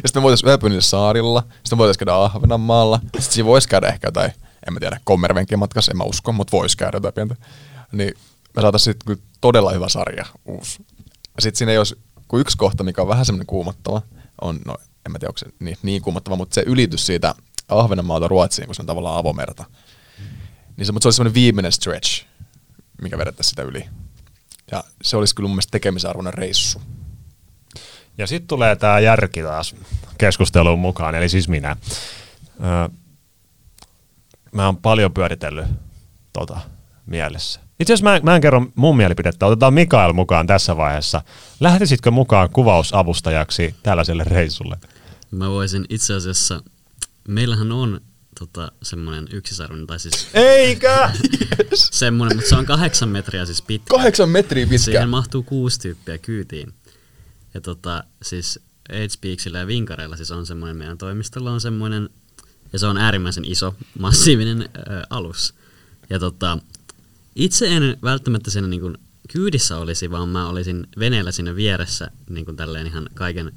sitten 0.05 0.15
me 0.15 0.21
voitaisiin 0.21 0.49
yöpyä 0.49 0.81
saarilla, 0.81 1.41
sitten 1.41 1.77
me 1.77 1.77
voitaisiin 1.77 1.99
käydä 1.99 2.15
Ahvenanmaalla, 2.15 2.99
sitten 3.03 3.21
siinä 3.21 3.47
voisi 3.47 3.69
käydä 3.69 3.87
ehkä 3.87 4.07
jotain, 4.07 4.31
en 4.67 4.73
mä 4.73 4.79
tiedä, 4.79 4.99
kommervenkien 5.03 5.59
matkassa, 5.59 5.91
en 5.91 5.97
mä 5.97 6.03
usko, 6.03 6.31
mutta 6.31 6.51
voisi 6.57 6.77
käydä 6.77 6.95
jotain 6.97 7.13
pientä. 7.13 7.35
Niin 7.91 8.13
me 8.55 8.61
saataisiin 8.61 8.93
sitten 8.93 9.17
todella 9.41 9.71
hyvä 9.71 9.89
sarja, 9.89 10.25
uusi. 10.45 10.85
Ja 11.35 11.41
sitten 11.41 11.57
siinä 11.57 11.71
ei 11.71 11.77
olisi 11.77 11.97
kuin 12.31 12.41
yksi 12.41 12.57
kohta, 12.57 12.83
mikä 12.83 13.01
on 13.01 13.07
vähän 13.07 13.25
semmoinen 13.25 13.47
kuumottava, 13.47 14.01
on, 14.41 14.59
no 14.65 14.77
en 15.05 15.11
mä 15.11 15.19
tiedä, 15.19 15.29
onko 15.29 15.37
se 15.37 15.45
niin, 15.59 15.77
niin 15.83 16.01
kuumottava, 16.01 16.35
mutta 16.35 16.55
se 16.55 16.63
ylitys 16.65 17.05
siitä 17.05 17.35
Ahvenanmaalta 17.69 18.27
Ruotsiin, 18.27 18.65
kun 18.65 18.75
se 18.75 18.81
on 18.81 18.85
tavallaan 18.85 19.17
avomerta. 19.17 19.65
Niin 20.77 20.85
se, 20.85 20.91
mutta 20.91 21.03
se 21.03 21.07
olisi 21.07 21.15
semmoinen 21.15 21.33
viimeinen 21.33 21.71
stretch, 21.71 22.25
mikä 23.01 23.17
vedettäisiin 23.17 23.49
sitä 23.49 23.61
yli. 23.61 23.85
Ja 24.71 24.83
se 25.03 25.17
olisi 25.17 25.35
kyllä 25.35 25.47
mun 25.47 25.55
mielestä 25.55 25.71
tekemisen 25.71 26.09
arvoinen 26.09 26.33
reissu. 26.33 26.81
Ja 28.17 28.27
sitten 28.27 28.47
tulee 28.47 28.75
tämä 28.75 28.99
järki 28.99 29.43
taas 29.43 29.75
keskusteluun 30.17 30.79
mukaan, 30.79 31.15
eli 31.15 31.29
siis 31.29 31.47
minä. 31.47 31.77
Öö, 32.63 32.89
mä 34.51 34.65
oon 34.65 34.77
paljon 34.77 35.13
pyöritellyt 35.13 35.67
tota 36.33 36.61
mielessä. 37.05 37.59
Itse 37.81 37.93
asiassa 37.93 38.09
mä, 38.09 38.15
en- 38.15 38.25
mä 38.25 38.35
en 38.35 38.41
kerro 38.41 38.65
mun 38.75 38.97
mielipidettä, 38.97 39.45
otetaan 39.45 39.73
Mikael 39.73 40.13
mukaan 40.13 40.47
tässä 40.47 40.77
vaiheessa. 40.77 41.21
Lähtisitkö 41.59 42.11
mukaan 42.11 42.49
kuvausavustajaksi 42.49 43.75
tällaiselle 43.83 44.23
reissulle? 44.23 44.77
Mä 45.31 45.49
voisin 45.49 45.85
itse 45.89 46.13
asiassa, 46.13 46.63
meillähän 47.27 47.71
on 47.71 48.01
tota, 48.39 48.71
semmoinen 48.83 49.27
yksisarvinen, 49.31 49.87
tai 49.87 49.99
siis 49.99 50.27
Eikä! 50.33 51.11
semmoinen, 51.73 52.37
mutta 52.37 52.49
se 52.49 52.55
on 52.55 52.65
kahdeksan 52.65 53.09
metriä 53.09 53.45
siis 53.45 53.61
pitkä. 53.61 53.89
Kahdeksan 53.89 54.29
metriä 54.29 54.65
pitkä. 54.65 54.85
Siihen 54.85 55.09
mahtuu 55.09 55.43
kuusi 55.43 55.79
tyyppiä 55.79 56.17
kyytiin. 56.17 56.73
Ja 57.53 57.61
tota, 57.61 58.03
siis 58.21 58.59
HPXillä 58.91 59.59
ja 59.59 59.67
Vinkareilla 59.67 60.15
siis 60.15 60.31
on 60.31 60.45
semmoinen, 60.45 60.77
meidän 60.77 60.97
toimistolla 60.97 61.51
on 61.51 61.61
semmoinen, 61.61 62.09
ja 62.73 62.79
se 62.79 62.85
on 62.85 62.97
äärimmäisen 62.97 63.45
iso, 63.45 63.75
massiivinen 63.99 64.61
ö, 64.61 65.01
alus. 65.09 65.53
Ja 66.09 66.19
tota, 66.19 66.57
itse 67.35 67.67
en 67.67 67.97
välttämättä 68.03 68.51
siinä 68.51 68.67
niin 68.67 68.81
kuin 68.81 68.97
kyydissä 69.33 69.77
olisi, 69.77 70.11
vaan 70.11 70.29
mä 70.29 70.49
olisin 70.49 70.87
veneellä 70.99 71.31
siinä 71.31 71.55
vieressä 71.55 72.11
niin 72.29 72.45
kuin 72.45 72.57
tälleen 72.57 72.87
ihan 72.87 73.09
kaiken 73.13 73.51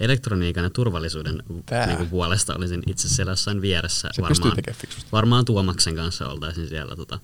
elektroniikan 0.00 0.64
ja 0.64 0.70
turvallisuuden 0.70 1.42
Tää. 1.66 1.86
niin 1.86 1.96
kuin 1.96 2.10
puolesta 2.10 2.54
olisin 2.54 2.82
itse 2.86 3.08
siellä 3.08 3.32
jossain 3.32 3.62
vieressä. 3.62 4.08
Se 4.12 4.22
fiksusti. 4.72 5.12
varmaan 5.12 5.44
Tuomaksen 5.44 5.96
kanssa 5.96 6.28
oltaisiin 6.28 6.68
siellä 6.68 6.96
tota, 6.96 7.18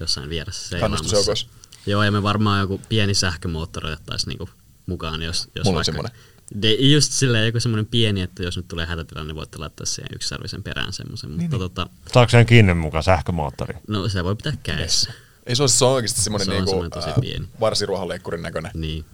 jossain 0.00 0.30
vieressä. 0.30 0.78
Kannustusjoukoissa. 0.78 1.46
Joo, 1.86 2.02
ja 2.02 2.12
me 2.12 2.22
varmaan 2.22 2.60
joku 2.60 2.80
pieni 2.88 3.14
sähkömoottori 3.14 3.92
otettaisiin 3.92 4.28
niinku 4.28 4.48
mukaan, 4.86 5.22
jos, 5.22 5.48
jos 5.54 5.64
Mulla 5.64 5.82
vaikka... 5.96 6.18
De, 6.62 6.72
just 6.74 7.12
silleen 7.12 7.46
joku 7.46 7.60
semmoinen 7.60 7.86
pieni, 7.86 8.20
että 8.20 8.42
jos 8.42 8.56
nyt 8.56 8.68
tulee 8.68 8.86
hätätilanne, 8.86 9.28
niin 9.28 9.36
voitte 9.36 9.58
laittaa 9.58 9.86
siihen 9.86 10.08
yksisarvisen 10.14 10.62
perään 10.62 10.92
semmoisen. 10.92 11.30
Niin, 11.30 11.40
Mutta 11.40 11.58
tota, 11.58 11.86
Saako 12.12 12.30
sen 12.30 12.46
kiinni 12.46 12.74
mukaan 12.74 13.04
sähkömoottori? 13.04 13.74
no 13.88 14.08
se 14.08 14.24
voi 14.24 14.36
pitää 14.36 14.52
kädessä. 14.62 15.12
Ei 15.46 15.56
se 15.56 15.62
ole, 15.62 15.68
se 15.68 15.84
on 15.84 15.92
oikeasti 15.92 16.20
semmoinen 16.20 16.46
Se 16.46 16.52
niinku, 16.52 16.90
tosi 16.90 17.08
ää, 17.08 17.16
pieni. 17.20 17.48
varsiruohonleikkurin 17.60 18.42
näköinen. 18.42 18.70
Niin. 18.74 19.04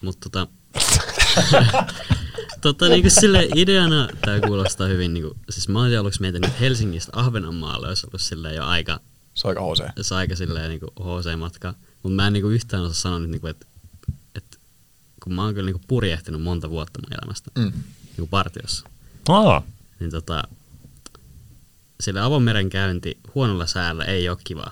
Mutta 0.00 0.28
tota... 0.30 0.46
tota 2.60 2.88
niinku 2.88 3.10
sille 3.10 3.48
ideana 3.54 4.08
tää 4.24 4.40
kuulostaa 4.40 4.86
hyvin 4.86 5.14
niinku... 5.14 5.36
Siis 5.50 5.68
mä 5.68 5.82
olin 5.82 5.98
aluksi 5.98 6.20
miettinyt, 6.20 6.48
että 6.50 6.60
Helsingistä 6.60 7.12
Ahvenanmaalle 7.14 7.88
olisi 7.88 8.06
ollut 8.06 8.20
silleen 8.20 8.54
jo 8.56 8.64
aika 8.64 9.00
Se 9.34 9.48
on 9.48 9.50
aika 9.50 9.60
HC. 9.62 10.02
se 10.02 10.14
on 10.14 10.18
aika 10.18 10.36
silleen 10.36 10.68
niinku 10.68 10.86
HC-matka. 11.00 11.74
Mutta 12.02 12.16
mä 12.16 12.26
en 12.26 12.32
niinku 12.32 12.48
yhtään 12.48 12.82
osaa 12.82 12.94
sanoa 12.94 13.18
nyt, 13.18 13.30
niinku, 13.30 13.46
että 13.46 13.66
et, 14.34 14.60
kun 15.24 15.32
mä 15.34 15.44
oon 15.44 15.54
kyllä 15.54 15.66
niinku 15.66 15.84
purjehtinut 15.88 16.42
monta 16.42 16.70
vuotta 16.70 17.00
mun 17.02 17.18
elämästä 17.22 17.50
Mm. 17.58 17.72
niinku 18.06 18.26
partiossa, 18.26 18.84
Aa, 19.28 19.62
niin 20.00 20.10
tota, 20.10 20.42
sille 22.00 22.20
avomeren 22.20 22.70
käynti 22.70 23.18
huonolla 23.34 23.66
säällä 23.66 24.04
ei 24.04 24.28
ole 24.28 24.38
kivaa. 24.44 24.70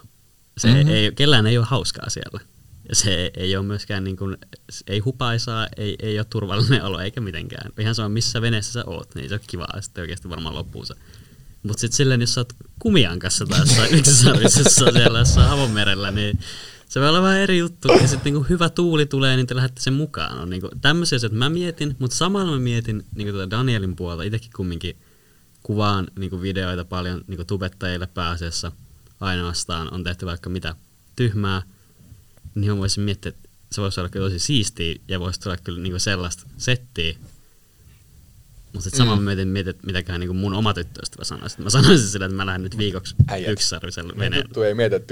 Se 0.60 0.68
Mhm. 0.68 0.76
mm-hmm. 0.76 0.94
ei, 0.94 1.12
kellään 1.12 1.46
ei 1.46 1.58
ole 1.58 1.66
hauskaa 1.66 2.10
siellä. 2.10 2.40
Ja 2.88 2.94
se 2.94 3.30
ei, 3.36 3.56
ole 3.56 3.66
myöskään 3.66 4.04
niin 4.04 4.16
kuin, 4.16 4.36
ei 4.86 4.98
hupaisaa, 4.98 5.66
ei, 5.76 5.96
ei 5.98 6.18
ole 6.18 6.26
turvallinen 6.30 6.84
olo 6.84 7.00
eikä 7.00 7.20
mitenkään. 7.20 7.72
Ihan 7.78 7.94
sama 7.94 8.08
missä 8.08 8.42
veneessä 8.42 8.72
sä 8.72 8.84
oot, 8.86 9.14
niin 9.14 9.28
se 9.28 9.34
on 9.34 9.40
kivaa 9.46 9.80
sitten 9.80 10.02
oikeasti 10.02 10.28
varmaan 10.28 10.54
loppuu 10.54 10.84
se. 10.84 10.94
Mutta 11.62 11.80
sitten 11.80 11.96
silleen, 11.96 12.20
jos 12.20 12.34
sä 12.34 12.40
oot 12.40 12.52
kumiankassa 12.78 13.46
tai 13.46 13.60
jossain 13.66 13.94
yksisarvisessa 13.94 14.84
siellä 14.92 15.18
jossain 15.18 15.48
avomerellä, 15.50 16.10
niin 16.10 16.38
se 16.88 17.00
voi 17.00 17.08
olla 17.08 17.22
vähän 17.22 17.38
eri 17.38 17.58
juttu. 17.58 17.88
Ja 17.88 18.08
sitten 18.08 18.32
niinku 18.32 18.46
hyvä 18.48 18.68
tuuli 18.68 19.06
tulee, 19.06 19.36
niin 19.36 19.46
te 19.46 19.56
lähdette 19.56 19.80
sen 19.80 19.92
mukaan. 19.92 20.38
On 20.38 20.50
niinku 20.50 20.68
tämmöisiä 20.80 21.16
asioita 21.16 21.36
mä 21.36 21.50
mietin, 21.50 21.96
mutta 21.98 22.16
samalla 22.16 22.52
mä 22.52 22.58
mietin 22.58 23.04
niinku 23.14 23.32
tätä 23.38 23.50
Danielin 23.50 23.96
puolta 23.96 24.22
itsekin 24.22 24.50
kumminkin 24.56 24.96
kuvaan 25.62 26.06
niinku 26.18 26.40
videoita 26.42 26.84
paljon 26.84 27.24
niinku 27.26 27.44
tubettajille 27.44 28.06
pääasiassa 28.06 28.72
ainoastaan 29.20 29.94
on 29.94 30.04
tehty 30.04 30.26
vaikka 30.26 30.50
mitä 30.50 30.74
tyhmää, 31.16 31.62
niin 32.54 32.70
mä 32.72 32.78
voisin 32.78 33.04
miettiä, 33.04 33.28
että 33.28 33.48
se 33.72 33.80
voisi 33.80 34.00
olla 34.00 34.08
kyllä 34.10 34.26
tosi 34.26 34.38
siistiä 34.38 34.94
ja 35.08 35.20
voisi 35.20 35.40
tulla 35.40 35.56
kyllä 35.56 35.80
niinku 35.80 35.98
sellaista 35.98 36.42
settiä. 36.58 37.14
Mutta 38.72 38.84
sitten 38.84 38.98
samalla 38.98 39.20
Mm. 39.20 39.24
mietin, 39.24 39.48
mietin, 39.48 39.70
että 39.70 39.86
mitäkään 39.86 40.20
niinku 40.20 40.34
mun 40.34 40.54
oma 40.54 40.74
tyttöystävä 40.74 41.24
sanoisi. 41.24 41.62
Mä 41.62 41.70
sanoisin 41.70 42.08
sille, 42.08 42.24
että 42.24 42.36
mä 42.36 42.46
lähden 42.46 42.62
nyt 42.62 42.78
viikoksi 42.78 43.14
yksisarviselle 43.48 44.12
Meidän 44.12 44.20
veneelle. 44.30 44.44
tuttu 44.44 44.62
ei 44.62 44.74
mieti, 44.74 44.96
on 44.96 45.02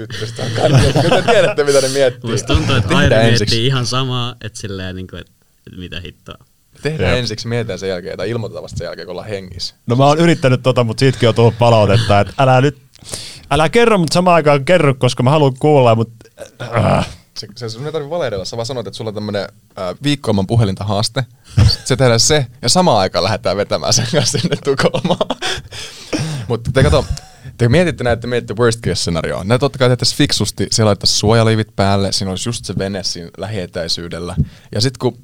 kaikkea. 0.55 1.01
Kyllä 1.01 1.21
te 1.21 1.31
tiedätte, 1.31 1.63
mitä 1.63 1.81
ne 1.81 1.87
miettii. 1.87 2.31
Musta 2.31 2.53
tuntuu, 2.55 2.75
että 2.75 2.97
ensiksi. 3.21 3.39
miettii 3.55 3.65
ihan 3.67 3.85
samaa, 3.85 4.35
että 4.41 4.59
silleen, 4.59 4.95
niin 4.95 5.07
kuin, 5.07 5.19
että 5.19 5.31
mitä 5.77 5.99
hittoa. 5.99 6.45
Tehdään 6.81 7.11
Jep. 7.11 7.19
ensiksi, 7.19 7.47
mietitään 7.47 7.79
sen 7.79 7.89
jälkeen, 7.89 8.17
tai 8.17 8.29
ilmoitetaan 8.29 8.63
vasta 8.63 8.77
sen 8.77 8.85
jälkeen, 8.85 9.05
kun 9.05 9.11
ollaan 9.11 9.27
hengissä. 9.29 9.75
No 9.87 9.95
mä 9.95 10.05
oon 10.05 10.19
yrittänyt 10.19 10.63
tota, 10.63 10.83
mutta 10.83 10.99
siitäkin 10.99 11.29
on 11.29 11.35
tullut 11.35 11.57
palautetta, 11.59 12.19
että 12.19 12.33
älä 12.37 12.61
nyt, 12.61 12.77
älä 13.51 13.69
kerro, 13.69 13.97
mutta 13.97 14.13
samaan 14.13 14.35
aikaan 14.35 14.65
kerro, 14.65 14.95
koska 14.95 15.23
mä 15.23 15.29
haluan 15.29 15.53
kuulla, 15.59 15.95
mutta 15.95 16.15
äh, 16.61 17.07
Se, 17.37 17.47
se 17.55 17.69
sun 17.69 17.85
ei 17.85 17.91
tarvitse 17.91 18.09
valehdella, 18.09 18.45
sä 18.45 18.57
vaan 18.57 18.65
sanoit, 18.65 18.87
että 18.87 18.97
sulla 18.97 19.09
on 19.09 19.15
tämmönen 19.15 19.41
äh, 19.41 19.95
viikkoilman 20.03 20.47
puhelinta 20.47 20.83
haaste. 20.83 21.25
Se 21.85 21.95
tehdään 21.95 22.19
se, 22.19 22.47
ja 22.61 22.69
samaan 22.69 22.99
aikaan 22.99 23.23
lähdetään 23.23 23.57
vetämään 23.57 23.93
sen 23.93 24.07
kanssa 24.11 24.39
sinne 24.39 24.55
Tukholmaan. 24.63 25.37
Mutta 26.47 26.71
te 26.73 26.83
kato, 26.83 27.05
te 27.57 27.69
mietitte 27.69 28.03
näitä, 28.03 28.21
te 28.21 28.27
mietitte 28.27 28.53
worst 28.59 28.79
case 28.79 28.95
scenarioa. 28.95 29.43
Näitä 29.43 29.59
totta 29.59 29.79
kai 29.79 29.89
tehtäisiin 29.89 30.17
fiksusti, 30.17 30.67
siellä 30.71 30.87
laitettaisiin 30.87 31.19
suojaliivit 31.19 31.75
päälle, 31.75 32.11
siinä 32.11 32.29
olisi 32.29 32.49
just 32.49 32.65
se 32.65 32.73
vene 32.77 33.03
siinä 33.03 33.29
lähietäisyydellä. 33.37 34.35
Ja 34.75 34.81
sitten 34.81 34.99
kun 34.99 35.17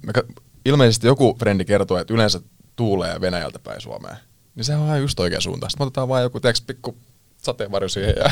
ilmeisesti 0.65 1.07
joku 1.07 1.35
frendi 1.39 1.65
kertoo, 1.65 1.97
että 1.97 2.13
yleensä 2.13 2.41
tuulee 2.75 3.21
Venäjältä 3.21 3.59
päin 3.59 3.81
Suomeen, 3.81 4.17
niin 4.55 4.63
se 4.63 4.75
on 4.75 5.01
just 5.01 5.19
oikea 5.19 5.41
suunta. 5.41 5.69
Sitten 5.69 5.87
otetaan 5.87 6.07
vaan 6.07 6.23
joku, 6.23 6.39
tiedätkö, 6.39 6.63
pikku 6.67 6.97
sateenvarjo 7.45 7.89
siihen 7.89 8.15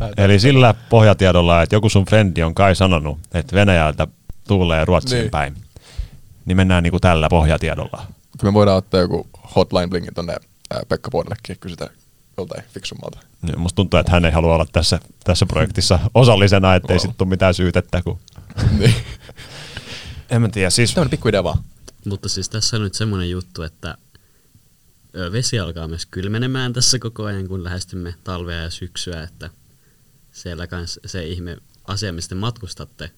lähdetään. 0.00 0.24
Eli 0.30 0.38
sillä 0.40 0.74
pohjatiedolla, 0.90 1.62
että 1.62 1.76
joku 1.76 1.88
sun 1.88 2.04
frendi 2.04 2.42
on 2.42 2.54
kai 2.54 2.76
sanonut, 2.76 3.18
että 3.34 3.56
Venäjältä 3.56 4.06
tuulee 4.48 4.84
Ruotsiin 4.84 5.20
Niin. 5.20 5.30
päin, 5.30 5.54
niin 6.44 6.56
mennään 6.56 6.82
niinku 6.82 7.00
tällä 7.00 7.28
pohjatiedolla. 7.30 8.06
Kyllä 8.38 8.50
me 8.52 8.54
voidaan 8.54 8.76
ottaa 8.76 9.00
joku 9.00 9.26
hotline 9.56 9.88
blingi 9.88 10.08
tonne 10.14 10.36
Pekka 10.88 11.10
Puolellekin 11.10 11.42
ja 11.48 11.56
kysytä 11.60 11.90
joltain 12.36 12.64
fiksummalta. 12.74 13.18
Niin 13.42 13.60
Musta 13.60 13.76
tuntuu, 13.76 14.00
että 14.00 14.12
hän 14.12 14.24
ei 14.24 14.30
halua 14.32 14.54
olla 14.54 14.66
tässä, 14.72 15.00
tässä 15.24 15.46
projektissa 15.46 15.98
osallisena, 16.14 16.74
ettei 16.74 16.94
Wow. 16.96 17.00
sitten 17.00 17.18
tule 17.18 17.28
mitään 17.28 17.54
syytettä. 17.54 18.02
Kun... 18.02 18.18
niin. 18.78 18.94
En 20.30 20.42
mä 20.42 20.48
tiedä, 20.48 20.70
siis 20.70 20.94
Tämmöinen 20.94 21.10
pikku 21.10 21.28
idea 21.28 21.44
vaan. 21.44 21.58
Mutta 22.04 22.28
siis 22.28 22.48
tässä 22.48 22.76
on 22.76 22.82
nyt 22.82 22.94
semmoinen 22.94 23.30
juttu, 23.30 23.62
että 23.62 23.94
vesi 25.32 25.58
alkaa 25.58 25.88
myös 25.88 26.06
kylmenemään 26.06 26.72
tässä 26.72 26.98
koko 26.98 27.24
ajan, 27.24 27.48
kun 27.48 27.64
lähestymme 27.64 28.14
talvea 28.24 28.62
ja 28.62 28.70
syksyä, 28.70 29.22
että 29.22 29.50
siellä 30.32 30.66
kans 30.66 31.00
se 31.06 31.26
ihme 31.26 31.56
asia, 31.84 32.12
mistä 32.12 32.28
te 32.28 32.34
matkustatte, 32.34 33.10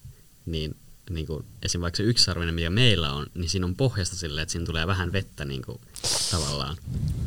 niin, 0.46 0.76
niin 1.10 1.26
kuin 1.26 1.44
esim. 1.62 1.80
vaikka 1.80 1.96
se 1.96 2.02
yksisarvinen, 2.02 2.54
mikä 2.54 2.70
meillä 2.70 3.12
on, 3.12 3.26
niin 3.34 3.48
siinä 3.48 3.66
on 3.66 3.76
pohjasta 3.76 4.16
silleen, 4.16 4.42
että 4.42 4.52
siinä 4.52 4.66
tulee 4.66 4.86
vähän 4.86 5.12
vettä 5.12 5.44
niin 5.44 5.62
kuin, 5.62 5.80
tavallaan. 6.30 6.76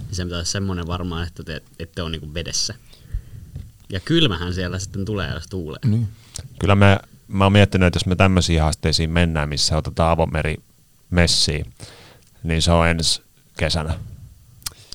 Niin 0.05 0.15
se 0.15 0.23
olla 0.23 0.43
semmoinen 0.43 0.87
varmaan, 0.87 1.27
että 1.27 1.43
te 1.43 1.61
ette 1.79 2.01
ole 2.01 2.11
niin 2.11 2.21
kuin 2.21 2.33
vedessä. 2.33 2.75
Ja 3.89 3.99
kylmähän 3.99 4.53
siellä 4.53 4.79
sitten 4.79 5.05
tulee, 5.05 5.33
jos 5.33 5.47
tuulee. 5.47 5.79
Niin. 5.85 6.07
kyllä 6.59 6.75
me, 6.75 6.99
mä 7.27 7.45
oon 7.45 7.51
miettinyt, 7.51 7.87
että 7.87 7.97
jos 7.97 8.05
me 8.05 8.15
tämmöisiin 8.15 8.61
haasteisiin 8.61 9.09
mennään, 9.09 9.49
missä 9.49 9.77
otetaan 9.77 10.11
avomeri 10.11 10.55
messiin, 11.09 11.73
niin 12.43 12.61
se 12.61 12.71
on 12.71 12.87
ensi 12.87 13.21
kesänä. 13.57 13.99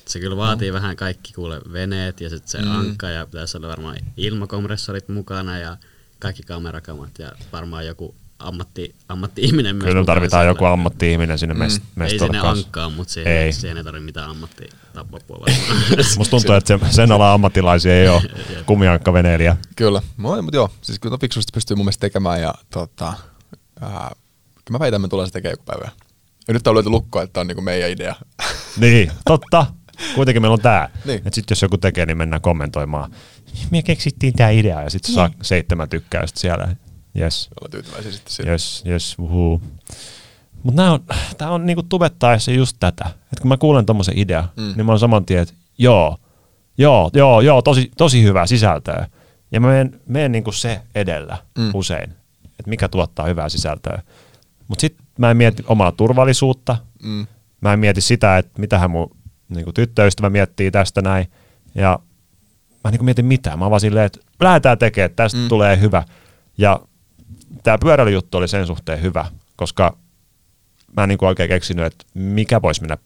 Se 0.09 0.19
kyllä 0.19 0.37
vaatii 0.37 0.67
no. 0.69 0.73
vähän 0.73 0.95
kaikki 0.95 1.33
kuule 1.33 1.61
veneet 1.73 2.21
ja 2.21 2.29
sitten 2.29 2.49
se 2.49 2.57
Mm. 2.57 2.65
mm. 2.65 2.79
ankka 2.79 3.09
ja 3.09 3.25
pitäisi 3.25 3.57
olla 3.57 3.67
varmaan 3.67 3.97
ilmakompressorit 4.17 5.09
mukana 5.09 5.57
ja 5.57 5.77
kaikki 6.19 6.43
kamerakamat 6.43 7.19
ja 7.19 7.31
varmaan 7.53 7.85
joku 7.87 8.15
ammatti, 8.39 8.95
ammatti-ihminen 9.09 9.75
myös 9.75 9.87
Kyllä 9.89 10.05
tarvitaan 10.05 10.41
siellä. 10.41 10.51
joku 10.51 10.65
ammatti-ihminen 10.65 11.39
sinne 11.39 11.53
Mm. 11.55 11.61
mest- 11.61 12.03
Ei 12.03 12.09
sinne 12.19 12.39
kanssa. 12.39 12.49
ankkaa, 12.49 12.89
mutta 12.89 13.13
siihen 13.13 13.33
Ei. 13.33 13.53
siihen 13.53 13.77
ei 13.77 13.83
tarvitse 13.83 14.05
mitään 14.05 14.29
ammattitappapua 14.29 15.39
varmaan. 15.39 15.83
Musta 16.17 16.31
tuntuu, 16.31 16.55
että 16.55 16.77
se, 16.77 16.91
sen 16.95 17.11
alan 17.11 17.33
ammattilaisia 17.33 18.01
ei 18.01 18.07
ole 18.07 18.21
kumiankkaveneilijä. 18.65 19.57
Kyllä, 19.75 20.01
no, 20.17 20.41
mutta 20.41 20.57
joo, 20.57 20.69
siis 20.81 20.99
kyllä 20.99 21.17
fiksusti 21.21 21.51
pystyy 21.53 21.75
mun 21.75 21.85
mielestä 21.85 22.01
tekemään 22.01 22.41
ja 22.41 22.53
tota, 22.73 23.13
ää, 23.81 24.11
kyllä 24.65 24.71
mä 24.75 24.79
väitän, 24.79 24.97
että 24.97 24.99
me 24.99 25.07
tullaan 25.07 25.27
se 25.29 25.33
tekemään 25.33 25.53
joku 25.53 25.63
päivä. 25.65 25.89
Ja 26.47 26.53
nyt 26.53 26.67
on 26.67 26.75
löyty 26.75 26.89
lukko, 26.89 27.21
että 27.21 27.33
tämä 27.33 27.41
on 27.41 27.47
niinku 27.47 27.61
meidän 27.61 27.89
idea. 27.89 28.15
Niin, 28.77 29.11
totta. 29.25 29.65
Kuitenkin 30.15 30.41
meillä 30.41 30.53
on 30.53 30.59
tää. 30.61 30.89
Niin. 31.05 31.17
Että 31.17 31.29
sit 31.35 31.49
jos 31.49 31.61
joku 31.61 31.77
tekee, 31.77 32.05
niin 32.05 32.17
mennään 32.17 32.41
kommentoimaan. 32.41 33.11
Me 33.71 33.81
keksittiin 33.81 34.33
tää 34.33 34.49
idea 34.49 34.81
ja 34.81 34.89
sitten 34.89 35.11
se 35.11 35.15
saa 35.15 35.29
seitsemän 35.41 35.89
tykkäystä 35.89 36.39
siellä. 36.39 36.75
Yes, 37.19 37.49
Ollaan 37.61 37.71
tyytyväisiä 37.71 38.11
sitten 38.11 38.33
siitä. 38.33 38.51
yes, 38.51 38.83
yes, 38.87 39.15
uhuu. 39.19 39.61
Mut 40.63 40.75
nää 40.75 40.91
on, 40.93 40.99
tää 41.37 41.51
on 41.51 41.65
niinku 41.65 41.83
tubettaessa 41.83 42.51
just 42.51 42.77
tätä. 42.79 43.05
Että 43.07 43.41
kun 43.41 43.49
mä 43.49 43.57
kuulen 43.57 43.85
tommosen 43.85 44.17
idea, 44.17 44.47
Mm. 44.57 44.73
niin 44.75 44.85
mä 44.85 44.91
oon 44.91 44.99
saman 44.99 45.25
tien, 45.25 45.41
että 45.41 45.53
joo, 45.77 46.17
joo, 46.77 47.09
joo, 47.13 47.41
joo, 47.41 47.61
tosi, 47.61 47.91
tosi 47.97 48.23
hyvää 48.23 48.45
sisältöä. 48.45 49.07
Ja 49.51 49.59
mä 49.59 49.67
menen, 49.67 50.01
menen 50.07 50.31
niinku 50.31 50.51
se 50.51 50.81
edellä 50.95 51.37
mm. 51.57 51.71
usein, 51.73 52.09
että 52.45 52.69
mikä 52.69 52.87
tuottaa 52.87 53.25
hyvää 53.25 53.49
sisältöä. 53.49 54.01
Mutta 54.67 54.81
sitten 54.81 55.05
mä 55.17 55.31
en 55.31 55.37
mieti 55.37 55.63
omaa 55.67 55.91
turvallisuutta, 55.91 56.77
Mm. 57.03 57.27
mä 57.61 57.73
en 57.73 57.79
mieti 57.79 58.01
sitä, 58.01 58.37
että 58.37 58.59
mitähän 58.61 58.91
mun 58.91 59.11
niin 59.49 59.73
tyttöystävä 59.73 60.29
miettii 60.29 60.71
tästä 60.71 61.01
näin. 61.01 61.27
Ja 61.75 61.99
mä 62.83 62.87
en 62.89 62.91
niin 62.91 63.05
mietin 63.05 63.25
mitään. 63.25 63.59
Mä 63.59 63.69
vaan 63.69 63.81
silleen, 63.81 64.05
että 64.05 64.19
lähdetään 64.39 64.77
tekemään, 64.77 65.15
tästä 65.15 65.37
Mm. 65.37 65.47
tulee 65.47 65.79
hyvä. 65.79 66.03
Ja 66.57 66.79
tämä 67.63 67.77
pyöräilyjuttu 67.77 68.37
oli 68.37 68.47
sen 68.47 68.67
suhteen 68.67 69.01
hyvä, 69.01 69.25
koska 69.55 69.97
mä 70.97 71.03
en 71.03 71.09
niin 71.09 71.25
oikein 71.25 71.49
keksinyt, 71.49 71.85
että 71.85 72.05
mikä 72.13 72.61
voisi 72.61 72.81
mennä 72.81 72.97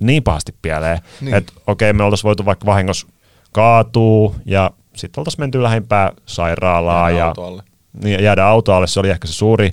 niin 0.00 0.22
pahasti 0.22 0.54
pieleen. 0.62 0.98
Niin. 1.20 1.34
Että 1.34 1.52
okei, 1.66 1.92
me 1.92 2.02
oltaisiin 2.02 2.28
voitu 2.28 2.44
vaikka 2.44 2.66
vahingossa 2.66 3.06
kaatuu 3.52 4.34
ja 4.44 4.70
sitten 4.96 5.20
oltaisiin 5.20 5.42
menty 5.42 5.62
lähempää 5.62 6.12
sairaalaa 6.26 7.10
Jäädä 7.10 7.32
ja 7.38 7.44
alle. 7.46 7.62
niin, 8.02 8.22
jäädä 8.22 8.46
auto 8.46 8.74
alle, 8.74 8.86
se 8.86 9.00
oli 9.00 9.10
ehkä 9.10 9.26
se 9.26 9.32
suuri 9.32 9.72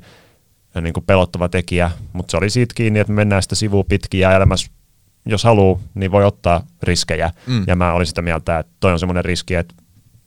ja 0.75 0.81
niin 0.81 0.93
kuin 0.93 1.03
pelottava 1.05 1.49
tekijä, 1.49 1.91
mutta 2.13 2.31
se 2.31 2.37
oli 2.37 2.49
siitä 2.49 2.73
kiinni, 2.75 2.99
että 2.99 3.13
me 3.13 3.15
mennään 3.15 3.41
sitä 3.43 3.55
sivua 3.55 3.83
pitkin 3.83 4.19
ja 4.19 4.31
elämässä, 4.35 4.71
jos 5.25 5.43
haluaa, 5.43 5.79
niin 5.93 6.11
voi 6.11 6.25
ottaa 6.25 6.63
riskejä. 6.83 7.31
Mm. 7.47 7.63
Ja 7.67 7.75
mä 7.75 7.93
olin 7.93 8.07
sitä 8.07 8.21
mieltä, 8.21 8.59
että 8.59 8.71
toi 8.79 8.91
on 8.91 8.99
semmoinen 8.99 9.25
riski, 9.25 9.55
että 9.55 9.75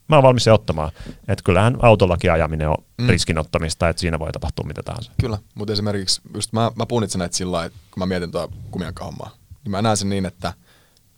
mä 0.08 0.16
oon 0.16 0.22
valmis 0.22 0.44
se 0.44 0.52
ottamaan. 0.52 0.90
Että 1.28 1.44
kyllähän 1.44 1.76
autollakin 1.82 2.32
ajaminen 2.32 2.68
on 2.68 2.76
Mm. 2.98 3.04
mm. 3.04 3.08
riskinottamista, 3.10 3.88
että 3.88 4.00
siinä 4.00 4.18
voi 4.18 4.32
tapahtua 4.32 4.66
mitä 4.66 4.82
tahansa. 4.82 5.12
Kyllä, 5.20 5.38
mutta 5.54 5.72
esimerkiksi 5.72 6.20
just 6.34 6.52
mä, 6.52 6.70
mä 6.76 6.86
punnitsen 6.86 7.18
näitä 7.18 7.36
sillä 7.36 7.52
lailla, 7.52 7.66
että 7.66 7.78
kun 7.90 8.00
mä 8.00 8.06
mietin 8.06 8.30
tuota 8.30 8.54
kumiankahommaa, 8.70 9.30
niin 9.64 9.70
mä 9.70 9.82
näen 9.82 9.96
sen 9.96 10.08
niin, 10.08 10.26
että 10.26 10.52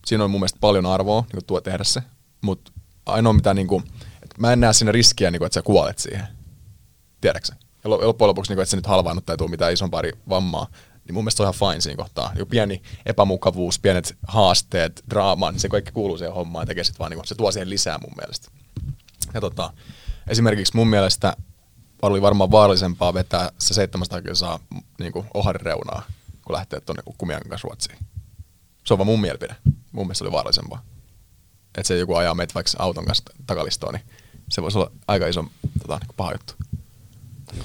siinä 0.06 0.24
on 0.24 0.30
mun 0.30 0.40
mielestä 0.40 0.58
paljon 0.60 0.86
arvoa 0.86 1.24
niin 1.32 1.44
tuo 1.46 1.60
tehdä 1.60 1.84
se, 1.84 2.02
mutta 2.40 2.72
ainoa 3.06 3.32
mitä 3.32 3.54
niin 3.54 3.66
kuin, 3.66 3.84
että 4.22 4.36
mä 4.38 4.52
en 4.52 4.60
näe 4.60 4.72
siinä 4.72 4.92
riskiä, 4.92 5.30
niin 5.30 5.40
kuin, 5.40 5.46
että 5.46 5.54
sä 5.54 5.62
kuolet 5.62 5.98
siihen. 5.98 6.26
Tiedätkö 7.20 7.46
sä? 7.46 7.54
Ja 7.84 7.90
lo- 7.90 8.06
loppujen 8.06 8.28
lopuksi, 8.28 8.50
niin 8.50 8.56
kuin, 8.56 8.62
että 8.62 8.70
se 8.70 8.76
nyt 8.76 8.86
halvaannut 8.86 9.26
tai 9.26 9.36
tule 9.36 9.50
mitään 9.50 9.72
isompaa 9.72 10.02
vammaa, 10.28 10.66
niin 11.06 11.14
mun 11.14 11.24
mielestä 11.24 11.36
se 11.36 11.42
on 11.42 11.54
ihan 11.54 11.70
fine 11.72 11.80
siinä 11.80 11.96
kohtaa. 11.96 12.32
Joku 12.36 12.50
pieni 12.50 12.82
epämukavuus, 13.06 13.78
pienet 13.78 14.16
haasteet, 14.28 15.04
draama, 15.10 15.50
niin 15.50 15.60
se 15.60 15.68
kaikki 15.68 15.92
kuuluu 15.92 16.18
siihen 16.18 16.34
hommaan 16.34 16.62
ja 16.62 16.66
tekee 16.66 16.84
sit 16.84 16.98
vaan, 16.98 17.10
niin 17.10 17.24
se 17.24 17.34
tuo 17.34 17.52
siihen 17.52 17.70
lisää 17.70 17.98
mun 17.98 18.12
mielestä. 18.16 18.48
Ja 19.34 19.40
tota, 19.40 19.72
esimerkiksi 20.28 20.76
mun 20.76 20.88
mielestä 20.88 21.36
oli 22.02 22.22
varmaan 22.22 22.50
vaarallisempaa 22.50 23.14
vetää 23.14 23.50
se 23.58 23.74
700 23.74 24.22
kilsaa 24.22 24.58
niin 25.00 25.12
kuin 25.12 25.26
oharin 25.34 25.66
reunaa, 25.66 26.02
kun 26.44 26.54
lähtee 26.54 26.80
tuonne 26.80 27.02
kumian 27.18 27.40
kanssa 27.48 27.68
Ruotsiin. 27.68 27.98
Se 28.84 28.94
on 28.94 28.98
vaan 28.98 29.06
mun 29.06 29.20
mielipide. 29.20 29.56
Mun 29.92 30.06
mielestä 30.06 30.18
se 30.18 30.24
oli 30.24 30.32
vaarallisempaa. 30.32 30.82
Että 31.74 31.88
se 31.88 31.98
joku 31.98 32.14
ajaa 32.14 32.34
meitä 32.34 32.54
vaikka 32.54 32.72
auton 32.78 33.04
kanssa 33.04 33.24
takalistoon, 33.46 33.94
niin 33.94 34.04
se 34.48 34.62
voisi 34.62 34.78
olla 34.78 34.90
aika 35.08 35.26
iso 35.26 35.44
tota, 35.82 35.98
niin 35.98 36.14
paha 36.16 36.32
juttu. 36.32 36.54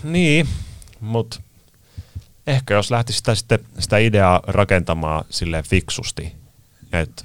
Niin, 0.03 0.47
mutta 0.99 1.41
ehkä 2.47 2.73
jos 2.73 2.91
lähtisi 2.91 3.17
sitä, 3.17 3.35
sitten, 3.35 3.59
sitä 3.79 3.97
ideaa 3.97 4.41
rakentamaan 4.47 5.25
sille 5.29 5.63
fiksusti, 5.63 6.35
että 6.93 7.23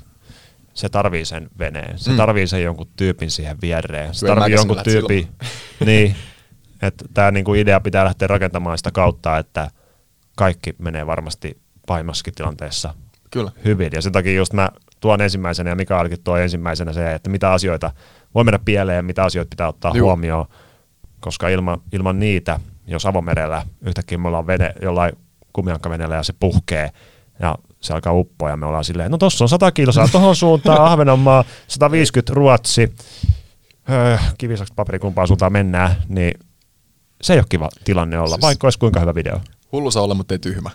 se 0.75 0.89
tarvii 0.89 1.25
sen 1.25 1.49
veneen, 1.59 1.99
se 1.99 2.11
Mm. 2.11 2.17
tarvii 2.17 2.47
sen 2.47 2.63
jonkun 2.63 2.89
tyypin 2.97 3.31
siihen 3.31 3.61
viereen, 3.63 4.15
se 4.15 4.27
Kyllä 4.27 4.35
tarvii 4.35 4.55
jonkun 4.55 4.79
tyypin, 4.85 5.29
niin, 5.87 6.17
että 6.83 7.05
tämä 7.15 7.31
niinku 7.31 7.55
idea 7.55 7.81
pitää 7.81 8.05
lähteä 8.05 8.29
rakentamaan 8.29 8.79
sitä 8.79 8.91
kautta, 8.91 9.39
että 9.39 9.71
kaikki 10.37 10.75
menee 10.79 11.07
varmasti 11.07 11.59
pahimmassakin 11.87 12.35
tilanteessa 12.35 12.95
Kyllä. 13.31 13.51
hyvin. 13.65 13.91
Ja 13.93 14.03
sen 14.03 14.13
takia 14.13 14.33
just 14.35 14.53
mä 14.53 14.71
tuon 15.01 15.21
ensimmäisenä 15.21 15.71
ja 15.71 15.77
Mikaelkin 15.77 16.23
tuo 16.25 16.37
ensimmäisenä 16.37 16.93
se, 16.93 17.15
että 17.15 17.31
mitä 17.31 17.53
asioita 17.53 17.91
voi 18.35 18.45
mennä 18.45 18.59
pieleen, 18.65 19.05
mitä 19.05 19.25
asioita 19.25 19.49
pitää 19.51 19.69
ottaa. 19.69 19.93
Juu. 19.95 20.07
huomioon, 20.07 20.47
koska 21.21 21.49
ilman, 21.49 21.81
ilman 21.93 22.19
niitä, 22.19 22.61
jos 22.87 23.07
avomerellä 23.07 23.67
yhtäkkiä 23.81 24.19
me 24.19 24.29
ollaan 24.29 24.47
vene, 24.47 24.73
jollain 24.83 25.13
kumiankkavenellä 25.53 26.15
ja 26.17 26.23
se 26.23 26.33
puhkee 26.41 26.91
ja 27.41 27.59
se 27.81 27.95
alkaa 27.95 28.13
uppoa 28.13 28.51
ja 28.51 28.57
me 28.57 28.67
ollaan 28.67 28.85
silleen, 28.85 29.11
no 29.11 29.19
tossa 29.19 29.45
on 29.45 29.49
100 29.49 29.73
kilsaa 29.73 30.09
tohon 30.09 30.37
suuntaan, 30.37 30.85
Ahvenanmaa, 30.85 31.45
150 31.69 32.35
Ruotsi, 32.35 32.95
öö, 33.91 34.19
kivisaks 34.39 34.71
paperi 34.77 34.99
kumpaan 34.99 35.29
suuntaan 35.29 35.53
mennään, 35.53 35.97
niin 36.09 36.41
se 37.23 37.33
ei 37.33 37.39
ole 37.39 37.47
kiva 37.49 37.69
tilanne 37.85 38.19
olla, 38.19 38.29
Siis- 38.37 38.43
vaikka 38.43 38.67
olisi 38.67 38.79
kuinka 38.79 39.01
hyvä 39.01 39.15
video. 39.15 39.41
Hullu 39.73 39.91
saa 39.91 40.03
olla, 40.03 40.15
mutta 40.15 40.35
ei 40.35 40.39
tyhmä. 40.39 40.71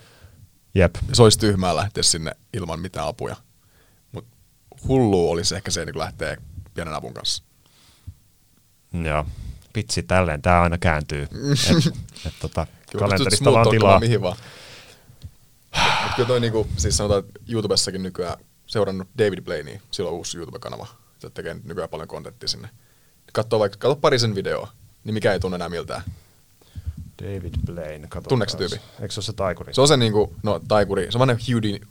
Jep. 0.76 0.96
Se 1.14 1.24
olisi 1.24 1.40
tyhmää 1.40 1.76
lähteä 1.76 2.04
sinne 2.04 2.32
ilman 2.54 2.80
mitään 2.80 3.08
apuja. 3.08 3.36
Mutta 4.12 4.30
hullu 4.88 5.32
olisi 5.32 5.56
ehkä 5.56 5.72
se, 5.72 5.86
niin 5.86 5.98
lähtee 6.00 6.38
pienen 6.74 6.94
avun 6.94 7.14
kanssa. 7.14 7.44
Joo. 9.04 9.26
Vitsi, 9.76 10.04
tälleen 10.04 10.42
tämä 10.42 10.62
aina 10.62 10.78
kääntyy. 10.78 11.22
Et, 11.72 11.94
et, 12.26 12.34
tota, 12.40 12.68
Kyllä 12.92 13.06
kalenterista 13.06 13.52
vaan 13.52 13.70
tilaa. 13.70 14.00
mihin 14.00 14.22
vaan. 14.22 14.38
Mut 16.04 16.12
kyllä 16.16 16.28
toi 16.28 16.40
niinku, 16.40 16.68
siis 16.78 16.98
sanotaan, 16.98 17.20
että 17.20 17.40
YouTubessakin 17.50 18.04
nykyään 18.04 18.38
seurannut 18.68 19.08
David 19.18 19.42
Blaney, 19.42 19.80
sillä 19.92 20.10
on 20.10 20.16
uusi 20.16 20.38
YouTube-kanava. 20.38 20.88
Se 21.20 21.30
tekee 21.30 21.54
nyt 21.54 21.64
nykyään 21.64 21.90
paljon 21.90 22.08
kontenttia 22.08 22.50
sinne. 22.50 22.70
Katsoo 23.34 23.60
vaikka, 23.60 23.78
katso 23.78 23.96
pari 23.96 24.20
sen 24.20 24.36
videoa, 24.36 24.72
niin 25.04 25.14
mikä 25.14 25.34
ei 25.34 25.40
tunne 25.40 25.56
enää 25.56 25.70
miltään. 25.70 26.02
David 27.24 27.54
Blaine, 27.66 28.00
katsotaan. 28.00 28.24
Tunneeko 28.30 28.52
se 28.52 28.58
tyyppi? 28.58 28.76
Eikö 29.02 29.14
se 29.14 29.20
ole 29.20 29.26
se 29.26 29.34
taikuri? 29.34 29.74
Se 29.74 29.82
on 29.82 29.88
se 29.88 29.98
niinku, 29.98 30.36
no 30.44 30.62
taikuri, 30.68 31.12
se 31.12 31.18
on 31.18 31.20
vanha 31.20 31.36
Houdini, 31.52 31.82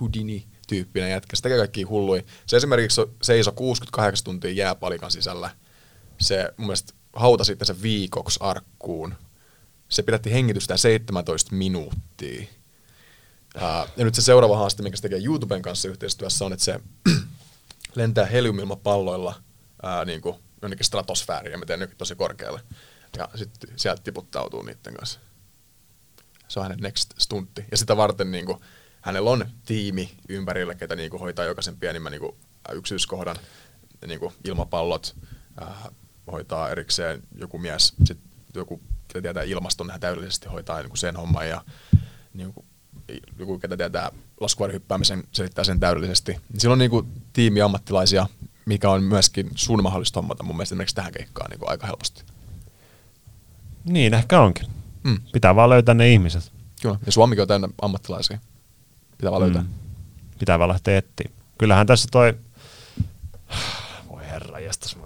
Houdini 0.00 0.46
tyyppinen 0.68 1.10
jätkä. 1.10 1.36
Se 1.36 1.42
tekee 1.42 1.58
kaikki 1.58 1.82
hullui. 1.82 2.24
Se 2.46 2.56
esimerkiksi 2.56 3.00
seisoi 3.22 3.52
68 3.56 4.24
tuntia 4.24 4.50
jääpalikan 4.50 5.10
sisällä. 5.10 5.50
Se 6.20 6.48
mun 6.56 6.66
mielestä 6.66 6.92
hauta 7.14 7.44
sitten 7.44 7.66
se 7.66 7.82
viikoksi 7.82 8.38
arkkuun. 8.42 9.14
Se 9.88 10.02
pidätti 10.02 10.32
hengitystä 10.32 10.76
17 10.76 11.54
minuuttia. 11.54 12.46
Ää, 13.54 13.88
ja 13.96 14.04
nyt 14.04 14.14
se 14.14 14.22
seuraava 14.22 14.56
haaste, 14.56 14.82
minkä 14.82 14.96
se 14.96 15.02
tekee 15.02 15.24
YouTuben 15.24 15.62
kanssa 15.62 15.88
yhteistyössä, 15.88 16.44
on, 16.44 16.52
että 16.52 16.64
se 16.64 16.80
lentää 17.94 18.26
heliumilmapalloilla 18.26 19.34
ää, 19.82 20.04
niin 20.04 20.20
kuin 20.20 20.36
jonnekin 20.62 20.86
stratosfääriin 20.86 21.52
ja 21.52 21.58
miten 21.58 21.78
nytkin 21.78 21.98
tosi 21.98 22.14
korkealle. 22.14 22.60
Ja 23.16 23.28
sitten 23.34 23.70
sieltä 23.76 24.02
tiputtautuu 24.02 24.62
niiden 24.62 24.94
kanssa. 24.94 25.20
Se 26.48 26.60
on 26.60 26.64
hänen 26.64 26.78
next 26.78 27.10
stuntti. 27.18 27.64
Ja 27.70 27.76
sitä 27.76 27.96
varten 27.96 28.30
niin 28.30 28.46
kuin, 28.46 28.60
hänellä 29.00 29.30
on 29.30 29.46
tiimi 29.64 30.14
ympärillä, 30.28 30.74
ketä 30.74 30.96
niin 30.96 31.10
kuin, 31.10 31.20
hoitaa 31.20 31.44
jokaisen 31.44 31.76
pienimmän 31.76 32.12
niin 32.12 32.20
kuin, 32.20 32.36
yksityiskohdan, 32.72 33.36
niin 34.06 34.20
kuin, 34.20 34.34
ilmapallot, 34.44 35.16
ää, 35.60 35.90
hoitaa 36.32 36.70
erikseen 36.70 37.22
joku 37.38 37.58
mies, 37.58 37.94
sitten 38.04 38.30
joku, 38.54 38.80
ketä 39.08 39.22
tietää 39.22 39.42
ilmaston, 39.42 39.90
hän 39.90 40.00
täydellisesti 40.00 40.48
hoitaa 40.48 40.78
niin 40.78 40.88
kuin 40.88 40.98
sen 40.98 41.16
homman 41.16 41.48
ja 41.48 41.64
niin 42.34 42.54
kuin, 42.54 42.66
joku, 43.38 43.58
ketä 43.58 43.76
tietää 43.76 44.10
laskuvarjohyppäämisen, 44.40 45.24
selittää 45.32 45.64
sen 45.64 45.80
täydellisesti. 45.80 46.32
Niin 46.32 46.60
Silloin 46.60 46.78
niin 46.78 46.90
kuin, 46.90 47.06
tiimi 47.32 47.60
ammattilaisia, 47.60 48.26
mikä 48.66 48.90
on 48.90 49.02
myöskin 49.02 49.50
sun 49.54 49.82
mahdollista 49.82 50.20
hommata 50.20 50.42
mun 50.42 50.56
mielestä 50.56 50.74
esimerkiksi 50.74 50.94
tähän 50.94 51.12
keikkaan 51.12 51.50
niin 51.50 51.58
kuin 51.58 51.70
aika 51.70 51.86
helposti. 51.86 52.24
Niin, 53.84 54.14
ehkä 54.14 54.40
onkin. 54.40 54.66
Mm. 55.04 55.18
Pitää 55.32 55.54
vaan 55.54 55.70
löytää 55.70 55.94
ne 55.94 56.12
ihmiset. 56.12 56.52
Kyllä. 56.82 56.98
Ja 57.06 57.12
Suomikin 57.12 57.42
on 57.42 57.48
täynnä 57.48 57.68
ammattilaisia. 57.82 58.38
Pitää 59.18 59.30
vaan 59.30 59.42
löytää. 59.42 59.62
Mm. 59.62 59.68
Pitää 60.38 60.58
vaan 60.58 60.68
lähteä 60.68 60.98
etsiä. 60.98 61.30
Kyllähän 61.58 61.86
tässä 61.86 62.08
toi... 62.12 62.34
Voi 64.08 64.26
herra, 64.26 64.60
jästäs. 64.60 64.96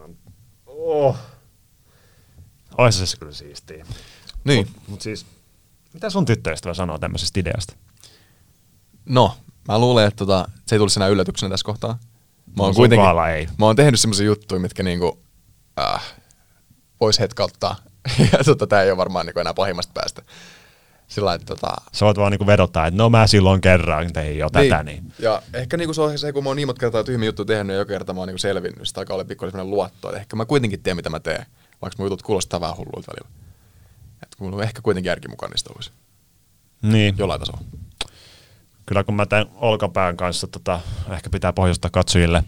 Oh. 0.88 1.16
Ois 2.78 3.10
se 3.10 3.16
kyllä 3.16 3.32
siistiä. 3.32 3.86
Niin. 4.44 4.66
Mut, 4.74 4.88
mut 4.88 5.00
siis, 5.00 5.26
mitä 5.92 6.10
sun 6.10 6.24
tyttöystävä 6.24 6.74
sanoo 6.74 6.98
tämmöisestä 6.98 7.40
ideasta? 7.40 7.74
No, 9.04 9.36
mä 9.68 9.78
luulen, 9.78 10.06
että 10.08 10.18
tota, 10.18 10.48
se 10.66 10.74
ei 10.74 10.78
tulisi 10.78 10.98
enää 10.98 11.08
yllätyksenä 11.08 11.50
tässä 11.50 11.64
kohtaa. 11.64 11.98
Mä 12.46 12.52
No, 12.56 12.64
oon, 12.64 12.74
sun 12.74 12.80
kuitenkin, 12.80 13.02
kohdalla 13.02 13.28
ei. 13.30 13.48
mä 13.58 13.66
oon 13.66 13.76
tehnyt 13.76 14.00
semmoisia 14.00 14.26
juttuja, 14.26 14.60
mitkä 14.60 14.82
niinku, 14.82 15.22
äh, 15.80 16.14
vois 17.00 17.18
hetkauttaa. 17.18 17.76
ja 18.32 18.44
tota, 18.44 18.66
tää 18.66 18.82
ei 18.82 18.90
ole 18.90 18.96
varmaan 18.96 19.26
niinku 19.26 19.40
enää 19.40 19.54
pahimmasta 19.54 19.92
päästä. 19.94 20.22
Sillä 21.08 21.34
että 21.34 21.46
tota, 21.46 21.74
Sä 21.92 22.06
voit 22.06 22.18
vaan 22.18 22.32
niinku 22.32 22.46
vedottaa, 22.46 22.86
että 22.86 22.98
no 22.98 23.10
mä 23.10 23.26
silloin 23.26 23.60
kerran 23.60 24.12
tein 24.12 24.38
jo 24.38 24.50
tätä, 24.50 24.82
niin. 24.82 25.12
Ja 25.18 25.42
ehkä 25.54 25.76
niinku 25.76 25.94
se 25.94 26.02
on 26.02 26.18
se, 26.18 26.32
kun 26.32 26.44
mä 26.44 26.50
oon 26.50 26.56
niin 26.56 26.68
monta 26.68 26.80
kertaa 26.80 27.04
tyhmiä 27.04 27.28
juttuja 27.28 27.46
tehnyt 27.46 27.74
ja 27.74 27.78
joka 27.78 27.88
kerta 27.88 28.14
mä 28.14 28.20
oon 28.20 28.28
niinku 28.28 28.38
selvinnyt, 28.38 28.88
sitä 28.88 29.00
alkaa 29.00 29.14
olla 29.14 29.24
pikkuinen 29.24 29.50
sellainen 29.52 29.70
luotto, 29.70 30.08
että 30.08 30.20
ehkä 30.20 30.36
mä 30.36 30.44
kuitenkin 30.44 30.82
teen 30.82 30.96
mitä 30.96 31.10
mä 31.10 31.20
teen, 31.20 31.46
vaikka 31.82 31.96
mun 31.98 32.06
jutut 32.06 32.22
kuulostaa 32.22 32.60
vähän 32.60 32.76
hulluilta 32.76 33.12
välillä. 33.12 33.28
Että 34.22 34.36
kun 34.38 34.46
mulla 34.46 34.56
on 34.56 34.62
ehkä 34.62 34.82
kuitenkin 34.82 35.08
järki 35.08 35.28
mukaan 35.28 35.50
niistä 35.50 35.70
olisi. 35.74 35.90
Niin. 36.82 37.14
Jollain 37.18 37.40
tasolla. 37.40 37.60
kyllä 38.86 39.04
kun 39.04 39.14
mä 39.14 39.26
tämän 39.26 39.46
olkapään 39.54 40.16
kanssa 40.16 40.46
tota, 40.46 40.80
ehkä 41.10 41.30
pitää 41.30 41.52
pohjustaa 41.52 41.90
katsojille, 41.90 42.44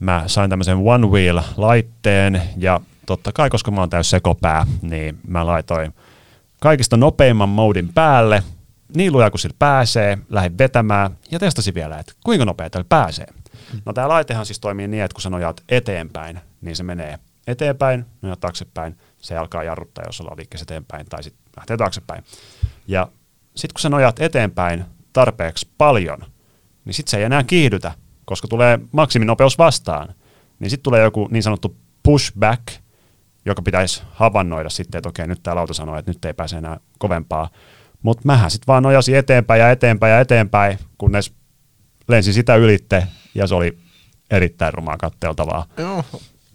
mä 0.00 0.24
sain 0.26 0.50
tämmöisen 0.50 0.78
One 0.78 1.06
Wheel-laitteen 1.06 2.42
ja 2.56 2.80
totta 3.06 3.32
kai, 3.32 3.50
koska 3.50 3.70
mä 3.70 3.80
oon 3.80 3.90
täys 3.90 4.10
sekopää, 4.10 4.66
niin 4.82 5.18
mä 5.26 5.46
laitoin 5.46 5.94
kaikista 6.60 6.96
nopeimman 6.96 7.48
modin 7.48 7.92
päälle, 7.94 8.42
niin 8.96 9.12
luja 9.12 9.30
kuin 9.30 9.40
sillä 9.40 9.56
pääsee, 9.58 10.18
lähdin 10.30 10.58
vetämään 10.58 11.18
ja 11.30 11.38
testasin 11.38 11.74
vielä, 11.74 11.98
että 11.98 12.12
kuinka 12.24 12.44
nopea 12.44 12.70
tällä 12.70 12.86
pääsee. 12.88 13.26
No 13.84 13.92
tämä 13.92 14.08
laitehan 14.08 14.46
siis 14.46 14.60
toimii 14.60 14.88
niin, 14.88 15.02
että 15.02 15.14
kun 15.14 15.22
sä 15.22 15.30
nojaat 15.30 15.60
eteenpäin, 15.68 16.40
niin 16.60 16.76
se 16.76 16.82
menee 16.82 17.18
eteenpäin, 17.46 18.06
nojaat 18.22 18.40
taaksepäin, 18.40 18.98
se 19.18 19.36
alkaa 19.36 19.64
jarruttaa, 19.64 20.04
jos 20.06 20.20
ollaan 20.20 20.38
liikkeessä 20.38 20.62
eteenpäin, 20.62 21.06
tai 21.06 21.22
sitten 21.22 21.44
lähtee 21.56 21.76
taaksepäin. 21.76 22.24
Ja 22.86 23.08
sitten 23.56 23.74
kun 23.74 23.80
sä 23.80 23.88
nojaat 23.88 24.20
eteenpäin 24.20 24.84
tarpeeksi 25.12 25.68
paljon, 25.78 26.18
niin 26.84 26.94
sitten 26.94 27.10
se 27.10 27.16
ei 27.16 27.24
enää 27.24 27.42
kiihdytä, 27.42 27.92
koska 28.24 28.48
tulee 28.48 28.78
maksiminopeus 28.92 29.58
vastaan. 29.58 30.14
Niin 30.58 30.70
sitten 30.70 30.82
tulee 30.84 31.02
joku 31.02 31.28
niin 31.30 31.42
sanottu 31.42 31.76
pushback, 32.02 32.62
joka 33.46 33.62
pitäisi 33.62 34.02
havainnoida 34.10 34.70
sitten, 34.70 34.98
että 34.98 35.08
okei, 35.08 35.26
nyt 35.26 35.42
tämä 35.42 35.54
lauta 35.54 35.74
sanoo, 35.74 35.96
että 35.96 36.10
nyt 36.10 36.24
ei 36.24 36.34
pääse 36.34 36.56
enää 36.56 36.80
kovempaa. 36.98 37.48
Mutta 38.02 38.22
mähän 38.24 38.50
sitten 38.50 38.66
vaan 38.66 38.82
nojasin 38.82 39.16
eteenpäin 39.16 39.60
ja 39.60 39.70
eteenpäin 39.70 40.12
ja 40.12 40.20
eteenpäin, 40.20 40.78
kunnes 40.98 41.32
lensin 42.08 42.34
sitä 42.34 42.56
ylitte, 42.56 43.06
ja 43.34 43.46
se 43.46 43.54
oli 43.54 43.78
erittäin 44.30 44.74
rumaa 44.74 44.96
katteltavaa. 44.96 45.66
Joo. 45.76 46.04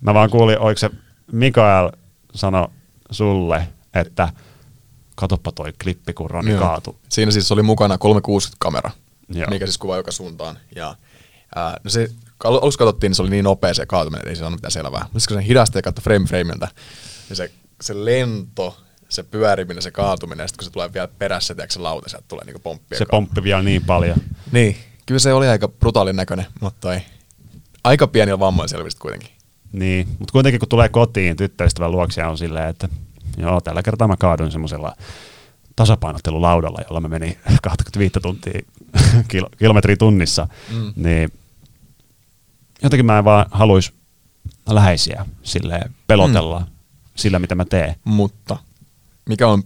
Mä 0.01 0.13
vaan 0.13 0.29
kuulin, 0.29 0.59
oliko 0.59 0.77
se 0.77 0.89
Mikael 1.31 1.89
sano 2.35 2.71
sulle, 3.11 3.67
että 3.93 4.29
katoppa 5.15 5.51
toi 5.51 5.73
klippi, 5.83 6.13
kun 6.13 6.29
Roni 6.29 6.51
Joo. 6.51 6.59
kaatui. 6.59 6.95
Siinä 7.09 7.31
siis 7.31 7.51
oli 7.51 7.63
mukana 7.63 7.95
360-kamera, 7.95 8.91
Joo. 9.29 9.49
mikä 9.49 9.65
siis 9.65 9.77
kuvaa 9.77 9.97
joka 9.97 10.11
suuntaan. 10.11 10.57
Ja, 10.75 10.95
ää, 11.55 11.77
no 11.83 11.89
se, 11.89 12.09
alussa 12.43 12.77
katsottiin, 12.77 13.09
niin 13.09 13.15
se 13.15 13.21
oli 13.21 13.29
niin 13.29 13.43
nopea 13.43 13.73
se 13.73 13.85
kaatuminen, 13.85 14.19
että 14.21 14.29
ei 14.29 14.35
se 14.35 14.39
saanut 14.39 14.57
mitään 14.57 14.71
selvää. 14.71 15.05
Mutta 15.13 15.27
kun 15.27 15.37
sen 15.37 15.39
hidasti 15.39 15.77
ja 15.77 15.81
katsoi 15.81 16.03
frame 16.03 16.25
frameilta, 16.25 16.67
niin 17.29 17.37
se, 17.37 17.51
se 17.81 18.05
lento, 18.05 18.77
se 19.09 19.23
pyöriminen, 19.23 19.83
se 19.83 19.91
kaatuminen, 19.91 20.43
ja 20.43 20.47
sitten 20.47 20.57
kun 20.59 20.65
se 20.65 20.71
tulee 20.71 20.93
vielä 20.93 21.07
perässä, 21.19 21.55
tiedätkö 21.55 21.73
se 21.73 21.79
lauta, 21.79 22.09
sieltä 22.09 22.25
tulee 22.27 22.45
niinku 22.45 22.59
pomppia. 22.59 22.97
Se 22.97 23.05
pomppi 23.11 23.43
vielä 23.43 23.61
niin 23.61 23.85
paljon. 23.85 24.17
Niin, 24.51 24.77
kyllä 25.05 25.19
se 25.19 25.33
oli 25.33 25.47
aika 25.47 25.67
brutaalin 25.67 26.15
näköinen, 26.15 26.45
mutta 26.61 26.77
toi, 26.81 26.99
aika 27.83 28.07
pienillä 28.07 28.39
vammoilla 28.39 28.67
selvistä 28.67 29.01
kuitenkin. 29.01 29.29
Niin, 29.71 30.07
mutta 30.19 30.31
kuitenkin 30.31 30.59
kun 30.59 30.69
tulee 30.69 30.89
kotiin 30.89 31.37
tyttöystävän 31.37 31.91
luokse 31.91 32.23
on 32.25 32.37
silleen, 32.37 32.69
että 32.69 32.89
joo, 33.37 33.61
tällä 33.61 33.83
kertaa 33.83 34.07
mä 34.07 34.17
kaaduin 34.17 34.51
semmoisella 34.51 34.95
tasapainottelulaudalla, 35.75 36.79
jolla 36.89 37.01
mä 37.01 37.07
menin 37.07 37.37
25 37.63 38.13
tuntia 38.21 38.61
kil- 39.33 39.55
kilometriä 39.57 39.95
tunnissa, 39.97 40.47
Mm. 40.73 40.93
niin 40.95 41.31
jotenkin 42.84 43.05
mä 43.05 43.17
en 43.17 43.25
vaan 43.25 43.45
haluaisi 43.51 43.93
läheisiä 44.69 45.25
sille 45.43 45.80
pelotella 46.07 46.59
mm. 46.59 46.65
sillä, 47.15 47.39
mitä 47.39 47.55
mä 47.55 47.65
teen. 47.65 47.95
Mutta 48.03 48.57
mikä 49.30 49.47
on, 49.47 49.63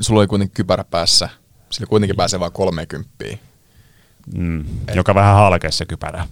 sulla 0.00 0.20
oli 0.20 0.26
kuitenkin 0.26 0.54
kypärä 0.54 0.84
päässä, 0.84 1.28
sillä 1.70 1.86
kuitenkin 1.86 2.16
pääsee 2.16 2.40
vain 2.40 2.52
30. 2.52 3.10
Mm. 4.36 4.64
Joka 4.94 5.14
vähän 5.14 5.34
halkee 5.34 5.70
se 5.70 5.86
kypärä. 5.86 6.28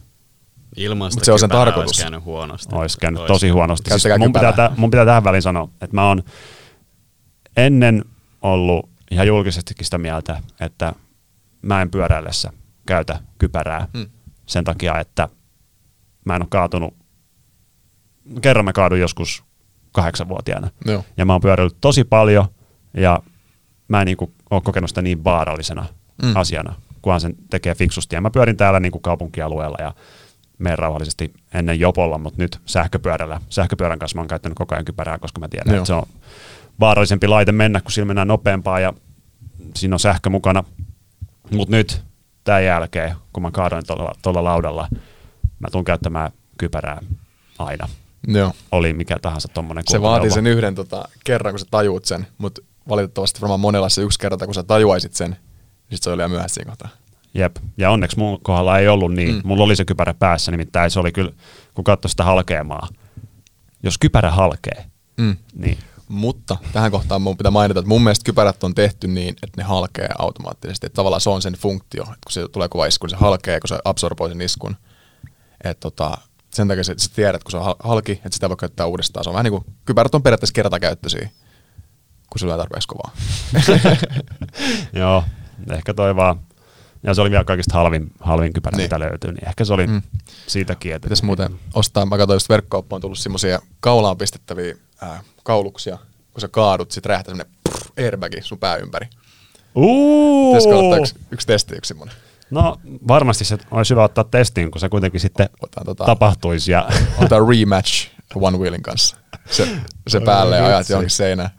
Ilmasta 0.76 1.18
Mut 1.18 1.24
se 1.24 1.32
on 1.32 1.38
sen 1.38 1.50
tarkoitus. 1.50 1.90
Olisi 1.90 2.02
käynyt 2.02 2.24
huonosti. 2.24 2.74
Olisi 2.74 2.98
käynyt 2.98 3.26
tosi 3.26 3.48
huonosti. 3.48 3.90
Siis 3.90 4.18
mun, 4.18 4.32
pitää, 4.32 4.70
mun 4.76 4.90
pitää 4.90 5.04
tähän 5.04 5.24
väliin 5.24 5.42
sanoa, 5.42 5.68
että 5.80 5.96
mä 5.96 6.08
oon 6.08 6.22
ennen 7.56 8.04
ollut 8.42 8.90
ihan 9.10 9.26
julkisestikin 9.26 9.84
sitä 9.84 9.98
mieltä, 9.98 10.42
että 10.60 10.92
mä 11.62 11.82
en 11.82 11.90
pyöräillessä 11.90 12.52
käytä 12.86 13.20
kypärää 13.38 13.88
Hmm. 13.96 14.06
sen 14.46 14.64
takia, 14.64 15.00
että 15.00 15.28
mä 16.26 16.36
en 16.36 16.42
ole 16.42 16.48
kaatunut, 16.50 16.94
kerran 18.42 18.64
mä 18.64 18.72
kaaduin 18.72 19.00
joskus 19.00 19.44
kahdeksanvuotiaana 19.92 20.70
Joo. 20.84 21.04
ja 21.16 21.24
mä 21.24 21.32
oon 21.32 21.40
pyöräillyt 21.40 21.76
tosi 21.80 22.04
paljon 22.04 22.46
ja 22.94 23.20
mä 23.88 24.00
en 24.00 24.06
niinku 24.06 24.32
ole 24.50 24.60
kokenut 24.60 24.90
sitä 24.90 25.02
niin 25.02 25.24
vaarallisena 25.24 25.86
Mm. 26.22 26.36
asiana, 26.36 26.74
kunhan 27.02 27.20
sen 27.20 27.34
tekee 27.50 27.74
fiksusti. 27.74 28.14
Ja 28.16 28.20
mä 28.20 28.30
pyörin 28.30 28.56
täällä 28.56 28.80
niinku 28.80 28.98
kaupunkialueella 29.00 29.76
ja 29.80 29.94
menen 30.58 30.78
rauhallisesti 30.78 31.32
ennen 31.54 31.80
jopolla, 31.80 32.18
mutta 32.18 32.42
nyt 32.42 32.60
sähköpyörällä. 32.66 33.40
Sähköpyörän 33.48 33.98
kanssa 33.98 34.16
mä 34.16 34.20
oon 34.20 34.28
käyttänyt 34.28 34.58
koko 34.58 34.74
ajan 34.74 34.84
kypärää, 34.84 35.18
koska 35.18 35.40
mä 35.40 35.48
tiedän, 35.48 35.74
Joo. 35.74 35.76
että 35.76 35.86
se 35.86 35.94
on 35.94 36.06
vaarallisempi 36.80 37.28
laite 37.28 37.52
mennä, 37.52 37.80
kun 37.80 37.92
sillä 37.92 38.06
mennään 38.06 38.28
nopeampaa 38.28 38.80
ja 38.80 38.92
siinä 39.74 39.94
on 39.94 40.00
sähkö 40.00 40.30
mukana. 40.30 40.64
Mutta 41.50 41.76
nyt 41.76 42.02
tämän 42.44 42.64
jälkeen, 42.64 43.14
kun 43.32 43.42
mä 43.42 43.50
kaadoin 43.50 43.84
tuolla 44.22 44.44
laudalla, 44.44 44.88
mä 45.58 45.68
tuun 45.72 45.84
käyttämään 45.84 46.32
kypärää 46.58 47.00
aina. 47.58 47.88
Joo. 48.28 48.52
Oli 48.72 48.92
mikä 48.92 49.16
tahansa 49.22 49.48
tommonen 49.48 49.84
Se 49.88 50.02
vaatii 50.02 50.30
sen 50.30 50.46
yhden 50.46 50.74
tota, 50.74 51.08
kerran, 51.24 51.52
kun 51.52 51.58
sä 51.58 51.66
tajuut 51.70 52.04
sen, 52.04 52.26
mutta 52.38 52.62
valitettavasti 52.88 53.40
varmaan 53.40 53.60
monella 53.60 53.88
se 53.88 54.02
yksi 54.02 54.18
kerta, 54.18 54.44
kun 54.44 54.54
sä 54.54 54.62
tajuaisit 54.62 55.14
sen, 55.14 55.30
niin 55.30 55.96
sit 55.96 56.02
se 56.02 56.10
oli 56.10 56.16
liian 56.16 56.30
myöhäistä 56.30 56.54
siinä 56.54 56.68
kohtaa. 56.70 56.88
Jep. 57.34 57.56
Ja 57.76 57.90
onneksi 57.90 58.18
mun 58.18 58.40
kohdalla 58.42 58.78
ei 58.78 58.88
ollut 58.88 59.12
niin. 59.12 59.34
Mm. 59.34 59.40
Mulla 59.44 59.64
oli 59.64 59.76
se 59.76 59.84
kypärä 59.84 60.14
päässä, 60.14 60.50
nimittäin 60.50 60.90
se 60.90 61.00
oli 61.00 61.12
kyllä, 61.12 61.32
kun 61.74 61.84
katsoi 61.84 62.10
sitä 62.10 62.24
halkeamaa. 62.24 62.88
Jos 63.82 63.98
kypärä 63.98 64.30
halkee, 64.30 64.84
Mm. 65.16 65.36
niin 65.54 65.78
Mutta 66.08 66.56
tähän 66.72 66.90
kohtaan 66.90 67.22
mun 67.22 67.36
pitää 67.36 67.50
mainita, 67.50 67.80
että 67.80 67.88
mun 67.88 68.02
mielestä 68.02 68.24
kypärät 68.24 68.64
on 68.64 68.74
tehty 68.74 69.08
niin, 69.08 69.28
että 69.42 69.60
ne 69.60 69.62
halkee 69.62 70.08
automaattisesti. 70.18 70.86
Että 70.86 70.96
tavallaan 70.96 71.20
se 71.20 71.30
on 71.30 71.42
sen 71.42 71.52
funktio, 71.54 72.02
että 72.02 72.14
kun 72.26 72.32
se 72.32 72.48
tulee 72.48 72.68
kova 72.68 72.86
isku, 72.86 73.06
niin 73.06 73.10
se 73.10 73.16
halkee, 73.16 73.60
kun 73.60 73.68
se 73.68 73.78
absorboi 73.84 74.28
sen 74.28 74.40
iskun. 74.40 74.76
Että 75.70 75.80
tota, 75.80 76.18
sen 76.50 76.68
takia 76.68 76.84
sä, 76.84 76.94
sä 76.96 77.10
tiedät, 77.16 77.44
kun 77.44 77.50
se 77.50 77.56
on 77.56 77.64
hal- 77.64 77.76
halki, 77.88 78.12
että 78.12 78.30
sitä 78.32 78.48
voi 78.48 78.56
käyttää 78.56 78.86
uudestaan. 78.86 79.24
Se 79.24 79.30
on 79.30 79.34
vähän 79.34 79.44
niin 79.44 79.62
kuin, 79.62 79.64
kypärät 79.84 80.14
on 80.14 80.22
periaatteessa 80.22 80.52
kertakäyttöisiä, 80.52 81.30
kun 82.30 82.38
se 82.38 82.46
lyö 82.46 82.56
tarpeeksi 82.56 82.88
kovaa. 82.88 83.12
joo, 85.02 85.24
ehkä 85.72 85.94
toi 85.94 86.16
vaan, 86.16 86.40
Ja 87.02 87.14
se 87.14 87.20
oli 87.20 87.30
vielä 87.30 87.44
kaikista 87.44 87.74
halvin, 87.74 88.12
halvin 88.20 88.52
kypärä, 88.52 88.76
Niin. 88.76 88.84
mitä 88.84 89.00
löytyy, 89.00 89.32
niin 89.32 89.48
ehkä 89.48 89.64
se 89.64 89.72
oli 89.72 89.86
Mm. 89.86 90.02
siitäkin. 90.46 90.94
Että 90.94 91.06
Pitäisi 91.06 91.24
muuten 91.24 91.60
ostaa, 91.74 92.06
mä 92.06 92.16
katsoin 92.18 92.36
just 92.36 92.48
verkkokauppaan 92.48 92.96
on 92.98 93.00
tullut 93.00 93.18
semmosia 93.18 93.58
kaulaan 93.80 94.16
pistettäviä 94.18 94.74
ää, 95.02 95.22
kauluksia, 95.44 95.98
kun 96.32 96.40
sä 96.40 96.48
kaadut, 96.48 96.90
sit 96.90 97.06
räjähtää 97.06 97.34
semmonen 97.34 97.52
prr, 97.70 98.04
airbagi 98.04 98.42
sun 98.42 98.58
pää 98.58 98.76
ympäri. 98.76 99.06
Uuu! 99.74 100.52
Pitäisikö 100.54 100.76
ottaa 100.78 100.98
yksi, 100.98 101.14
yksi 101.30 101.46
testi, 101.46 101.74
yksi 101.76 101.88
semmonen? 101.88 102.14
No 102.50 102.76
varmasti 103.08 103.44
se 103.44 103.58
olisi 103.70 103.90
hyvä 103.90 104.04
ottaa 104.04 104.24
testiin, 104.24 104.70
kun 104.70 104.80
se 104.80 104.88
kuitenkin 104.88 105.20
sitten 105.20 105.48
Otetaan 105.62 105.86
tota- 105.86 106.06
tapahtuisi. 106.06 106.72
Ja 106.72 106.88
Otetaan 107.18 107.48
rematch 107.48 108.08
One 108.34 108.58
Wheelin 108.58 108.82
kanssa. 108.82 109.16
Se, 109.50 109.68
se 110.08 110.20
päälle 110.20 110.56
ja 110.56 110.66
ajat 110.66 110.88
johonkin 110.88 111.10
seinään. 111.10 111.50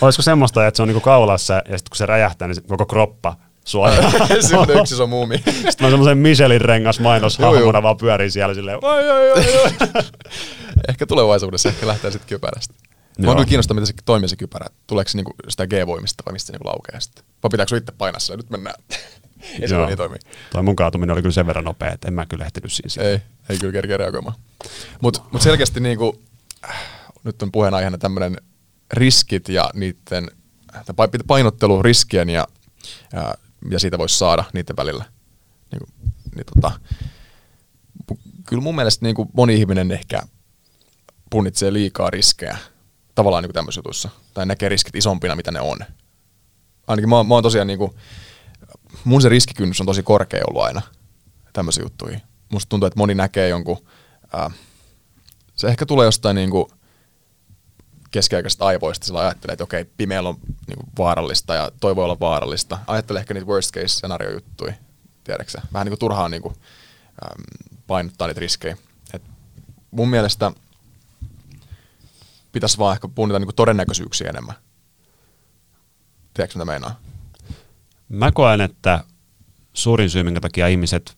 olisiko 0.00 0.22
semmoista, 0.22 0.66
että 0.66 0.76
se 0.76 0.82
on 0.82 0.88
niinku 0.88 1.00
kaulassa 1.00 1.54
ja 1.54 1.78
sitten 1.78 1.90
kun 1.90 1.96
se 1.96 2.06
räjähtää, 2.06 2.48
niin 2.48 2.62
koko 2.68 2.86
kroppa 2.86 3.36
suojaa. 3.64 4.12
Semmoinen 4.40 4.78
yksi 4.78 4.94
iso 4.94 5.06
muumi. 5.06 5.38
Sitten 5.38 5.84
on 5.84 5.90
semmoisen 5.90 6.18
Michelin 6.18 6.60
rengas 6.60 7.00
mainos 7.00 7.38
hahmona 7.38 7.82
vaan 7.82 7.96
pyörii 7.96 8.30
siellä 8.30 8.54
silleen, 8.54 8.78
oi, 8.82 9.10
oi, 9.10 9.30
oi, 9.32 9.44
oi. 9.62 9.72
ehkä 10.88 11.06
tulevaisuudessa 11.06 11.68
ehkä 11.68 11.86
lähtee 11.86 12.10
sitten 12.10 12.28
kypärästä. 12.28 12.74
Mä 13.18 13.26
oon 13.26 13.36
kyllä 13.36 13.48
kiinnostunut, 13.48 13.80
miten 13.82 13.86
se 13.96 14.02
toimii 14.04 14.28
se 14.28 14.36
kypärä. 14.36 14.66
Tuleeko 14.86 15.08
se 15.08 15.18
niinku 15.18 15.32
sitä 15.48 15.66
G-voimista 15.66 16.22
vai 16.26 16.32
mistä 16.32 16.46
se 16.46 16.52
niinku 16.52 16.68
laukeaa 16.68 17.00
sitten? 17.00 17.24
Vai 17.42 17.48
pitääkö 17.50 17.68
sun 17.68 17.78
itse 17.78 17.92
painaa 17.98 18.18
sillä? 18.18 18.36
Nyt 18.36 18.50
mennään. 18.50 18.74
Ei 19.60 19.68
se 19.68 19.76
niin 19.76 19.96
toimii. 19.96 20.18
Toi 20.52 20.62
mun 20.62 20.76
kaatuminen 20.76 21.12
oli 21.12 21.22
kyllä 21.22 21.32
sen 21.32 21.46
verran 21.46 21.64
nopea, 21.64 21.92
että 21.92 22.08
en 22.08 22.14
mä 22.14 22.26
kyllä 22.26 22.44
ehtinyt 22.44 22.72
siinä. 22.72 23.08
Ei, 23.08 23.22
ei 23.48 23.58
kyllä 23.58 23.72
kerkeä 23.72 23.96
reagoimaan. 23.96 24.36
Mutta 25.00 25.22
mut 25.32 25.42
selkeästi 25.42 25.80
niinku, 25.80 26.22
äh, 26.70 26.84
nyt 27.24 27.42
on 27.42 27.52
puheenaiheena 27.52 27.98
tämmöinen 27.98 28.36
riskit 28.92 29.48
ja 29.48 29.70
niiden 29.74 30.28
painottelu 31.26 31.82
riskien 31.82 32.30
ja, 32.30 32.46
ja 33.12 33.34
mitä 33.64 33.78
siitä 33.78 33.98
voisi 33.98 34.18
saada 34.18 34.44
niiden 34.52 34.76
välillä. 34.76 35.04
Niinku, 35.72 35.86
niin 36.34 36.46
tota, 36.54 36.80
kyllä 38.46 38.62
mun 38.62 38.74
mielestä 38.74 39.04
niinku 39.04 39.30
moni 39.32 39.54
ihminen 39.54 39.90
ehkä 39.90 40.22
punnitsee 41.30 41.72
liikaa 41.72 42.10
riskejä 42.10 42.56
tavallaan 43.14 43.42
niinku 43.42 43.52
tämmöisissä 43.52 43.78
jutuissa. 43.78 44.08
Tai 44.34 44.46
näkee 44.46 44.68
riskit 44.68 44.96
isompina, 44.96 45.36
mitä 45.36 45.50
ne 45.50 45.60
on. 45.60 45.78
Ainakin 46.86 47.08
mä, 47.08 47.16
oon- 47.16 47.28
mä 47.28 47.34
oon 47.34 47.42
tosiaan 47.42 47.66
niinku, 47.66 47.94
mun 49.04 49.22
se 49.22 49.28
riskikynnys 49.28 49.80
on 49.80 49.86
tosi 49.86 50.02
korkea 50.02 50.44
ollut 50.48 50.62
aina 50.62 50.82
tämmöisiä 51.52 51.84
juttuja. 51.84 52.20
Musta 52.52 52.68
tuntuu, 52.68 52.86
että 52.86 52.98
moni 52.98 53.14
näkee 53.14 53.48
jonkun, 53.48 53.86
ää, 54.32 54.50
se 55.54 55.68
ehkä 55.68 55.86
tulee 55.86 56.04
jostain 56.04 56.34
niinku 56.34 56.70
keskiaikaisesta 58.10 58.66
aivoista, 58.66 59.06
sillä 59.06 59.20
ajattelee, 59.20 59.52
että 59.52 59.64
okei, 59.64 59.84
pimeällä 59.84 60.28
on 60.28 60.38
niinku 60.66 60.84
vaarallista 60.98 61.54
ja 61.54 61.70
toi 61.80 61.96
voi 61.96 62.04
olla 62.04 62.20
vaarallista. 62.20 62.78
Ajattelee 62.86 63.20
ehkä 63.20 63.34
niitä 63.34 63.46
worst 63.46 63.74
case 63.74 63.88
scenario 63.88 64.30
juttuja, 64.30 64.72
tiedätkö 65.24 65.50
sä? 65.50 65.62
Vähän 65.72 65.84
niinku 65.84 65.96
turhaan 65.96 66.30
niinku, 66.30 66.52
äm, 67.24 67.42
painottaa 67.86 68.28
niitä 68.28 68.40
riskejä. 68.40 68.76
Et 69.14 69.22
mun 69.90 70.08
mielestä 70.08 70.52
pitäisi 72.52 72.78
vaan 72.78 72.94
ehkä 72.94 73.08
punnita 73.08 73.38
niinku 73.38 73.52
todennäköisyyksiä 73.52 74.28
enemmän. 74.28 74.54
Tiedätkö 76.34 76.58
mitä 76.58 76.64
meinaa? 76.64 77.00
Mä 78.12 78.32
koen, 78.32 78.60
että 78.60 79.04
suurin 79.72 80.10
syy, 80.10 80.22
minkä 80.22 80.40
takia 80.40 80.68
ihmiset 80.68 81.16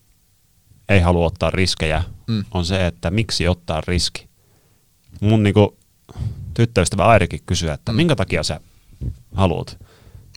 ei 0.89 1.01
halua 1.01 1.27
ottaa 1.27 1.51
riskejä, 1.51 2.03
Mm. 2.29 2.45
on 2.51 2.65
se, 2.65 2.87
että 2.87 3.11
miksi 3.11 3.49
ottaa 3.49 3.81
riski. 3.89 4.29
Mun 5.21 5.43
niinku, 5.43 5.77
tyttöystävä 6.55 7.05
Airikin 7.05 7.41
kysyy, 7.47 7.71
että 7.71 7.93
Mm. 7.93 7.97
minkä 7.97 8.17
takia 8.17 8.43
sä 8.43 8.61
haluat 9.35 9.79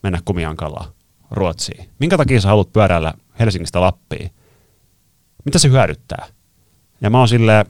mennä 0.03 0.19
Kumiankalla 0.25 0.93
Ruotsiin? 1.31 1.89
Minkä 1.99 2.17
takia 2.17 2.41
sä 2.41 2.47
haluat 2.47 2.73
pyöräillä 2.73 3.13
Helsingistä 3.39 3.81
Lappiin? 3.81 4.31
Mitä 5.45 5.59
se 5.59 5.69
hyödyttää? 5.69 6.25
Ja 7.01 7.09
mä 7.09 7.19
oon 7.19 7.27
silleen, 7.27 7.65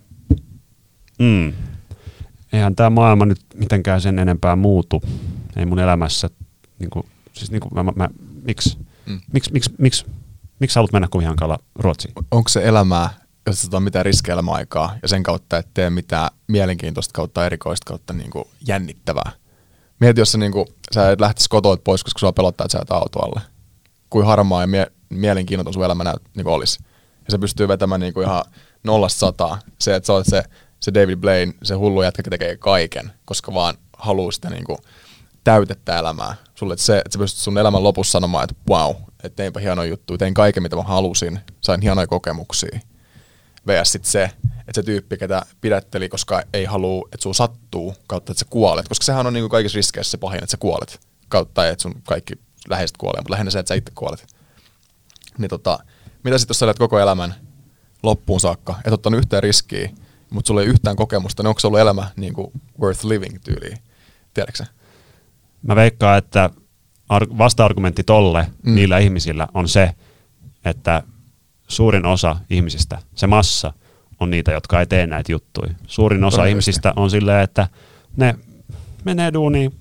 mm, 1.20 1.54
eihän 2.54 2.76
tämä 2.76 2.90
maailma 2.90 3.26
nyt 3.26 3.42
mitenkään 3.56 4.02
sen 4.02 4.20
enempää 4.20 4.56
muutu. 4.56 5.02
Ei 5.56 5.66
mun 5.66 5.80
elämässä, 5.80 6.30
niinku, 6.80 7.06
siis 7.34 7.52
niinku, 7.52 7.70
mä, 7.70 7.84
mä, 7.84 8.10
miksi, 8.48 8.78
Mm. 9.06 9.22
miksi, 9.34 9.52
miksi, 9.54 9.72
miksi, 9.78 10.06
miksi 10.60 10.74
sä 10.74 10.78
haluat 10.80 10.92
mennä 10.94 11.08
Kumiankalla 11.12 11.60
Ruotsiin? 11.76 12.14
onko 12.32 12.50
se 12.50 12.68
elämää, 12.68 13.10
jos 13.46 13.66
ota 13.66 13.80
mitään 13.80 14.06
riskejä 14.06 14.38
aikaa 14.52 14.96
ja 15.02 15.08
sen 15.08 15.24
kautta 15.24 15.58
et 15.58 15.68
tee 15.74 15.90
mitään 15.90 16.30
mielenkiintoista 16.48 17.14
kautta 17.14 17.46
erikoista 17.46 17.86
kautta 17.86 18.14
niin 18.14 18.30
kuin 18.32 18.46
jännittävää. 18.68 19.32
Mieti, 20.00 20.22
jos 20.22 20.32
sä, 20.32 20.38
niin 20.38 20.52
kuin, 20.52 20.68
sä 20.94 21.12
et 21.12 21.22
lähtisi 21.22 21.50
kotoa 21.50 21.78
pois, 21.78 22.04
koska 22.04 22.20
sua 22.20 22.32
pelottaa, 22.32 22.66
että 22.66 22.78
sä 22.78 22.82
et 22.82 22.92
auto 22.92 23.20
alle. 23.20 23.42
Kuin 24.10 24.26
harmaa 24.26 24.62
ja 24.62 24.68
mie- 24.68 24.92
mielenkiinnoton 25.10 25.74
sun 25.74 25.86
elämä 25.86 26.04
näyt, 26.04 26.22
niin 26.36 26.44
kuin 26.44 26.54
olisi. 26.54 26.80
Ja 27.26 27.32
se 27.32 27.38
pystyy 27.38 27.68
vetämään 27.68 28.02
niin 28.02 28.14
kuin 28.14 28.26
ihan 28.28 28.44
nollasta 28.84 29.20
sataa. 29.20 29.60
Se, 29.80 29.96
että 29.96 30.08
sä 30.08 30.14
oot 30.14 30.26
se, 30.28 30.44
se 30.80 30.94
David 30.94 31.16
Blaine, 31.18 31.54
se 31.64 31.74
hullu 31.74 32.02
jätkä, 32.04 32.20
joka 32.20 32.30
tekee 32.30 32.58
kaiken, 32.58 33.12
koska 33.26 33.54
vaan 33.54 33.76
haluaa 33.98 34.32
sitä 34.32 34.50
niin 34.50 34.64
kuin 34.64 34.78
täytettä 35.44 36.00
elämää. 36.00 36.36
Sulle, 36.58 36.74
että, 36.74 36.86
se, 36.86 36.98
että 36.98 37.10
sä 37.14 37.20
pystyt 37.20 37.44
sun 37.44 37.58
elämän 37.58 37.84
lopussa 37.84 38.12
sanomaan, 38.12 38.44
että 38.44 38.56
wow, 38.70 38.96
että 39.24 39.36
teinpä 39.36 39.60
hienoja 39.60 39.90
juttuja, 39.90 40.18
tein 40.18 40.34
kaiken 40.34 40.64
mitä 40.64 40.76
mä 40.76 40.84
halusin, 40.84 41.40
sain 41.62 41.82
hienoja 41.82 42.08
kokemuksia. 42.08 42.80
VS 43.68 43.92
sit 43.92 44.06
se, 44.06 44.24
että 44.60 44.72
se 44.74 44.84
tyyppi, 44.84 45.18
ketä 45.18 45.46
pidätteli, 45.62 46.10
koska 46.10 46.42
ei 46.54 46.66
halua, 46.66 47.08
että 47.14 47.24
sun 47.24 47.36
sattuu, 47.36 47.96
kautta 48.08 48.32
että 48.32 48.40
sä 48.40 48.46
kuolet. 48.50 48.88
Koska 48.88 49.04
sehän 49.06 49.28
on 49.28 49.34
niinku 49.34 49.50
kaikissa 49.50 49.76
riskeissä 49.76 50.12
se 50.12 50.18
pahin, 50.18 50.44
että 50.44 50.52
sä 50.52 50.58
kuolet. 50.58 51.00
Kautta 51.30 51.68
että 51.68 51.82
sun 51.82 52.02
kaikki 52.08 52.34
läheiset 52.70 52.98
kuolee, 52.98 53.22
mutta 53.22 53.32
lähinnä 53.32 53.52
se, 53.52 53.60
että 53.60 53.68
sä 53.68 53.76
itse 53.76 53.92
kuolet. 53.96 54.28
Niin 55.38 55.50
tota, 55.50 55.80
mitä 56.24 56.38
sitten 56.38 56.52
jos 56.52 56.60
sä 56.60 56.66
elät 56.66 56.80
koko 56.80 57.00
elämän 57.00 57.36
loppuun 58.04 58.40
saakka, 58.40 58.76
et 58.86 58.94
ottanut 58.94 59.18
yhtään 59.18 59.44
riskiä, 59.44 59.90
mutta 60.30 60.48
sulla 60.48 60.62
ei 60.62 60.68
yhtään 60.68 60.96
kokemusta, 60.96 61.44
niin 61.44 61.48
onko 61.48 61.60
se 61.60 61.68
ollut 61.68 61.80
elämä 61.80 62.12
niin 62.16 62.34
kuin 62.34 62.52
worth 62.82 63.06
living 63.06 63.38
tyyliin? 63.44 63.78
Tiedätkö? 64.34 64.77
Mä 65.62 65.76
veikkaan, 65.76 66.18
että 66.18 66.50
ar- 67.10 67.38
vasta-argumentti 67.38 68.04
tolle 68.04 68.48
Mm. 68.64 68.76
niillä 68.76 68.98
ihmisillä 68.98 69.48
on 69.54 69.68
se, 69.68 69.92
että 70.66 71.04
suurin 71.68 72.06
osa 72.06 72.36
ihmisistä, 72.50 72.98
se 73.16 73.28
massa, 73.28 73.74
on 74.20 74.30
niitä, 74.30 74.52
jotka 74.52 74.80
ei 74.80 74.86
tee 74.88 75.08
näitä 75.08 75.32
juttuja. 75.32 75.74
Suurin 75.88 76.24
osa 76.24 76.38
Todennäköisesti. 76.38 76.70
ihmisistä 76.70 76.94
on 76.96 77.10
silleen, 77.10 77.44
että 77.44 77.68
ne 78.18 78.36
menee 79.06 79.34
duuniin 79.34 79.74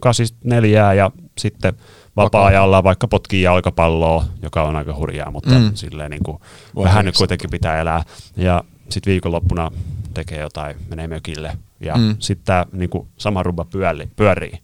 kasista 0.00 0.38
neljää 0.44 0.94
ja 0.94 1.10
sitten 1.38 1.74
vapaa-ajalla 2.16 2.84
vaikka 2.84 3.08
potkii 3.08 3.42
jalkapalloa, 3.42 4.24
joka 4.42 4.62
on 4.62 4.76
aika 4.76 4.94
hurjaa, 4.94 5.30
mutta 5.30 5.50
Mm. 5.58 5.70
silleen 5.74 6.10
niin 6.10 6.22
kuin 6.22 6.38
vähän 6.76 7.04
nyt 7.04 7.16
kuitenkin 7.16 7.50
pitää 7.50 7.80
elää. 7.80 8.02
Ja 8.36 8.64
sitten 8.88 9.10
viikonloppuna 9.10 9.70
tekee 10.14 10.40
jotain, 10.40 10.76
menee 10.90 11.06
mökille 11.06 11.58
ja 11.80 11.94
Mm. 11.96 12.16
sitten 12.18 12.44
tämä 12.46 12.66
niin 12.72 12.90
sama 13.18 13.42
rubba 13.42 13.64
pyöri, 13.64 14.08
pyörii. 14.16 14.58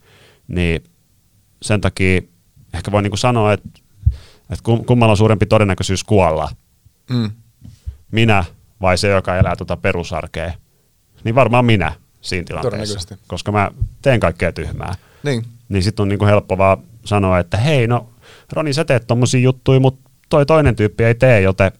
Niin 0.47 0.83
sen 1.61 1.81
takia 1.81 2.21
ehkä 2.73 2.91
voi 2.91 3.01
niinku 3.01 3.17
sanoa, 3.17 3.53
että, 3.53 3.69
että 4.51 4.63
kum- 4.71 4.85
kummalla 4.85 5.11
on 5.11 5.17
suurempi 5.17 5.45
todennäköisyys 5.45 6.03
kuolla, 6.03 6.49
Mm. 7.09 7.31
minä 8.11 8.43
vai 8.81 8.97
se, 8.97 9.07
joka 9.07 9.35
elää 9.37 9.55
tuota 9.55 9.77
perusarkea, 9.77 10.53
niin 11.23 11.35
varmaan 11.35 11.65
minä 11.65 11.93
siinä 12.21 12.43
tilanteessa, 12.45 13.17
koska 13.27 13.51
mä 13.51 13.71
teen 14.01 14.19
kaikkea 14.19 14.51
tyhmää. 14.51 14.95
Niin. 15.23 15.45
Niin 15.69 15.83
sitten 15.83 16.03
on 16.03 16.09
niinku 16.09 16.25
helppo 16.25 16.57
vaan 16.57 16.77
sanoa, 17.05 17.39
että 17.39 17.57
hei, 17.57 17.87
no 17.87 18.09
Roni, 18.53 18.73
sä 18.73 18.85
teet 18.85 19.07
tommosia 19.07 19.39
juttuja, 19.39 19.79
mutta 19.79 20.09
toi 20.29 20.45
toinen 20.45 20.75
tyyppi 20.75 21.03
ei 21.03 21.15
tee, 21.15 21.41
joten 21.41 21.71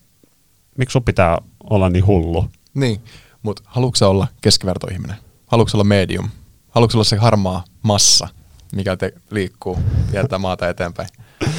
miksi 0.78 0.94
sun 0.94 1.04
pitää 1.04 1.38
olla 1.70 1.90
niin 1.90 2.06
hullu? 2.08 2.50
Niin, 2.74 3.02
mutta 3.44 3.64
haluatko 3.66 4.10
olla 4.10 4.28
keskivertoihminen? 4.42 5.16
Haluatko 5.48 5.78
olla 5.78 5.84
medium? 5.84 6.30
Haluatko 6.70 6.98
olla 6.98 7.04
se 7.04 7.16
harmaa 7.16 7.64
massa, 7.82 8.28
mikä 8.76 8.98
te 8.98 9.14
liikkuu, 9.32 9.80
vietää 10.12 10.40
maata 10.40 10.70
eteenpäin? 10.70 11.10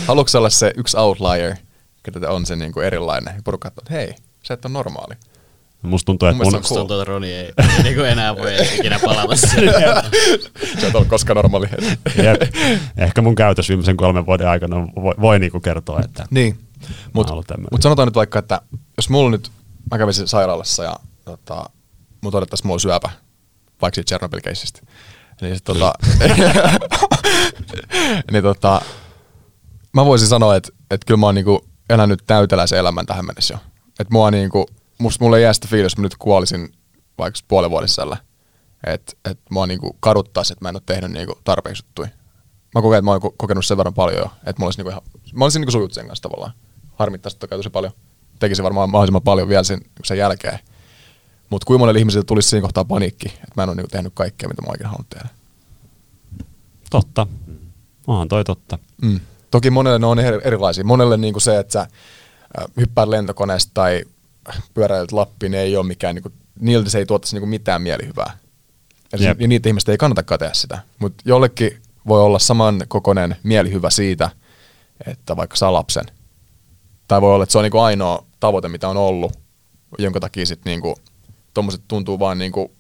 Haluatko 0.07 0.39
olla 0.39 0.51
se 0.51 0.73
yksi 0.77 0.97
outlier, 0.97 1.57
ketä 2.03 2.31
on 2.31 2.47
se 2.47 2.57
niinku 2.57 2.81
erilainen? 2.81 3.35
Ja 3.37 3.43
porukka 3.45 3.69
että 3.69 3.83
hei, 3.91 4.14
sä 4.43 4.55
et 4.55 4.64
ole 4.64 4.73
normaali. 4.73 5.14
Musta 5.83 6.07
tuntuu, 6.07 6.29
että 6.29 6.37
Mun 6.37 6.47
mun, 6.47 6.53
mielestä 6.53 6.69
Musta 6.69 6.81
tuntuu, 6.81 7.01
että 7.01 7.12
Roni 7.12 7.33
ei, 7.33 7.53
ei 7.59 7.83
niinku 7.83 8.03
enää 8.03 8.37
voi 8.37 8.57
ikinä 8.79 8.99
palata 9.05 9.37
sinne. 9.37 9.73
Sä 10.81 10.87
et 10.89 10.95
ole 10.95 11.05
koskaan 11.05 11.37
normaali. 11.37 11.67
jep, 12.23 12.43
ehkä 12.97 13.23
mun 13.23 13.35
käytös 13.35 13.69
viimeisen 13.69 13.97
kolmen 13.97 14.27
vuoden 14.27 14.49
aikana 14.49 14.77
voi, 15.03 15.14
voi 15.21 15.39
niinku 15.39 15.61
kertoa, 15.61 16.01
että 16.05 16.27
Niin, 16.31 16.59
mutta 17.12 17.35
mut 17.71 17.83
sanotaan 17.83 18.09
nyt 18.09 18.14
vaikka, 18.14 18.39
että 18.39 18.61
jos 18.97 19.11
mulla 19.11 19.31
nyt, 19.31 19.51
mä 19.91 19.99
kävisin 19.99 20.29
sairaalassa 20.29 20.85
ja 20.85 20.97
tota, 21.25 21.71
mun 22.21 22.33
todettaisiin, 22.33 22.67
mulla 22.67 22.79
syöpä, 22.79 23.11
vaikka 23.83 23.95
siitä 23.95 24.09
Chernobyl-keissistä. 24.09 24.81
Niin, 25.41 25.55
sit, 25.57 25.64
tota, 25.64 25.93
niin 28.32 28.43
tota, 28.43 28.80
mä 29.93 30.05
voisin 30.05 30.28
sanoa, 30.28 30.57
että, 30.57 30.72
että 30.91 31.05
kyllä 31.07 31.18
mä 31.18 31.26
oon 31.26 31.34
niinku 31.34 31.64
elänyt 31.91 32.22
täyteläisen 32.26 32.78
elämän 32.78 33.07
tähän 33.07 33.26
mennessä 33.26 33.55
jo. 33.55 33.59
Että 34.01 34.12
mua 34.12 34.30
niinku, 34.30 34.66
musta 34.99 35.24
mulle 35.24 35.41
jää 35.41 35.53
sitä 35.53 35.68
fiilis, 35.68 35.84
jos 35.84 35.97
mä 35.99 36.03
nyt 36.03 36.16
kuolisin 36.18 36.72
vaikka 37.18 37.41
puolen 37.49 37.70
vuoden 37.70 37.89
sisällä. 37.89 38.16
Että 38.87 39.12
et 39.30 39.39
mua 39.51 39.66
niinku 39.66 39.97
kaduttaisi, 40.01 40.53
että 40.53 40.64
mä 40.64 40.68
en 40.68 40.76
ole 40.76 40.82
tehnyt 40.87 41.11
niinku 41.11 41.39
tarpeeksi 41.45 41.84
juttuja. 41.87 42.09
Mä 42.74 42.82
koken, 42.82 42.99
että 42.99 43.05
mä 43.05 43.11
oon 43.11 43.22
ko- 43.22 43.34
kokenut 43.37 43.66
sen 43.66 43.76
verran 43.76 43.95
paljon 43.95 44.18
jo, 44.18 44.24
että 44.24 44.55
mulla 44.59 44.66
olisi 44.66 44.78
niinku 44.78 44.91
ihan, 44.91 45.03
mä 45.34 45.45
olisin 45.45 45.61
niinku 45.61 45.70
sujut 45.72 45.93
sen 45.93 46.07
kanssa 46.07 46.22
tavallaan. 46.22 46.53
harmittaisi 46.95 47.37
totta 47.37 47.49
kai 47.49 47.59
tosi 47.59 47.70
paljon. 47.70 47.93
Tekisi 48.39 48.62
varmaan 48.62 48.91
mahdollisimman 48.91 49.22
paljon 49.22 49.49
vielä 49.49 49.62
sen, 49.62 49.80
sen 50.05 50.18
jälkeen. 50.18 50.59
Mutta 51.51 51.66
kuinka 51.66 51.78
monelle 51.78 51.99
ihmiselle 51.99 52.24
tulisi 52.24 52.49
siinä 52.49 52.62
kohtaa 52.62 52.84
paniikki, 52.84 53.28
että 53.28 53.53
mä 53.57 53.62
en 53.62 53.68
ole 53.68 53.76
niinku 53.76 53.90
tehnyt 53.90 54.12
kaikkea, 54.14 54.49
mitä 54.49 54.62
mä 54.62 54.68
oikein 54.70 54.88
halunnut 54.88 55.11
tehdä. 55.11 55.28
Totta. 56.90 57.26
Onhan 58.07 58.28
toi 58.28 58.44
totta. 58.44 58.78
Mm. 59.03 59.20
Toki 59.51 59.70
monelle 59.70 59.99
ne 59.99 60.07
on 60.07 60.18
eri- 60.18 60.40
erilaisia. 60.44 60.84
Monelle 60.84 61.16
niinku 61.16 61.40
se, 61.40 61.59
että 61.59 61.72
sä 61.72 61.88
hyppäät 62.76 63.09
lentokoneesta 63.09 63.70
tai 63.74 64.05
pyöräilet 64.74 65.12
Lappiin, 65.12 65.53
niin 65.53 65.61
ei 65.61 65.76
ole 65.76 65.86
mikään, 65.86 66.14
niinku, 66.14 66.32
niiltä 66.61 66.90
se 66.90 66.99
ei 66.99 67.07
tuottaisi 67.07 67.36
niinku 67.36 67.47
mitään 67.47 67.82
mielihyvää. 67.82 68.38
Eli 69.12 69.24
Jep. 69.24 69.40
ja 69.40 69.49
niitä 69.49 69.68
ihmistä 69.68 69.92
ei 69.92 69.99
kannatakaan 69.99 70.38
tehdä 70.38 70.55
sitä. 70.55 70.78
Mutta 70.99 71.22
jollekin 71.26 71.82
voi 72.09 72.20
olla 72.20 72.38
saman 72.38 72.82
kokoinen 72.88 73.36
mielihyvä 73.42 73.90
siitä, 73.90 74.30
että 75.07 75.36
vaikka 75.36 75.57
saa 75.57 75.72
lapsen. 75.72 76.05
Tai 77.09 77.20
voi 77.20 77.34
olla, 77.34 77.42
että 77.42 77.53
se 77.53 77.59
on 77.59 77.62
niinku 77.62 77.78
ainoa 77.78 78.24
tavoite, 78.40 78.68
mitä 78.68 78.88
on 78.88 78.97
ollut, 78.97 79.32
jonka 79.99 80.20
takia 80.20 80.47
sitten 80.47 80.70
niinku, 80.70 80.97
tommoset 81.57 81.82
tuntuu 81.88 82.18
vaan 82.18 82.38
niinku 82.38 82.72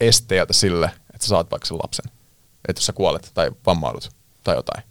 esteeltä 0.00 0.52
sille, 0.52 0.86
että 0.86 1.24
sä 1.24 1.28
saat 1.28 1.50
vaikka 1.50 1.66
sen 1.66 1.78
lapsen. 1.78 2.04
Että 2.68 2.80
jos 2.80 2.86
sä 2.86 2.92
kuolet 2.92 3.30
tai 3.34 3.50
vammaudut 3.66 4.10
tai 4.44 4.56
jotain. 4.56 4.84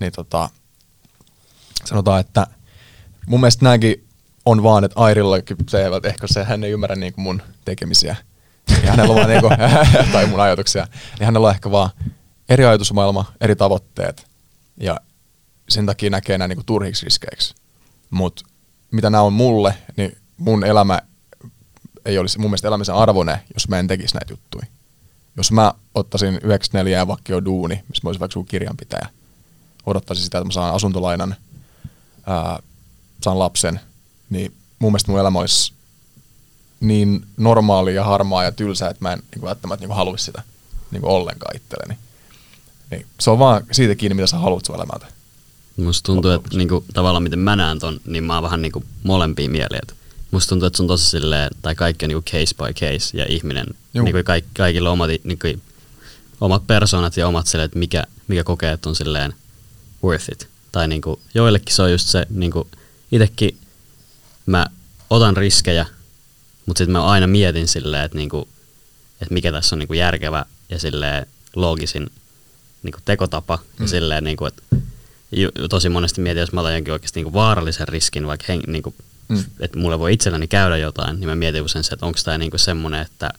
Niin 0.00 0.12
tota, 0.12 0.48
sanotaan, 1.84 2.20
että 2.20 2.46
mun 3.26 3.40
mielestä 3.40 3.64
nämäkin 3.64 4.08
on 4.46 4.62
vaan, 4.62 4.84
että 4.84 5.00
Airillakin 5.00 5.56
se, 5.68 5.86
että 5.86 6.08
ehkä 6.08 6.26
se, 6.26 6.44
hän 6.44 6.64
ei 6.64 6.70
ymmärrä 6.70 6.96
niinku 6.96 7.20
mun 7.20 7.42
tekemisiä. 7.64 8.16
Ja 8.84 8.90
hänellä 8.90 9.12
on 9.12 9.16
vaan 9.16 9.28
niinku, 9.28 9.48
tai 10.12 10.26
mun 10.26 10.40
ajatuksia. 10.40 10.86
Niin 11.18 11.26
hänellä 11.26 11.46
on 11.46 11.54
ehkä 11.54 11.70
vaan 11.70 11.90
eri 12.48 12.64
ajatusmaailma, 12.64 13.32
eri 13.40 13.56
tavoitteet. 13.56 14.26
Ja 14.80 15.00
sen 15.68 15.86
takia 15.86 16.10
näkee 16.10 16.38
nämä 16.38 16.48
niinku 16.48 16.64
turhiksi 16.66 17.04
riskeiksi. 17.04 17.54
Mutta 18.10 18.44
mitä 18.90 19.10
nämä 19.10 19.22
on 19.22 19.32
mulle, 19.32 19.74
niin 19.96 20.18
mun 20.36 20.64
elämä 20.64 21.02
ei 22.04 22.18
olisi 22.18 22.38
mun 22.38 22.50
mielestä 22.50 22.68
elämisen 22.68 22.94
arvoinen, 22.94 23.38
jos 23.54 23.68
mä 23.68 23.78
en 23.78 23.86
tekisi 23.86 24.14
näitä 24.14 24.32
juttuja. 24.32 24.66
Jos 25.36 25.52
mä 25.52 25.74
ottaisin 25.94 26.28
94 26.28 26.98
ja 26.98 27.06
vakio 27.06 27.44
duuni, 27.44 27.74
missä 27.74 28.00
mä 28.02 28.08
olisin 28.08 28.20
vaikka 28.20 28.32
sun 28.32 28.46
kirjanpitäjä, 28.46 29.08
odottaisin 29.86 30.24
sitä, 30.24 30.38
että 30.38 30.44
mä 30.46 30.52
saan 30.52 30.74
asuntolainan, 30.74 31.36
ää, 32.26 32.58
saan 33.22 33.38
lapsen, 33.38 33.80
niin 34.30 34.54
mun 34.78 34.92
mielestä 34.92 35.10
mun 35.10 35.20
elämä 35.20 35.38
olisi 35.38 35.72
niin 36.80 37.26
normaali 37.36 37.94
ja 37.94 38.04
harmaa 38.04 38.44
ja 38.44 38.52
tylsä, 38.52 38.88
että 38.88 39.04
mä 39.04 39.12
en 39.12 39.22
niin 39.34 39.42
välttämättä 39.42 39.86
niin 39.86 39.96
haluaisi 39.96 40.24
sitä 40.24 40.42
niin 40.90 41.04
ollenkaan 41.04 41.56
itselleni. 41.56 41.98
Niin 42.90 43.06
se 43.20 43.30
on 43.30 43.38
vaan 43.38 43.62
siitä 43.72 43.94
kiinni, 43.94 44.14
mitä 44.14 44.26
sä 44.26 44.38
haluat 44.38 44.64
sun 44.64 44.76
elämältä. 44.76 45.06
Musta 45.76 46.06
tuntuu, 46.06 46.30
että 46.30 46.56
niinku, 46.56 46.84
tavallaan 46.94 47.22
miten 47.22 47.38
mä 47.38 47.56
näen 47.56 47.78
ton, 47.78 48.00
niin 48.06 48.24
mä 48.24 48.34
oon 48.34 48.42
vähän 48.42 48.62
niinku 48.62 48.84
molempia 49.02 49.50
mieliä. 49.50 49.80
Et 49.82 49.94
Musta 50.32 50.48
tuntuu, 50.48 50.66
että 50.66 50.76
se 50.76 50.82
on 50.82 50.86
tosi 50.86 51.10
silleen, 51.10 51.50
tai 51.62 51.74
kaikki 51.74 52.04
on 52.04 52.08
niinku 52.08 52.30
case 52.30 52.54
by 52.56 52.72
case 52.72 53.18
ja 53.18 53.26
ihminen, 53.28 53.66
Juu. 53.94 54.04
niinku 54.04 54.20
kaik, 54.24 54.44
kaikilla 54.56 54.88
on 54.88 54.92
omat, 54.92 55.10
niinku, 55.24 55.46
omat 56.40 56.66
persoonat 56.66 57.16
ja 57.16 57.28
omat 57.28 57.46
silleen, 57.46 57.64
että 57.64 57.78
mikä, 57.78 58.04
mikä 58.28 58.44
kokee, 58.44 58.72
että 58.72 58.88
on 58.88 58.94
silleen 58.94 59.34
worth 60.04 60.32
it. 60.32 60.48
Tai 60.72 60.88
niinku, 60.88 61.20
joillekin 61.34 61.74
se 61.74 61.82
on 61.82 61.92
just 61.92 62.08
se, 62.08 62.26
niinku, 62.30 62.68
itekin 63.12 63.58
mä 64.46 64.66
otan 65.10 65.36
riskejä, 65.36 65.86
mutta 66.66 66.78
sitten 66.78 66.92
mä 66.92 67.04
aina 67.04 67.26
mietin 67.26 67.68
silleen, 67.68 68.04
että 68.04 68.18
niinku, 68.18 68.48
että 69.20 69.34
mikä 69.34 69.52
tässä 69.52 69.74
on 69.74 69.78
niinku 69.78 69.94
järkevä 69.94 70.44
ja 70.68 70.78
silleen 70.78 71.26
loogisin 71.56 72.10
niinku 72.82 72.98
tekotapa. 73.04 73.56
Mm. 73.56 73.82
Ja 73.84 73.88
silleen, 73.88 74.24
niinku, 74.24 74.46
että 74.46 74.62
tosi 75.70 75.88
monesti 75.88 76.20
mietin, 76.20 76.40
jos 76.40 76.52
mä 76.52 76.60
otan 76.60 76.74
jonkin 76.74 76.92
oikeasti 76.92 77.20
niinku 77.20 77.32
vaarallisen 77.32 77.88
riskin, 77.88 78.26
vaikka 78.26 78.44
hen, 78.48 78.60
niinku, 78.66 78.94
Mm. 79.32 79.44
että 79.60 79.78
mulle 79.78 79.98
voi 79.98 80.12
itselläni 80.12 80.46
käydä 80.46 80.76
jotain, 80.76 81.20
niin 81.20 81.28
mä 81.28 81.34
mietin 81.34 81.62
usein 81.62 81.84
se, 81.84 81.94
että 81.94 82.06
onko 82.06 82.18
tämä 82.24 82.38
niinku 82.38 82.58
semmoinen, 82.58 83.00
että 83.02 83.30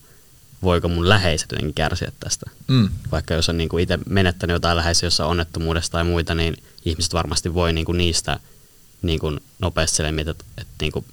voiko 0.63 0.87
mun 0.87 1.09
läheiset 1.09 1.51
jotenkin 1.51 1.73
kärsiä 1.73 2.11
tästä. 2.19 2.49
Mm. 2.67 2.89
Vaikka 3.11 3.33
jos 3.33 3.49
on 3.49 3.57
niinku 3.57 3.77
itse 3.77 3.99
menettänyt 4.09 4.53
jotain 4.53 4.77
läheisiä 4.77 5.07
jossain 5.07 5.29
onnettomuudesta 5.29 5.91
tai 5.91 6.03
muita, 6.03 6.35
niin 6.35 6.57
ihmiset 6.85 7.13
varmasti 7.13 7.53
voi 7.53 7.73
niinku 7.73 7.91
niistä 7.91 8.39
niinku 9.01 9.37
nopeasti 9.59 9.95
silleen 9.95 10.15
miettiä, 10.15 10.31
että, 10.31 10.43
että 10.57 10.73
niinku, 10.81 11.05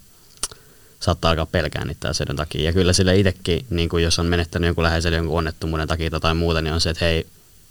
saattaa 1.01 1.31
alkaa 1.31 1.47
pelkää 1.47 1.85
niitä 1.85 2.09
asioiden 2.09 2.37
takia. 2.37 2.63
Ja 2.65 2.73
kyllä 2.73 2.93
sille 2.93 3.19
itsekin, 3.19 3.67
niin 3.71 3.89
kuin 3.89 4.05
jos 4.05 4.19
on 4.19 4.27
menettänyt 4.27 4.67
jonkun 4.67 4.85
läheisen 4.85 5.15
jonkun 5.15 5.39
onnettomuuden 5.39 5.89
takia 5.89 6.21
tai 6.21 6.35
muuta, 6.35 6.63
niin 6.63 6.75
on 6.75 6.81
se, 6.81 6.91
että 6.91 7.05
hei, 7.05 7.27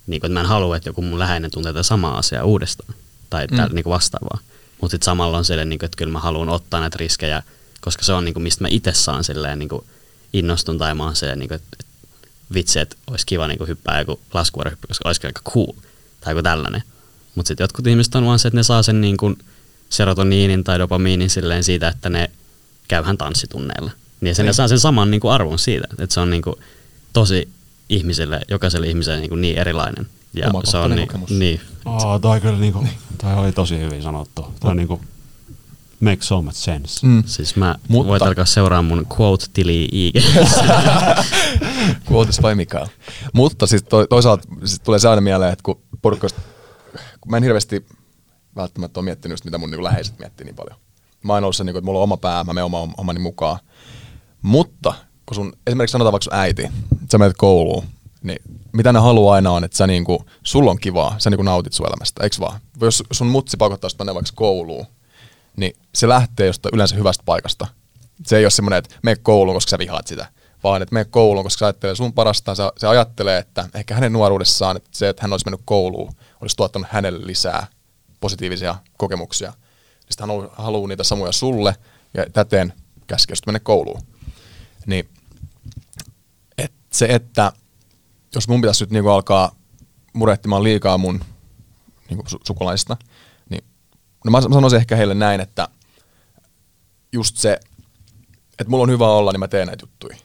niin 0.07 0.22
kuin, 0.22 0.28
että 0.30 0.34
mä 0.34 0.39
en 0.41 0.45
halua, 0.45 0.78
että 0.78 0.89
joku 0.89 1.01
mun 1.01 1.20
läheinen 1.20 1.51
tuntee 1.51 1.74
tätä 1.74 1.84
samaa 1.84 2.18
asiaa 2.18 2.43
uudestaan 2.43 2.93
tai 3.30 3.47
Mm. 3.51 3.57
mm. 3.57 3.68
niin 3.76 3.84
kuin 3.84 3.93
vastaavaa. 3.93 4.39
Mutta 4.82 4.92
sitten 4.94 5.06
samalla 5.06 5.38
on 5.38 5.46
silleen, 5.46 5.70
niin 5.70 5.80
kuin, 5.80 5.86
että 5.86 5.98
kyllä 5.98 6.12
mä 6.12 6.20
haluan 6.20 6.50
ottaa 6.50 6.80
näitä 6.80 6.98
riskejä, 7.00 7.44
koska 7.82 8.04
se 8.04 8.14
on 8.14 8.26
niin 8.26 8.34
kuin, 8.34 8.44
mistä 8.44 8.64
mä 8.64 8.68
itse 8.72 8.94
saan 8.94 9.24
silleen, 9.24 9.60
niin 9.60 9.70
kuin, 9.70 9.86
innostun 10.34 10.78
tai 10.78 10.96
mä 10.96 11.04
oon 11.04 11.16
silleen, 11.16 11.40
niin 11.40 11.50
kuin, 11.50 11.56
että, 11.56 11.68
että 11.80 11.86
vitsi, 12.54 12.80
että 12.80 12.96
olisi 13.08 13.26
kiva 13.26 13.48
niin 13.48 13.58
kuin, 13.58 13.68
hyppää 13.68 14.00
joku 14.00 14.20
laskuvarjohyppy, 14.34 14.88
koska 14.88 15.10
olisi 15.10 15.28
aika 15.28 15.42
cool 15.50 15.74
tai 16.22 16.32
joku 16.34 16.44
tällainen. 16.44 16.84
Mutta 17.36 17.48
sitten 17.48 17.64
jotkut 17.64 17.88
ihmiset 17.88 18.16
on 18.16 18.26
vaan 18.26 18.40
se, 18.40 18.48
että 18.48 18.56
ne 18.60 18.64
saa 18.64 18.84
sen 18.84 19.02
niin 19.02 19.18
kuin, 19.18 19.38
serotoniinin 19.90 20.64
tai 20.64 20.80
dopamiinin 20.80 21.30
silleen 21.30 21.64
siitä, 21.64 21.88
että 21.88 22.10
ne 22.10 22.32
käyhän 22.88 23.18
tanssitunneilla. 23.18 23.92
Niin 24.22 24.36
se 24.36 24.44
ne 24.44 24.48
Niin. 24.48 24.54
saa 24.54 24.68
sen 24.68 24.80
saman 24.80 25.12
niin 25.12 25.22
kuin 25.22 25.32
arvon 25.32 25.60
siitä, 25.60 25.88
että 26.00 26.14
se 26.14 26.20
on 26.20 26.30
niin 26.30 26.42
kuin, 26.42 26.56
tosi 27.14 27.50
ihmiselle, 27.90 28.42
jokaiselle 28.50 28.88
ihmiselle 28.88 29.20
niin, 29.20 29.30
kuin 29.30 29.42
niin 29.42 29.58
erilainen. 29.58 30.08
Ja 30.34 30.52
se 30.64 30.78
on 30.78 30.92
niin, 30.96 31.08
kokemus. 31.08 31.30
niin, 31.30 31.62
Oh, 31.86 32.22
toi, 32.22 32.42
kyllä 32.42 32.58
niinku, 32.60 32.88
toi 33.22 33.34
oli 33.34 33.51
tosi 33.51 33.80
hyvin 33.80 34.01
sanottu. 34.03 34.53
Toi 34.59 34.76
niinku 34.76 35.01
makes 35.99 36.28
so 36.28 36.41
much 36.41 36.55
sense. 36.55 37.07
Mm. 37.07 37.24
siis 37.26 37.55
mä 37.55 37.76
Mutta- 37.88 38.07
voit 38.09 38.22
alkaa 38.22 38.45
seuraa 38.45 38.82
mun 38.82 39.05
quote-tiliä 39.20 39.88
IG. 39.91 40.15
Quotes 42.11 42.39
by 42.41 42.55
Mikael. 42.55 42.88
Mutta 43.34 43.67
siis 43.67 43.84
to, 43.84 44.07
toisaalta 44.07 44.47
siis 44.65 44.80
tulee 44.80 44.99
se 44.99 45.09
aina 45.09 45.22
mieleen, 45.22 45.53
että 45.53 45.63
kun 45.63 45.82
porukka, 46.01 46.28
kun 47.22 47.32
mä 47.32 47.38
en 47.38 47.43
hirveästi 47.43 47.86
välttämättä 48.55 48.99
ole 48.99 49.05
miettinyt 49.05 49.34
just, 49.34 49.45
mitä 49.45 49.57
mun 49.57 49.72
niin 49.72 49.84
läheiset 49.84 50.20
miettii 50.20 50.45
niin 50.45 50.55
paljon. 50.55 50.80
Mä 51.24 51.34
oon 51.34 51.43
ollut 51.43 51.55
se, 51.55 51.63
niin 51.63 51.74
kuin, 51.74 51.80
että 51.80 51.86
mulla 51.86 51.99
on 51.99 52.03
oma 52.03 52.17
pää, 52.17 52.43
mä 52.43 52.53
menen 52.53 52.63
oma, 52.65 52.88
omani 52.97 53.20
mukaan. 53.20 53.59
Mutta 54.41 54.93
kun 55.26 55.36
sun, 55.36 55.53
esimerkiksi 55.67 55.91
sanotaan 55.91 56.11
vaikka 56.11 56.24
sun 56.24 56.34
äiti, 56.39 56.63
että 56.63 57.05
sä 57.11 57.17
menet 57.17 57.38
kouluun, 57.38 57.84
niin 58.24 58.39
mitä 58.74 58.93
ne 58.93 58.99
haluaa 58.99 59.36
aina 59.36 59.51
on, 59.51 59.63
että 59.63 59.78
sä 59.78 59.88
niinku, 59.88 60.26
sulla 60.43 60.72
on 60.72 60.80
kivaa, 60.80 61.15
sä 61.17 61.30
niinku 61.30 61.43
nautit 61.43 61.74
sun 61.74 61.88
elämästä, 61.88 62.24
eikö 62.24 62.36
vaan? 62.39 62.59
Jos 62.82 63.03
sun 63.11 63.28
mutsi 63.28 63.57
pakottaa 63.57 63.89
mennä 63.99 64.15
vaikka 64.15 64.32
kouluun, 64.36 64.86
niin 65.57 65.74
se 65.95 66.07
lähtee 66.07 66.47
jostain 66.47 66.76
yleensä 66.76 66.95
hyvästä 66.95 67.24
paikasta. 67.26 67.67
Se 68.26 68.38
ei 68.38 68.45
ole 68.45 68.51
semmoinen, 68.51 68.78
että 68.78 68.95
mene 69.03 69.15
kouluun, 69.15 69.55
koska 69.55 69.70
sä 69.70 69.78
vihaat 69.78 70.07
sitä, 70.07 70.26
vaan 70.63 70.82
että 70.82 70.93
mene 70.93 71.05
kouluun, 71.05 71.43
koska 71.43 71.59
se 71.59 71.65
ajattelee 71.65 71.95
sun 71.95 72.13
parastaan. 72.13 72.55
Se, 72.55 72.63
se 72.78 72.88
ajattelee, 72.88 73.38
että 73.38 73.70
ehkä 73.74 73.93
hänen 73.93 74.13
nuoruudessaan 74.13 74.78
että 74.78 74.89
se, 74.93 75.09
että 75.09 75.22
hän 75.22 75.34
olisi 75.34 75.45
mennyt 75.45 75.61
kouluun, 75.65 76.13
olisi 76.41 76.55
tuottanut 76.55 76.88
hänelle 76.91 77.28
lisää 77.28 77.67
positiivisia 78.20 78.76
kokemuksia. 78.97 79.53
Sitten 80.09 80.30
hän 80.30 80.30
haluaa, 80.30 80.55
haluaa 80.57 80.88
niitä 80.88 81.03
samoja 81.03 81.32
sulle 81.32 81.76
ja 82.13 82.26
täten 82.34 82.74
käskee 83.07 83.36
mennä 83.45 83.59
kouluun. 83.59 84.01
Niin 84.86 85.09
et 86.57 86.72
se, 86.91 87.05
että 87.05 87.51
jos 88.36 88.48
mun 88.48 88.62
pitäisi 88.62 88.84
nyt 88.84 88.92
niinku 88.92 89.10
alkaa 89.10 89.56
murehtimaan 90.14 90.64
liikaa 90.64 90.98
mun 90.98 91.22
niinku 92.10 92.24
su- 92.30 92.42
sukulaisista, 92.48 92.98
niin 93.50 93.64
no 94.26 94.32
mä 94.32 94.42
sanoisin 94.42 94.78
ehkä 94.78 94.96
heille 94.96 95.14
näin, 95.14 95.42
että 95.42 95.68
just 97.12 97.38
se, 97.38 97.60
että 98.52 98.70
mulla 98.70 98.84
on 98.84 98.90
hyvä 98.90 99.08
olla, 99.08 99.32
niin 99.32 99.40
mä 99.40 99.48
teen 99.48 99.68
näitä 99.68 99.84
juttuja. 99.84 100.18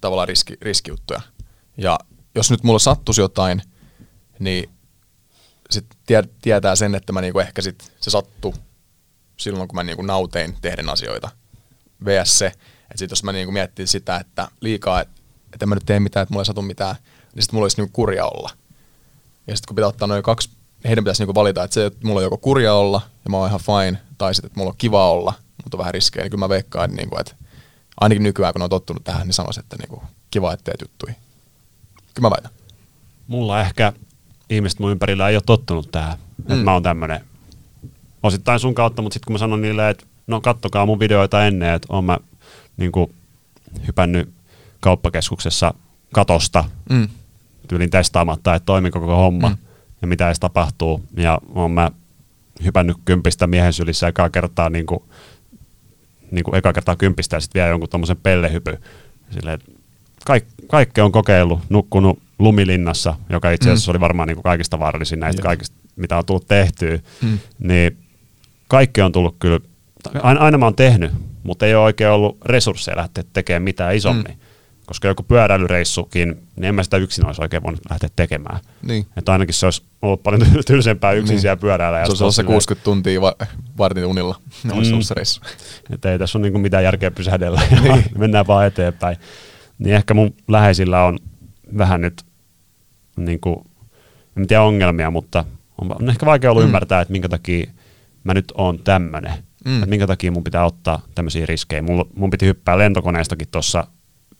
Tavallaan 0.00 0.28
riski, 0.28 0.56
riskijuttuja. 0.60 1.20
Ja 1.76 1.98
jos 2.34 2.50
nyt 2.50 2.62
mulla 2.62 2.78
sattuisi 2.78 3.20
jotain, 3.20 3.62
niin 4.38 4.70
sit 5.70 5.86
tie, 6.06 6.22
tietää 6.42 6.76
sen, 6.76 6.94
että 6.94 7.12
mä 7.12 7.20
niinku 7.20 7.38
ehkä 7.38 7.62
sit, 7.62 7.92
se 8.00 8.10
sattuu 8.10 8.54
silloin, 9.36 9.68
kun 9.68 9.76
mä 9.76 9.82
niinku 9.82 10.02
nautein 10.02 10.56
tehden 10.62 10.88
asioita. 10.88 11.28
VS 12.04 12.38
se, 12.38 12.46
että 12.46 12.98
sit 12.98 13.10
jos 13.10 13.24
mä 13.24 13.32
niinku 13.32 13.52
miettii 13.52 13.86
sitä, 13.86 14.16
että 14.16 14.48
liikaa, 14.60 15.00
että 15.00 15.20
et 15.52 15.62
en 15.62 15.68
mä 15.68 15.74
nyt 15.74 15.86
tee 15.86 16.00
mitään, 16.00 16.22
että 16.22 16.32
mulla 16.32 16.42
ei 16.42 16.46
satu 16.46 16.62
mitään, 16.62 16.96
niin 17.36 17.42
sit 17.42 17.52
mulla 17.52 17.64
olisi 17.64 17.76
niinku 17.76 17.92
kurja 17.92 18.26
olla. 18.26 18.50
Ja 19.46 19.56
sitten 19.56 19.68
kun 19.68 19.74
pitää 19.74 19.88
ottaa 19.88 20.08
noin 20.08 20.22
kaksi, 20.22 20.50
heidän 20.84 21.04
pitäisi 21.04 21.22
niinku 21.22 21.34
valita, 21.34 21.64
että 21.64 21.74
se, 21.74 21.86
että 21.86 22.06
mulla 22.06 22.18
on 22.20 22.24
joko 22.24 22.36
kurja 22.38 22.74
olla 22.74 23.00
ja 23.24 23.30
mä 23.30 23.36
oon 23.36 23.48
ihan 23.48 23.60
fine, 23.60 23.98
tai 24.18 24.34
sitten, 24.34 24.46
että 24.48 24.60
mulla 24.60 24.70
on 24.70 24.76
kiva 24.78 25.10
olla, 25.10 25.32
mutta 25.64 25.76
on 25.76 25.78
vähän 25.78 25.94
riskejä, 25.94 26.22
niin 26.24 26.30
kyllä 26.30 26.44
mä 26.44 26.48
veikkaan, 26.48 26.84
että, 26.84 26.96
niinku, 26.96 27.16
että 27.20 27.34
ainakin 28.00 28.22
nykyään, 28.22 28.52
kun 28.52 28.62
on 28.62 28.70
tottunut 28.70 29.04
tähän, 29.04 29.26
niin 29.26 29.34
sanoisin, 29.34 29.62
että 29.62 29.76
niinku, 29.76 30.02
kiva, 30.30 30.52
että 30.52 30.64
teet 30.64 30.80
juttuja. 30.80 31.14
Kyllä 32.14 32.28
mä 32.28 32.30
väitän. 32.30 32.52
Mulla 33.26 33.60
ehkä 33.60 33.92
ihmiset 34.50 34.78
mun 34.78 34.90
ympärillä 34.90 35.28
ei 35.28 35.36
ole 35.36 35.42
tottunut 35.46 35.92
tähän, 35.92 36.18
mm. 36.18 36.42
että 36.42 36.54
Mm. 36.54 36.60
mä 36.60 36.72
oon 36.72 36.82
tämmönen 36.82 37.20
osittain 38.22 38.60
sun 38.60 38.74
kautta, 38.74 39.02
mutta 39.02 39.14
sitten 39.14 39.26
kun 39.26 39.32
mä 39.34 39.38
sanon 39.38 39.62
niille, 39.62 39.90
että 39.90 40.06
no 40.26 40.40
kattokaa 40.40 40.86
mun 40.86 41.00
videoita 41.00 41.46
ennen, 41.46 41.74
että 41.74 41.86
oon 41.90 42.04
mä 42.04 42.18
niin 42.76 42.92
kuin, 42.92 43.14
hypännyt 43.86 44.28
kauppakeskuksessa 44.80 45.74
katosta 46.12 46.64
Mm. 46.90 47.08
Tyylin 47.66 47.90
testaamatta, 47.90 48.54
että 48.54 48.66
toimiko 48.66 49.00
koko 49.00 49.16
homma 49.16 49.48
mm. 49.48 49.56
Ja 50.02 50.08
mitä 50.08 50.26
edes 50.26 50.40
tapahtuu. 50.40 51.04
Ja 51.16 51.38
oon 51.54 51.70
mä 51.70 51.90
hypännyt 52.64 52.96
kympistä 53.04 53.46
miehen 53.46 53.72
sylissä 53.72 54.08
ekaa 54.08 54.30
kertaa 54.30 54.70
niin 54.70 54.86
kuin, 54.86 55.00
niin 56.30 56.44
kuin 56.44 56.54
eka 56.54 56.72
kertaa 56.72 56.96
kympistä 56.96 57.36
ja 57.36 57.40
sitten 57.40 57.60
vielä 57.60 57.70
jonkun 57.70 57.88
tuommoisen 57.88 58.16
pellehypy. 58.16 58.78
Silleen, 59.30 59.58
kaik, 60.26 60.44
kaikki 60.68 61.00
on 61.00 61.12
kokeillut, 61.12 61.60
nukkunut 61.68 62.18
lumilinnassa, 62.38 63.14
joka 63.30 63.50
itse 63.50 63.70
asiassa 63.70 63.90
mm. 63.90 63.92
oli 63.92 64.00
varmaan 64.00 64.28
niin 64.28 64.36
kuin 64.36 64.42
kaikista 64.42 64.78
vaarallisin 64.78 65.20
näistä 65.20 65.40
Joo. 65.40 65.46
kaikista, 65.46 65.76
mitä 65.96 66.18
on 66.18 66.26
tullut 66.26 66.48
tehtyä, 66.48 66.98
mm. 67.22 67.38
niin 67.58 67.96
kaikki 68.68 69.02
on 69.02 69.12
tullut 69.12 69.36
kyllä, 69.38 69.60
aina, 70.22 70.40
aina 70.40 70.58
mä 70.58 70.66
oon 70.66 70.76
tehnyt, 70.76 71.12
mutta 71.42 71.66
ei 71.66 71.74
ole 71.74 71.84
oikein 71.84 72.10
ollut 72.10 72.36
resursseja 72.44 72.96
lähteä 72.96 73.24
tekemään 73.32 73.62
mitään 73.62 73.96
isommin. 73.96 74.32
Mm. 74.32 74.40
Koska 74.86 75.08
joku 75.08 75.22
pyöräilyreissukin, 75.22 76.28
niin 76.56 76.64
en 76.64 76.74
mä 76.74 76.82
sitä 76.82 76.96
yksin 76.96 77.26
olisi 77.26 77.42
oikein 77.42 77.62
voinut 77.62 77.80
lähteä 77.90 78.08
tekemään. 78.16 78.60
Niin. 78.82 79.06
Että 79.16 79.32
ainakin 79.32 79.54
se 79.54 79.66
olisi 79.66 79.82
ollut 80.02 80.22
paljon 80.22 80.46
tylsempää 80.66 81.12
yksin 81.12 81.34
niin. 81.34 81.40
siellä 81.40 81.56
pyöräillä. 81.56 82.04
Se 82.04 82.10
olisi 82.10 82.24
ollut 82.24 82.34
se 82.34 82.42
60 82.42 82.84
tuntia 82.84 83.20
va- 83.20 83.36
vartin 83.78 84.06
unilla. 84.06 84.40
Mm. 84.64 84.70
olisi 84.70 84.92
ollut 84.92 85.06
se 85.06 85.14
reissu. 85.14 85.40
Että 85.90 86.12
ei 86.12 86.18
tässä 86.18 86.38
ole 86.38 86.42
niinku 86.42 86.58
mitään 86.58 86.84
järkeä 86.84 87.10
pysähdellä 87.10 87.60
niin. 87.82 88.04
mennään 88.18 88.46
vaan 88.46 88.66
eteenpäin. 88.66 89.16
Niin 89.78 89.94
ehkä 89.94 90.14
mun 90.14 90.34
läheisillä 90.48 91.04
on 91.04 91.18
vähän 91.78 92.00
nyt, 92.00 92.22
niin 93.16 93.40
kuin, 93.40 93.56
en 94.36 94.46
tiedä 94.46 94.62
ongelmia, 94.62 95.10
mutta 95.10 95.44
on 95.78 96.08
ehkä 96.08 96.26
vaikea 96.26 96.50
ollut 96.50 96.62
mm. 96.62 96.66
ymmärtää, 96.66 97.00
että 97.00 97.12
minkä 97.12 97.28
takia 97.28 97.70
mä 98.24 98.34
nyt 98.34 98.52
oon 98.54 98.78
tämmönen. 98.78 99.32
Mm. 99.64 99.74
Että 99.74 99.86
minkä 99.86 100.06
takia 100.06 100.32
mun 100.32 100.44
pitää 100.44 100.64
ottaa 100.64 101.02
tämmöisiä 101.14 101.46
riskejä. 101.46 101.82
Mun, 101.82 102.10
mun 102.14 102.30
piti 102.30 102.46
hyppää 102.46 102.78
lentokoneestakin 102.78 103.48
tuossa 103.50 103.86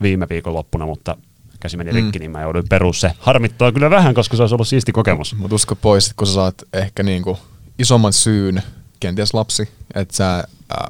viime 0.03 0.26
viikon 0.30 0.55
loppuna, 0.55 0.86
mutta 0.86 1.16
käsi 1.61 1.76
meni 1.76 1.90
mm. 1.90 1.97
rikki, 1.97 2.18
niin 2.18 2.30
mä 2.30 2.42
jouduin 2.42 2.68
perus 2.68 3.01
se. 3.01 3.12
Harmittaa 3.18 3.72
kyllä 3.72 3.90
vähän, 3.90 4.14
koska 4.14 4.36
se 4.36 4.42
olisi 4.42 4.55
ollut 4.55 4.68
siisti 4.68 4.92
kokemus. 4.92 5.34
Mutta 5.34 5.55
usko 5.55 5.76
pois, 5.76 6.05
että 6.05 6.14
kun 6.16 6.26
sä 6.26 6.32
saat 6.32 6.55
ehkä 6.72 7.03
niinku 7.03 7.38
isomman 7.78 8.12
syyn, 8.12 8.62
kenties 9.01 9.34
lapsi, 9.34 9.68
että 9.94 10.16
sä 10.16 10.44
ää, 10.70 10.88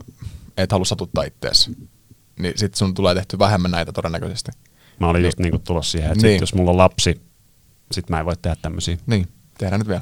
et 0.57 0.73
halua 0.73 0.85
satuttaa 0.85 1.25
ittees, 1.25 1.71
niin 2.39 2.53
sit 2.57 2.75
sun 2.75 2.95
tulee 2.95 3.15
tehty 3.15 3.39
vähemmän 3.39 3.71
näitä 3.71 3.93
todennäköisesti. 3.93 4.53
Mä 5.01 5.09
olin 5.09 5.23
niin. 5.23 5.27
just 5.27 5.39
niinku 5.39 5.59
tulossa 5.59 5.93
siihen, 5.93 6.13
että 6.13 6.27
niin. 6.27 6.35
sit, 6.35 6.41
jos 6.41 6.55
mulla 6.55 6.71
on 6.71 6.77
lapsi, 6.77 7.21
sit 7.93 8.11
mä 8.11 8.21
en 8.21 8.27
voi 8.27 8.37
tehdä 8.43 8.57
tämmöisiä. 8.63 8.97
Niin, 9.07 9.29
tehdään 9.59 9.81
nyt 9.81 9.89
vielä. 9.89 10.01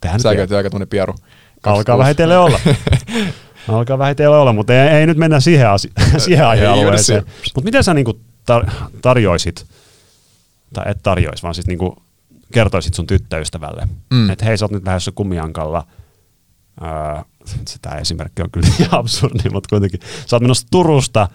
Tehdään 0.00 0.20
Sä 0.20 0.34
käytit 0.34 0.56
aika 0.56 0.70
tunne 0.70 0.86
pieru. 0.86 1.14
Alkaa 1.62 1.98
vähitellen 1.98 2.38
olla. 2.38 2.60
Alkaa 3.68 3.98
vähitellen 3.98 4.38
olla, 4.38 4.52
mutta 4.52 4.74
ei, 4.74 4.88
ei 4.88 5.06
nyt 5.06 5.18
mennä 5.18 5.40
siihen, 5.40 5.68
asi- 5.68 5.92
siihen 6.24 6.46
aihealueeseen. 6.46 7.24
Mutta 7.54 7.64
miten 7.64 7.84
sä 7.84 7.94
niinku 7.94 8.20
tar- 8.50 8.70
tarjoisit, 9.02 9.66
tai 10.72 10.84
et 10.90 10.98
tarjois, 11.02 11.42
vaan 11.42 11.54
siis 11.54 11.66
niinku 11.66 11.96
kertoisit 12.52 12.94
sun 12.94 13.06
tyttöystävälle, 13.06 13.88
mm. 14.10 14.30
että 14.30 14.44
hei 14.44 14.58
sä 14.58 14.64
oot 14.64 14.72
nyt 14.72 14.86
lähdössä 14.86 15.12
kumiankalla, 15.14 15.86
öö, 16.82 17.22
sitä 17.68 17.90
esimerkki 17.90 18.42
on 18.42 18.50
kyllä 18.50 18.68
ihan 18.80 19.00
absurdi, 19.00 19.50
mutta 19.52 19.68
kuitenkin. 19.68 20.00
Sä 20.26 20.36
oot 20.36 20.42
menossa 20.42 20.66
Turusta 20.70 21.28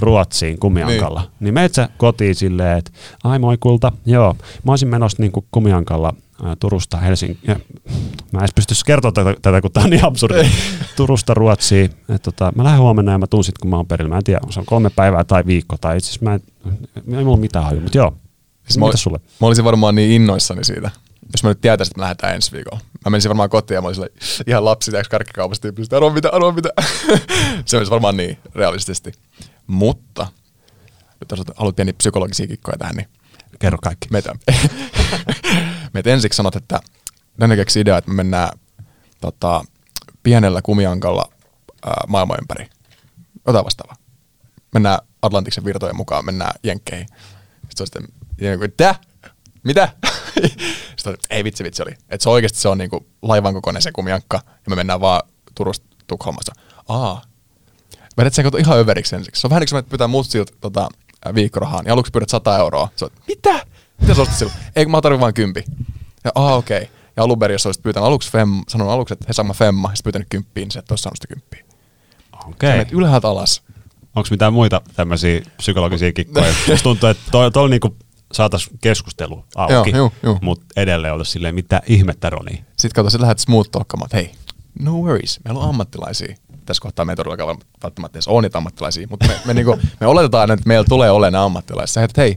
Ruotsiin 0.00 0.58
kumiankalla, 0.58 1.20
niin, 1.20 1.30
niin 1.40 1.54
meet 1.54 1.74
sä 1.74 1.88
kotiin 1.96 2.34
silleen, 2.34 2.78
että 2.78 2.90
ai 3.24 3.38
moi 3.38 3.56
kulta, 3.60 3.92
joo, 4.06 4.36
mä 4.64 4.72
olisin 4.72 4.88
menossa 4.88 5.22
niin 5.22 5.32
kumiankalla 5.50 6.14
Turusta 6.60 6.96
Helsinkiin. 6.96 7.62
Mä 8.32 8.38
en 8.38 8.40
edes 8.40 8.54
pysty 8.54 8.74
kertoa 8.86 9.12
tätä, 9.12 9.34
tätä 9.42 9.60
kun 9.60 9.72
tämä 9.72 9.84
on 9.84 9.90
niin 9.90 10.04
absurdi. 10.04 10.50
Turusta 10.96 11.34
Ruotsiin. 11.34 11.90
Et 12.08 12.22
tota, 12.22 12.52
mä 12.56 12.64
lähden 12.64 12.80
huomenna 12.80 13.12
ja 13.12 13.18
mä 13.18 13.26
tuun 13.26 13.44
sitten, 13.44 13.60
kun 13.60 13.70
mä 13.70 13.76
oon 13.76 13.86
perillä. 13.86 14.08
Mä 14.08 14.16
en 14.16 14.24
tiedä, 14.24 14.40
se 14.50 14.60
on 14.60 14.66
kolme 14.66 14.90
päivää 14.90 15.24
tai 15.24 15.46
viikko. 15.46 15.76
Tai 15.80 15.96
itse 15.96 16.10
asiassa 16.10 16.24
mä 16.24 16.34
en, 16.34 16.40
ei 17.18 17.24
mulla 17.24 17.36
mitään 17.36 17.64
haju, 17.64 17.80
mutta 17.80 17.98
joo. 17.98 18.16
Siis 18.68 18.78
mä, 18.78 18.86
sulle? 18.94 19.20
Mä 19.40 19.46
olisin 19.46 19.64
varmaan 19.64 19.94
niin 19.94 20.10
innoissani 20.10 20.64
siitä. 20.64 20.90
Jos 21.32 21.42
mä 21.42 21.48
nyt 21.48 21.60
tietäisin, 21.60 21.90
että 21.90 21.98
me 21.98 22.02
lähdetään 22.02 22.34
ensi 22.34 22.52
viikolla. 22.52 22.80
Mä 23.04 23.10
menisin 23.10 23.28
varmaan 23.28 23.50
kotiin 23.50 23.76
ja 23.76 23.82
mä 23.82 23.88
olisin 23.88 24.04
ihan 24.46 24.64
lapsi 24.64 24.90
tiedätkö 24.90 25.10
karkkikaupasta 25.10 25.62
tyyppisesti, 25.62 25.96
arvoa 25.96 26.12
mitä, 26.12 26.28
arvoa 26.32 26.52
mitä. 26.52 26.68
se 27.64 27.76
olisi 27.76 27.90
varmaan 27.90 28.16
niin 28.16 28.38
realistisesti. 28.54 29.12
Mutta, 29.66 30.26
nyt 31.20 31.30
jos 31.30 31.40
haluat 31.56 31.76
pieni 31.76 31.92
psykologisia 31.92 32.46
kikkoja 32.46 32.78
tähän, 32.78 32.96
niin 32.96 33.08
Kerro 33.58 33.78
kaikki. 33.82 34.08
Meitä. 34.10 34.34
Meitä 35.92 36.10
ensiksi 36.10 36.36
sanot, 36.36 36.56
että 36.56 36.80
Dani 37.40 37.56
keksi 37.56 37.80
idea, 37.80 37.98
että 37.98 38.10
me 38.10 38.14
mennään 38.14 38.58
tota, 39.20 39.64
pienellä 40.22 40.62
kumiankalla 40.62 41.24
ää, 41.86 42.04
maailman 42.08 42.38
ympäri. 42.40 42.66
Ota 43.46 43.64
vastaava. 43.64 43.94
Mennään 44.74 44.98
Atlantiksen 45.22 45.64
virtojen 45.64 45.96
mukaan, 45.96 46.24
mennään 46.24 46.52
Jenkkeihin. 46.62 47.06
Sitten 47.68 47.86
sitten, 47.86 48.60
mitä? 48.60 48.94
Mitä? 49.62 49.88
Sitten 50.96 51.16
ei 51.30 51.44
vitsi 51.44 51.64
vitsi 51.64 51.82
oli. 51.82 51.90
Että 51.90 52.22
se 52.22 52.30
oikeasti 52.30 52.58
se 52.58 52.68
on 52.68 52.78
niinku 52.78 53.06
laivan 53.22 53.54
kokoinen 53.54 53.82
se 53.82 53.92
kumiankka, 53.92 54.40
ja 54.46 54.70
me 54.70 54.76
mennään 54.76 55.00
vaan 55.00 55.22
Turusta 55.54 55.86
Tukholmassa. 56.06 56.52
Aa. 56.88 57.22
Vedät 58.18 58.34
sen 58.34 58.46
ihan 58.58 58.78
överiksi 58.78 59.16
ensiksi. 59.16 59.40
Se 59.40 59.46
on 59.46 59.50
vähän 59.50 59.60
niin 59.60 59.68
kuin 59.70 59.84
pitää 59.84 60.08
siltä 60.28 60.52
tota, 60.60 60.88
viikkorahaan. 61.34 61.86
Ja 61.86 61.92
aluksi 61.92 62.12
pyydät 62.12 62.28
100 62.28 62.58
euroa. 62.58 62.88
Sä 62.96 63.08
mitä? 63.28 63.66
Mitä 64.00 64.14
sä 64.14 64.22
ostat 64.22 64.38
silloin? 64.38 64.58
Ei, 64.76 64.86
mä 64.86 65.00
tarvitsen 65.00 65.20
vain 65.20 65.34
kympi. 65.34 65.64
Ja 66.24 66.30
aa, 66.34 66.56
okei. 66.56 66.82
Okay. 66.82 66.88
Ja 67.16 67.22
alun 67.22 67.38
perin, 67.38 67.54
jos 67.54 67.66
olisit 67.66 67.82
pyytänyt 67.82 68.06
aluksi 68.06 68.30
fem, 68.30 68.48
sanon 68.68 68.90
aluksi, 68.90 69.14
että 69.14 69.24
he 69.28 69.32
saamme 69.32 69.54
femma, 69.54 69.90
ja 69.90 69.96
sitten 69.96 70.04
pyytänyt 70.04 70.28
kymppiin, 70.30 70.64
niin 70.64 70.70
sä 70.70 70.78
et 70.78 70.90
olisi 70.90 71.02
saanut 71.02 71.16
sitä 71.16 71.34
kymppiä. 71.34 71.64
Okei. 72.48 72.80
Okay. 72.80 72.98
ylhäältä 72.98 73.28
alas. 73.28 73.62
Onko 74.16 74.28
mitään 74.30 74.52
muita 74.52 74.80
tämmöisiä 74.96 75.40
psykologisia 75.56 76.12
kikkoja? 76.12 76.52
Musta 76.68 76.82
tuntuu, 76.82 77.08
että 77.08 77.22
tuolla 77.30 77.50
toi 77.50 77.70
niinku 77.70 77.96
saataisiin 78.32 78.78
keskustelu 78.80 79.44
auki, 79.54 79.92
mutta 80.40 80.66
edelleen 80.76 81.12
oltaisiin 81.12 81.32
silleen, 81.32 81.54
mitä 81.54 81.82
ihmettä 81.86 82.30
Roni. 82.30 82.64
Sitten 82.76 82.94
kato, 82.94 83.10
sä 83.10 83.20
lähdet 83.20 83.38
smooth 83.38 83.70
talkkaamaan, 83.70 84.06
että 84.06 84.16
hei, 84.16 84.32
no 84.78 84.92
worries, 84.92 85.40
meillä 85.44 85.60
on 85.60 85.68
ammattilaisia 85.68 86.36
tässä 86.70 86.82
kohtaa 86.82 87.04
me 87.04 87.12
ei 87.12 87.16
todellakaan 87.16 87.58
välttämättä 87.82 88.16
edes 88.16 88.28
ole 88.28 88.42
niitä 88.42 88.58
ammattilaisia, 88.58 89.06
mutta 89.10 89.26
me, 89.26 89.40
me, 89.44 89.54
niinku, 89.54 89.78
me 90.00 90.06
oletetaan, 90.06 90.50
että 90.50 90.68
meillä 90.68 90.84
tulee 90.88 91.10
olemaan. 91.10 91.62
Sä 91.84 92.04
että 92.04 92.20
hei, 92.20 92.36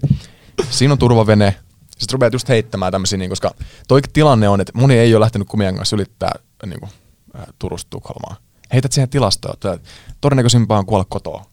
siinä 0.69 0.91
on 0.91 0.97
turvavene, 0.97 1.55
sitten 1.97 2.13
rupeat 2.13 2.33
just 2.33 2.49
heittämään 2.49 2.91
tämmöisiä, 2.91 3.17
niin, 3.17 3.29
koska 3.29 3.51
toi 3.87 4.01
tilanne 4.13 4.49
on, 4.49 4.61
että 4.61 4.73
moni 4.75 4.97
ei 4.97 5.15
ole 5.15 5.23
lähtenyt 5.23 5.47
kumien 5.47 5.75
kanssa 5.75 5.95
ylittää 5.95 6.31
niin 6.65 6.79
kuin, 6.79 6.91
äh, 7.35 7.45
Turusta 7.59 7.89
Tukholmaa. 7.89 8.35
Heität 8.73 8.91
siihen 8.91 9.09
tilastoon, 9.09 9.53
että 9.53 9.79
todennäköisempää 10.21 10.77
on 10.77 10.85
kuolla 10.85 11.05
kotoa. 11.09 11.45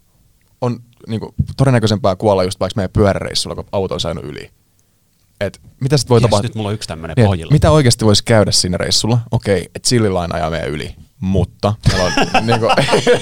On 0.60 0.80
niin 1.08 1.20
kuin, 1.20 1.34
todennäköisempää 1.56 2.16
kuolla 2.16 2.44
just 2.44 2.60
vaikka 2.60 2.78
meidän 2.78 2.90
pyöräreissulla, 2.92 3.56
kun 3.56 3.66
auto 3.72 3.94
on 3.94 4.00
saanut 4.00 4.24
yli. 4.24 4.50
Et, 5.40 5.60
mitä 5.80 5.96
sit 5.96 6.08
voi 6.08 6.20
tapahtua? 6.20 6.48
Nyt 6.48 6.54
mulla 6.54 6.68
on 6.68 6.74
yksi 6.74 6.88
tämmöinen 6.88 7.14
niin, 7.16 7.26
pohjilla. 7.26 7.52
Mitä 7.52 7.70
oikeasti 7.70 8.04
voisi 8.04 8.24
käydä 8.24 8.50
siinä 8.50 8.76
reissulla? 8.76 9.18
Okei, 9.30 9.68
että 9.74 9.88
sillilain 9.88 10.34
ajaa 10.34 10.50
meidän 10.50 10.68
yli 10.68 10.94
mutta 11.20 11.74
meillä 11.88 12.04
on, 12.04 12.12
niinku, 12.46 12.66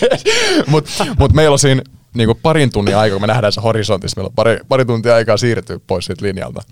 mut, 0.70 0.88
mut 1.18 1.32
meillä 1.32 1.52
on 1.52 1.58
siinä 1.58 1.82
niinku 2.14 2.34
parin 2.42 2.72
tunnin 2.72 2.96
aika, 2.96 3.14
kun 3.14 3.22
me 3.22 3.26
nähdään 3.26 3.52
se 3.52 3.60
horisontissa, 3.60 4.16
meillä 4.16 4.28
on 4.28 4.34
pari, 4.34 4.58
pari 4.68 4.84
tuntia 4.84 5.14
aikaa 5.14 5.36
siirtyä 5.36 5.78
pois 5.86 6.04
siitä 6.06 6.24
linjalta. 6.24 6.62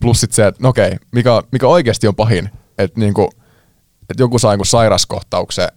Plus 0.00 0.20
sit 0.20 0.32
se, 0.32 0.46
että 0.46 0.62
no 0.62 0.68
okei, 0.68 0.96
mikä, 1.12 1.42
mikä 1.52 1.66
oikeasti 1.66 2.08
on 2.08 2.14
pahin, 2.14 2.50
että 2.78 3.00
niinku, 3.00 3.30
et 4.10 4.18
joku 4.18 4.38
saa 4.38 4.52
niinku 4.52 4.64
sairaskohtauksen, 4.64 5.68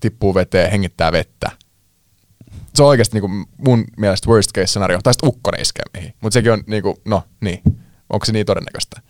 tippuu 0.00 0.34
veteen, 0.34 0.70
hengittää 0.70 1.12
vettä. 1.12 1.50
Se 2.74 2.82
on 2.82 2.88
oikeasti 2.88 3.20
niinku 3.20 3.46
mun 3.68 3.84
mielestä 3.96 4.28
worst 4.28 4.52
case 4.52 4.66
scenario, 4.66 4.98
tai 5.02 5.14
sitten 5.14 5.28
ukkonen 5.28 5.60
iskee 5.60 5.84
mihin. 5.94 6.14
Mutta 6.20 6.34
sekin 6.34 6.52
on 6.52 6.62
niinku, 6.66 6.98
no 7.04 7.22
niin, 7.40 7.62
onko 8.10 8.26
se 8.26 8.32
niin 8.32 8.46
todennäköistä? 8.46 9.00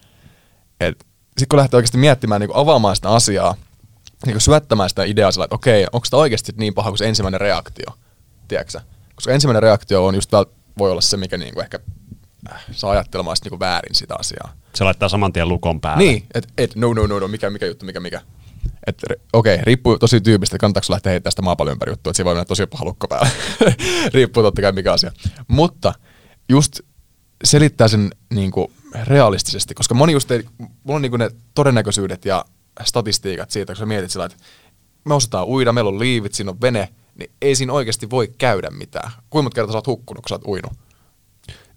Sitten 0.83 1.49
kun 1.51 1.59
lähtee 1.59 1.79
oikeasti 1.79 1.99
miettimään, 1.99 2.41
niinku 2.41 2.59
avaamaan 2.59 2.97
sitä 2.97 3.11
asiaa, 3.11 3.55
niin 4.27 4.41
syöttämään 4.41 4.89
sitä 4.89 5.05
ideaa 5.05 5.29
että 5.29 5.55
okei, 5.55 5.87
onko 5.93 6.05
sitä 6.05 6.17
oikeasti 6.17 6.53
niin 6.57 6.75
paha 6.75 6.91
kuin 6.91 6.99
se 6.99 7.09
ensimmäinen 7.09 7.41
reaktio, 7.41 7.87
tiedätkö 8.49 8.81
Koska 9.15 9.33
ensimmäinen 9.33 9.63
reaktio 9.63 10.07
on 10.07 10.15
just 10.15 10.33
vält, 10.33 10.53
voi 10.79 10.91
olla 10.91 11.01
se, 11.01 11.17
mikä 11.17 11.39
niinku 11.39 11.61
ehkä 11.61 11.79
äh, 12.53 12.65
saa 12.73 12.91
ajattelemaan 12.91 13.37
niinku 13.45 13.61
väärin 13.61 13.95
sitä 13.95 14.15
asiaa. 14.19 14.53
Se 14.75 14.85
laittaa 14.85 15.09
saman 15.09 15.33
tien 15.33 15.49
lukon 15.49 15.81
päälle. 15.81 16.05
Niin, 16.05 16.27
että 16.35 16.53
et, 16.59 16.77
no, 16.77 16.93
no, 16.93 17.07
no, 17.07 17.19
no, 17.19 17.29
mikä, 17.29 17.51
mikä 17.51 17.67
juttu, 17.67 17.85
mikä, 17.85 18.01
mikä. 18.01 18.21
Okei, 19.33 19.55
okay, 19.55 19.65
riippuu 19.65 19.99
tosi 19.99 20.21
tyypistä, 20.21 20.57
että 20.57 20.61
kannattaako 20.61 20.87
lähteä 20.91 21.11
heittämään 21.11 21.33
sitä 21.33 21.43
maapallon 21.43 21.73
ympäri 21.73 21.93
juttua, 21.93 22.11
että 22.11 22.17
siinä 22.17 22.25
voi 22.25 22.35
mennä 22.35 22.45
tosi 22.45 22.67
paha 22.67 22.85
lukko 22.85 23.09
päälle. 23.09 23.29
riippuu 24.15 24.43
totta 24.43 24.63
kai 24.63 24.73
mikä 24.73 24.93
asia. 24.93 25.13
Mutta 25.49 25.95
just 26.49 26.81
selittää 27.45 27.89
sen 27.89 28.11
niin 28.35 28.51
kuin 28.51 28.73
realistisesti, 29.05 29.75
koska 29.75 29.95
moni 29.95 30.13
just 30.13 30.31
ei, 30.31 30.45
mulla 30.59 30.97
on 30.97 31.03
niin 31.03 31.11
kuin 31.11 31.19
ne 31.19 31.31
todennäköisyydet 31.55 32.25
ja 32.25 32.45
statistiikat 32.85 33.51
siitä, 33.51 33.73
kun 33.73 33.79
sä 33.79 33.87
mietit 33.87 34.11
sillä, 34.11 34.25
että 34.25 34.39
me 35.05 35.15
osataan 35.15 35.47
uida, 35.47 35.73
meillä 35.73 35.89
on 35.89 35.99
liivit, 35.99 36.35
siinä 36.35 36.51
on 36.51 36.61
vene, 36.61 36.89
niin 37.19 37.31
ei 37.43 37.55
siinä 37.55 37.73
oikeasti 37.73 38.11
voi 38.11 38.35
käydä 38.39 38.71
mitään. 38.71 39.11
Kuinka 39.31 39.43
monta 39.43 39.55
kertaa 39.55 39.73
sä 39.73 39.79
oot 39.79 39.87
hukkunut, 39.87 40.23
kun 40.23 40.29
sä 40.29 40.35
oot 40.35 40.47
uinut? 40.47 40.73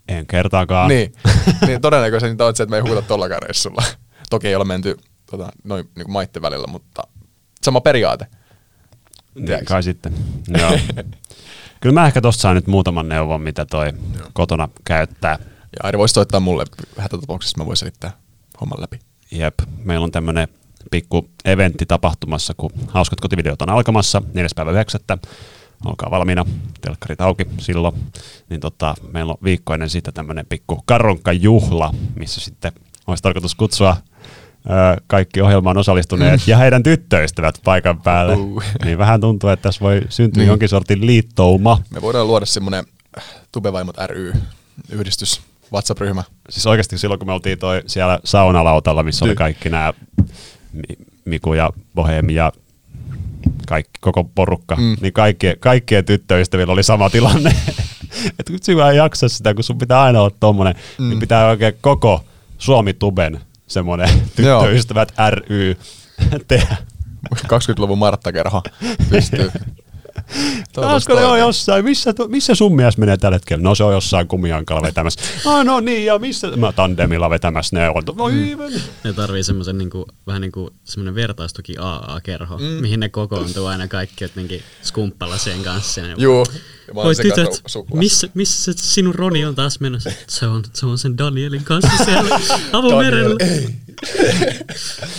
En 0.07 0.25
kertaakaan. 0.25 0.87
Niin, 0.89 1.13
niin 1.67 1.81
todennäköisesti 1.81 2.43
on 2.43 2.55
se, 2.55 2.63
että 2.63 2.71
me 2.71 2.77
ei 2.77 2.81
huuta 2.81 3.01
tollakaan 3.01 3.41
reissulla. 3.41 3.83
Toki 4.29 4.47
ei 4.47 4.55
ole 4.55 4.65
menty 4.65 4.97
tota, 5.31 5.51
noin 5.63 5.89
niin 5.95 6.11
maitten 6.11 6.41
välillä, 6.41 6.67
mutta 6.67 7.03
sama 7.61 7.81
periaate. 7.81 8.27
Niin, 9.35 9.65
kai 9.65 9.83
sitten. 9.83 10.13
Joo. 10.57 10.71
Kyllä 11.81 11.93
mä 11.93 12.07
ehkä 12.07 12.21
tosta 12.21 12.41
saan 12.41 12.55
nyt 12.55 12.67
muutaman 12.67 13.09
neuvon, 13.09 13.41
mitä 13.41 13.65
toi 13.65 13.93
Joo. 14.17 14.27
kotona 14.33 14.69
käyttää. 14.85 15.39
Ja 15.61 15.79
Ari 15.83 15.97
voisi 15.97 16.13
soittaa 16.13 16.39
mulle 16.39 16.65
hätätapauksessa, 16.97 17.57
mä 17.57 17.65
voisin 17.65 17.79
selittää 17.79 18.11
homman 18.61 18.81
läpi. 18.81 18.99
Jep, 19.31 19.53
meillä 19.83 20.03
on 20.03 20.11
tämmönen 20.11 20.47
pikku 20.91 21.29
eventti 21.45 21.85
tapahtumassa, 21.85 22.53
kun 22.57 22.71
hauskat 22.87 23.21
kotivideot 23.21 23.61
on 23.61 23.69
alkamassa 23.69 24.21
4. 24.33 24.47
päivä 24.55 24.71
9. 24.71 25.01
Olkaa 25.85 26.11
valmiina, 26.11 26.45
telkkarit 26.81 27.21
auki 27.21 27.45
silloin. 27.57 27.95
Niin 28.49 28.61
tota, 28.61 28.95
meillä 29.11 29.31
on 29.31 29.37
viikko 29.43 29.73
ennen 29.73 29.89
sitä 29.89 30.11
tämmöinen 30.11 30.45
pikku 30.49 30.83
karronka-juhla, 30.85 31.93
missä 32.15 32.41
sitten 32.41 32.71
olisi 33.07 33.23
tarkoitus 33.23 33.55
kutsua 33.55 33.97
ö, 34.65 35.01
kaikki 35.07 35.41
ohjelmaan 35.41 35.77
osallistuneet 35.77 36.47
ja 36.47 36.57
heidän 36.57 36.83
tyttöystävät 36.83 37.59
paikan 37.63 38.01
päälle. 38.01 38.35
Uh. 38.35 38.63
Niin 38.85 38.97
vähän 38.97 39.21
tuntuu, 39.21 39.49
että 39.49 39.63
tässä 39.63 39.81
voi 39.81 40.01
syntyä 40.09 40.41
Niin. 40.41 40.47
jonkin 40.47 40.69
sortin 40.69 41.05
liittouma. 41.05 41.81
Me 41.89 42.01
voidaan 42.01 42.27
luoda 42.27 42.45
semmoinen 42.45 42.85
Tubevaimot 43.51 43.95
ry-yhdistys, 44.07 45.41
WhatsApp-ryhmä. 45.73 46.23
Siis 46.49 46.65
oikeasti 46.67 46.97
silloin, 46.97 47.19
kun 47.19 47.27
me 47.27 47.33
oltiin 47.33 47.59
toi 47.59 47.81
siellä 47.87 48.19
saunalautalla, 48.23 49.03
missä 49.03 49.25
oli 49.25 49.29
Niin. 49.29 49.37
kaikki 49.37 49.69
nämä 49.69 49.93
Miku 51.25 51.53
ja 51.53 51.69
Bohemi 51.95 52.33
ja 52.33 52.51
kaikki, 53.67 53.91
koko 53.99 54.23
porukka, 54.23 54.75
mm. 54.75 54.97
Niin 55.01 55.13
kaikkien, 55.13 55.55
kaikkien 55.59 56.05
tyttöystävillä 56.05 56.73
oli 56.73 56.83
sama 56.83 57.09
tilanne. 57.09 57.49
että 58.39 58.51
kun 58.51 58.59
sinä 58.61 58.89
ei 58.89 58.97
jaksa 58.97 59.29
sitä, 59.29 59.53
kun 59.53 59.63
sun 59.63 59.77
pitää 59.77 60.01
aina 60.01 60.21
olla 60.21 60.35
tommonen, 60.39 60.75
mm. 60.97 61.03
niin 61.03 61.17
Mm. 61.17 61.19
pitää 61.19 61.47
oikein 61.47 61.73
koko 61.81 62.23
Suomi-tuben 62.57 63.41
semmoinen 63.67 64.09
Joo. 64.37 64.61
tyttöystävät 64.61 65.13
ry 65.29 65.77
tehdä. 66.47 66.77
20-luvun 67.35 67.97
Martta-kerho 67.97 68.61
pystyy. 69.09 69.51
Ne 71.07 71.25
on 71.25 71.39
jossain, 71.39 71.85
missä, 71.85 72.13
missä 72.27 72.55
sun 72.55 72.75
mies 72.75 72.97
menee 72.97 73.17
tällä 73.17 73.35
hetkellä? 73.35 73.63
No 73.63 73.75
se 73.75 73.83
on 73.83 73.93
jossain 73.93 74.27
kumiankalla 74.27 74.81
vetämässä. 74.81 75.21
Ah, 75.45 75.65
no 75.65 75.79
niin, 75.79 76.05
ja 76.05 76.19
missä? 76.19 76.47
Mä 76.47 76.71
tandemilla 76.71 77.29
vetämässä 77.29 77.75
ne 77.75 77.89
on. 77.89 78.17
Voi 78.17 78.31
mm. 78.31 78.81
Ne 79.03 79.13
tarvii 79.13 79.43
semmoisen 79.43 79.77
niinku, 79.77 80.05
vähän 80.27 80.41
niin 80.41 80.51
kuin 80.51 80.69
semmoinen 80.83 81.15
vertaistuki 81.15 81.75
AA-kerho, 81.79 82.57
mm. 82.57 82.63
mihin 82.63 82.99
ne 82.99 83.09
kokoontuu 83.09 83.65
aina 83.65 83.87
kaikki 83.87 84.23
jotenkin 84.23 84.63
kanssa. 85.63 86.01
Ne- 86.01 86.15
Juu. 86.17 86.45
Ja 86.87 86.93
mä 86.93 87.03
Voi 87.03 87.15
tytöt, 87.15 87.61
kanssa 87.61 87.79
missä, 87.93 88.29
missä 88.33 88.73
se 88.73 88.79
sinun 88.79 89.15
Roni 89.15 89.45
on 89.45 89.55
taas 89.55 89.79
menossa? 89.79 90.11
Se 90.27 90.47
on, 90.47 90.63
se 90.73 90.85
on 90.85 90.97
sen 90.97 91.17
Danielin 91.17 91.63
kanssa 91.63 92.05
siellä 92.05 92.39
avomerellä. 92.73 93.35
Daniel, 93.39 93.59
ei. 93.59 93.75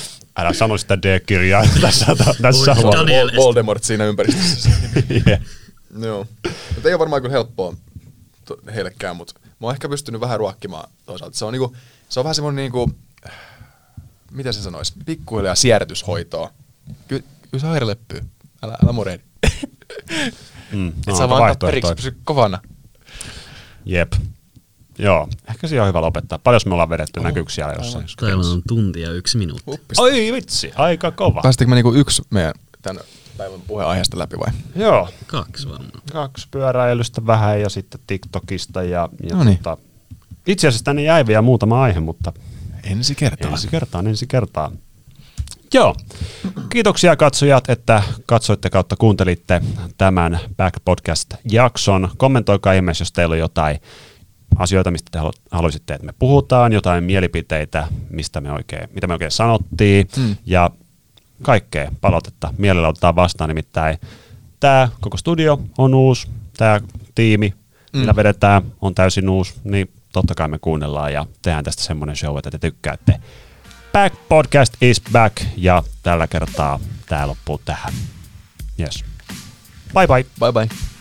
Älä 0.37 0.53
sano 0.53 0.79
sitä 0.79 0.99
D-kirjaa 1.03 1.65
tässä. 1.81 2.07
tässä. 2.43 2.73
Vol- 2.75 3.37
Voldemort 3.37 3.85
siinä 3.85 4.05
ympäristössä. 4.05 4.71
yeah. 5.29 5.41
Joo. 6.01 6.27
Mutta 6.75 6.89
ei 6.89 6.95
ole 6.95 6.99
varmaan 6.99 7.23
kyllä 7.23 7.33
helppoa 7.33 7.75
heillekään, 8.75 9.17
mutta 9.17 9.35
mä 9.45 9.55
oon 9.61 9.75
ehkä 9.75 9.89
pystynyt 9.89 10.21
vähän 10.21 10.39
ruokkimaan 10.39 10.91
toisaalta. 11.07 11.37
Se 11.37 11.45
on, 11.45 11.53
niinku, 11.53 11.77
se 12.09 12.21
on 12.21 12.25
vähän 12.25 12.35
semmoinen, 12.35 12.63
niinku, 12.63 12.91
miten 14.31 14.55
se 14.55 14.63
sanoisi, 14.63 14.93
pikkuhiljaa 15.07 15.55
siedätyshoitoa. 15.55 16.53
Ky- 17.09 17.25
kyllä 17.51 17.61
se 17.61 17.67
on 17.67 17.87
leppyy. 17.87 18.21
Älä, 18.63 18.77
älä 18.85 18.93
murehdi. 18.93 19.23
Mm, 20.73 20.89
Et 20.89 20.95
no, 21.07 21.17
saa 21.17 21.23
aika 21.25 21.29
vaan 21.29 21.51
antaa 21.51 21.69
periksi, 21.71 21.95
pysy 21.95 22.17
kovana. 22.25 22.61
Jep. 23.85 24.13
Joo, 24.99 25.29
ehkä 25.49 25.67
siihen 25.69 25.83
on 25.83 25.89
hyvä 25.89 26.01
lopettaa. 26.01 26.39
Paljon 26.39 26.61
me 26.67 26.73
ollaan 26.75 26.89
vedetty 26.89 27.21
näkyksiä 27.21 27.73
jossain. 27.79 28.07
Täällä 28.21 28.51
on 28.51 28.63
tunti 28.69 29.01
ja 29.01 29.13
yksi 29.13 29.39
minuutti. 29.39 29.65
Huppis. 29.67 29.99
Oi 29.99 30.33
vitsi, 30.33 30.73
aika 30.77 31.11
kova. 31.11 31.41
Päästikö 31.43 31.69
me 31.69 31.75
niinku 31.75 31.93
yksi 31.95 32.23
meidän 32.31 32.53
tämän 32.83 33.03
päivän 33.37 33.61
puheenaiheesta 33.67 34.19
läpi 34.19 34.37
vai? 34.39 34.53
Joo, 34.77 35.09
Kaksi 35.27 35.69
varmaan. 35.69 35.91
kaksi 36.13 36.49
pyöräilystä 36.51 37.27
vähän 37.27 37.61
ja 37.61 37.69
sitten 37.69 38.01
TikTokista. 38.07 38.83
Ja, 38.83 39.09
ja 39.31 39.37
Noniin. 39.37 39.57
tota, 39.59 39.77
itse 40.47 40.69
asiassa 40.69 40.85
tänne 40.85 41.03
jäi 41.03 41.27
vielä 41.27 41.43
muutama 41.43 41.83
aihe, 41.83 42.01
mutta 42.01 42.33
Ensi 42.85 43.15
kertaa. 43.15 43.51
ensi 43.51 43.69
kertaan, 43.69 44.07
ensi 44.07 44.27
kertaa. 44.27 44.73
Joo. 45.75 45.95
Kiitoksia 46.69 47.17
katsojat, 47.17 47.71
että 47.71 48.03
katsoitte 48.27 48.71
kautta 48.71 48.97
kuuntelitte 48.97 49.61
tämän 49.99 50.41
Back 50.57 50.77
Podcast-jakson. 50.85 52.09
Kommentoikaa 52.17 52.73
ihmeessä, 52.73 53.03
jos 53.03 53.13
teillä 53.13 53.33
on 53.33 53.39
jotain 53.39 53.81
asioita, 54.57 54.91
mistä 54.91 55.09
te 55.11 55.19
halu- 55.19 55.33
haluaisitte, 55.51 55.95
että 55.95 56.07
me 56.07 56.13
puhutaan, 56.19 56.73
jotain 56.73 57.05
mielipiteitä, 57.05 57.89
mistä 58.11 58.41
me 58.41 58.53
oikein, 58.53 58.89
mitä 58.95 59.07
me 59.07 59.13
oikein 59.13 59.31
sanottiin, 59.31 60.09
Mm. 60.17 60.37
ja 60.47 60.71
kaikkea 61.43 61.91
palautetta 62.01 62.55
mielellä 62.59 62.89
otetaan 62.89 63.17
vastaan, 63.17 63.49
nimittäin 63.49 63.99
tämä 64.61 64.89
koko 65.01 65.17
studio 65.17 65.61
on 65.79 65.95
uusi, 65.95 66.29
tämä 66.57 66.81
tiimi, 67.15 67.55
mm. 67.93 68.17
vedetään, 68.17 68.63
on 68.81 68.95
täysin 68.95 69.29
uusi, 69.29 69.55
niin 69.65 69.91
totta 70.13 70.35
kai 70.35 70.49
me 70.49 70.59
kuunnellaan 70.59 71.13
ja 71.13 71.27
tehdään 71.43 71.65
tästä 71.65 71.83
semmoinen 71.83 72.17
show, 72.17 72.39
että 72.39 72.51
te 72.51 72.59
tykkäätte. 72.59 73.21
Back 73.93 74.17
Podcast 74.29 74.75
is 74.81 75.03
back, 75.13 75.37
ja 75.57 75.83
tällä 76.03 76.27
kertaa 76.27 76.81
tämä 77.09 77.27
loppuu 77.27 77.61
tähän. 77.65 77.93
Yes. 78.81 79.05
Bye 79.95 80.07
bye. 80.07 80.27
Bye 80.41 80.53
bye. 80.53 80.96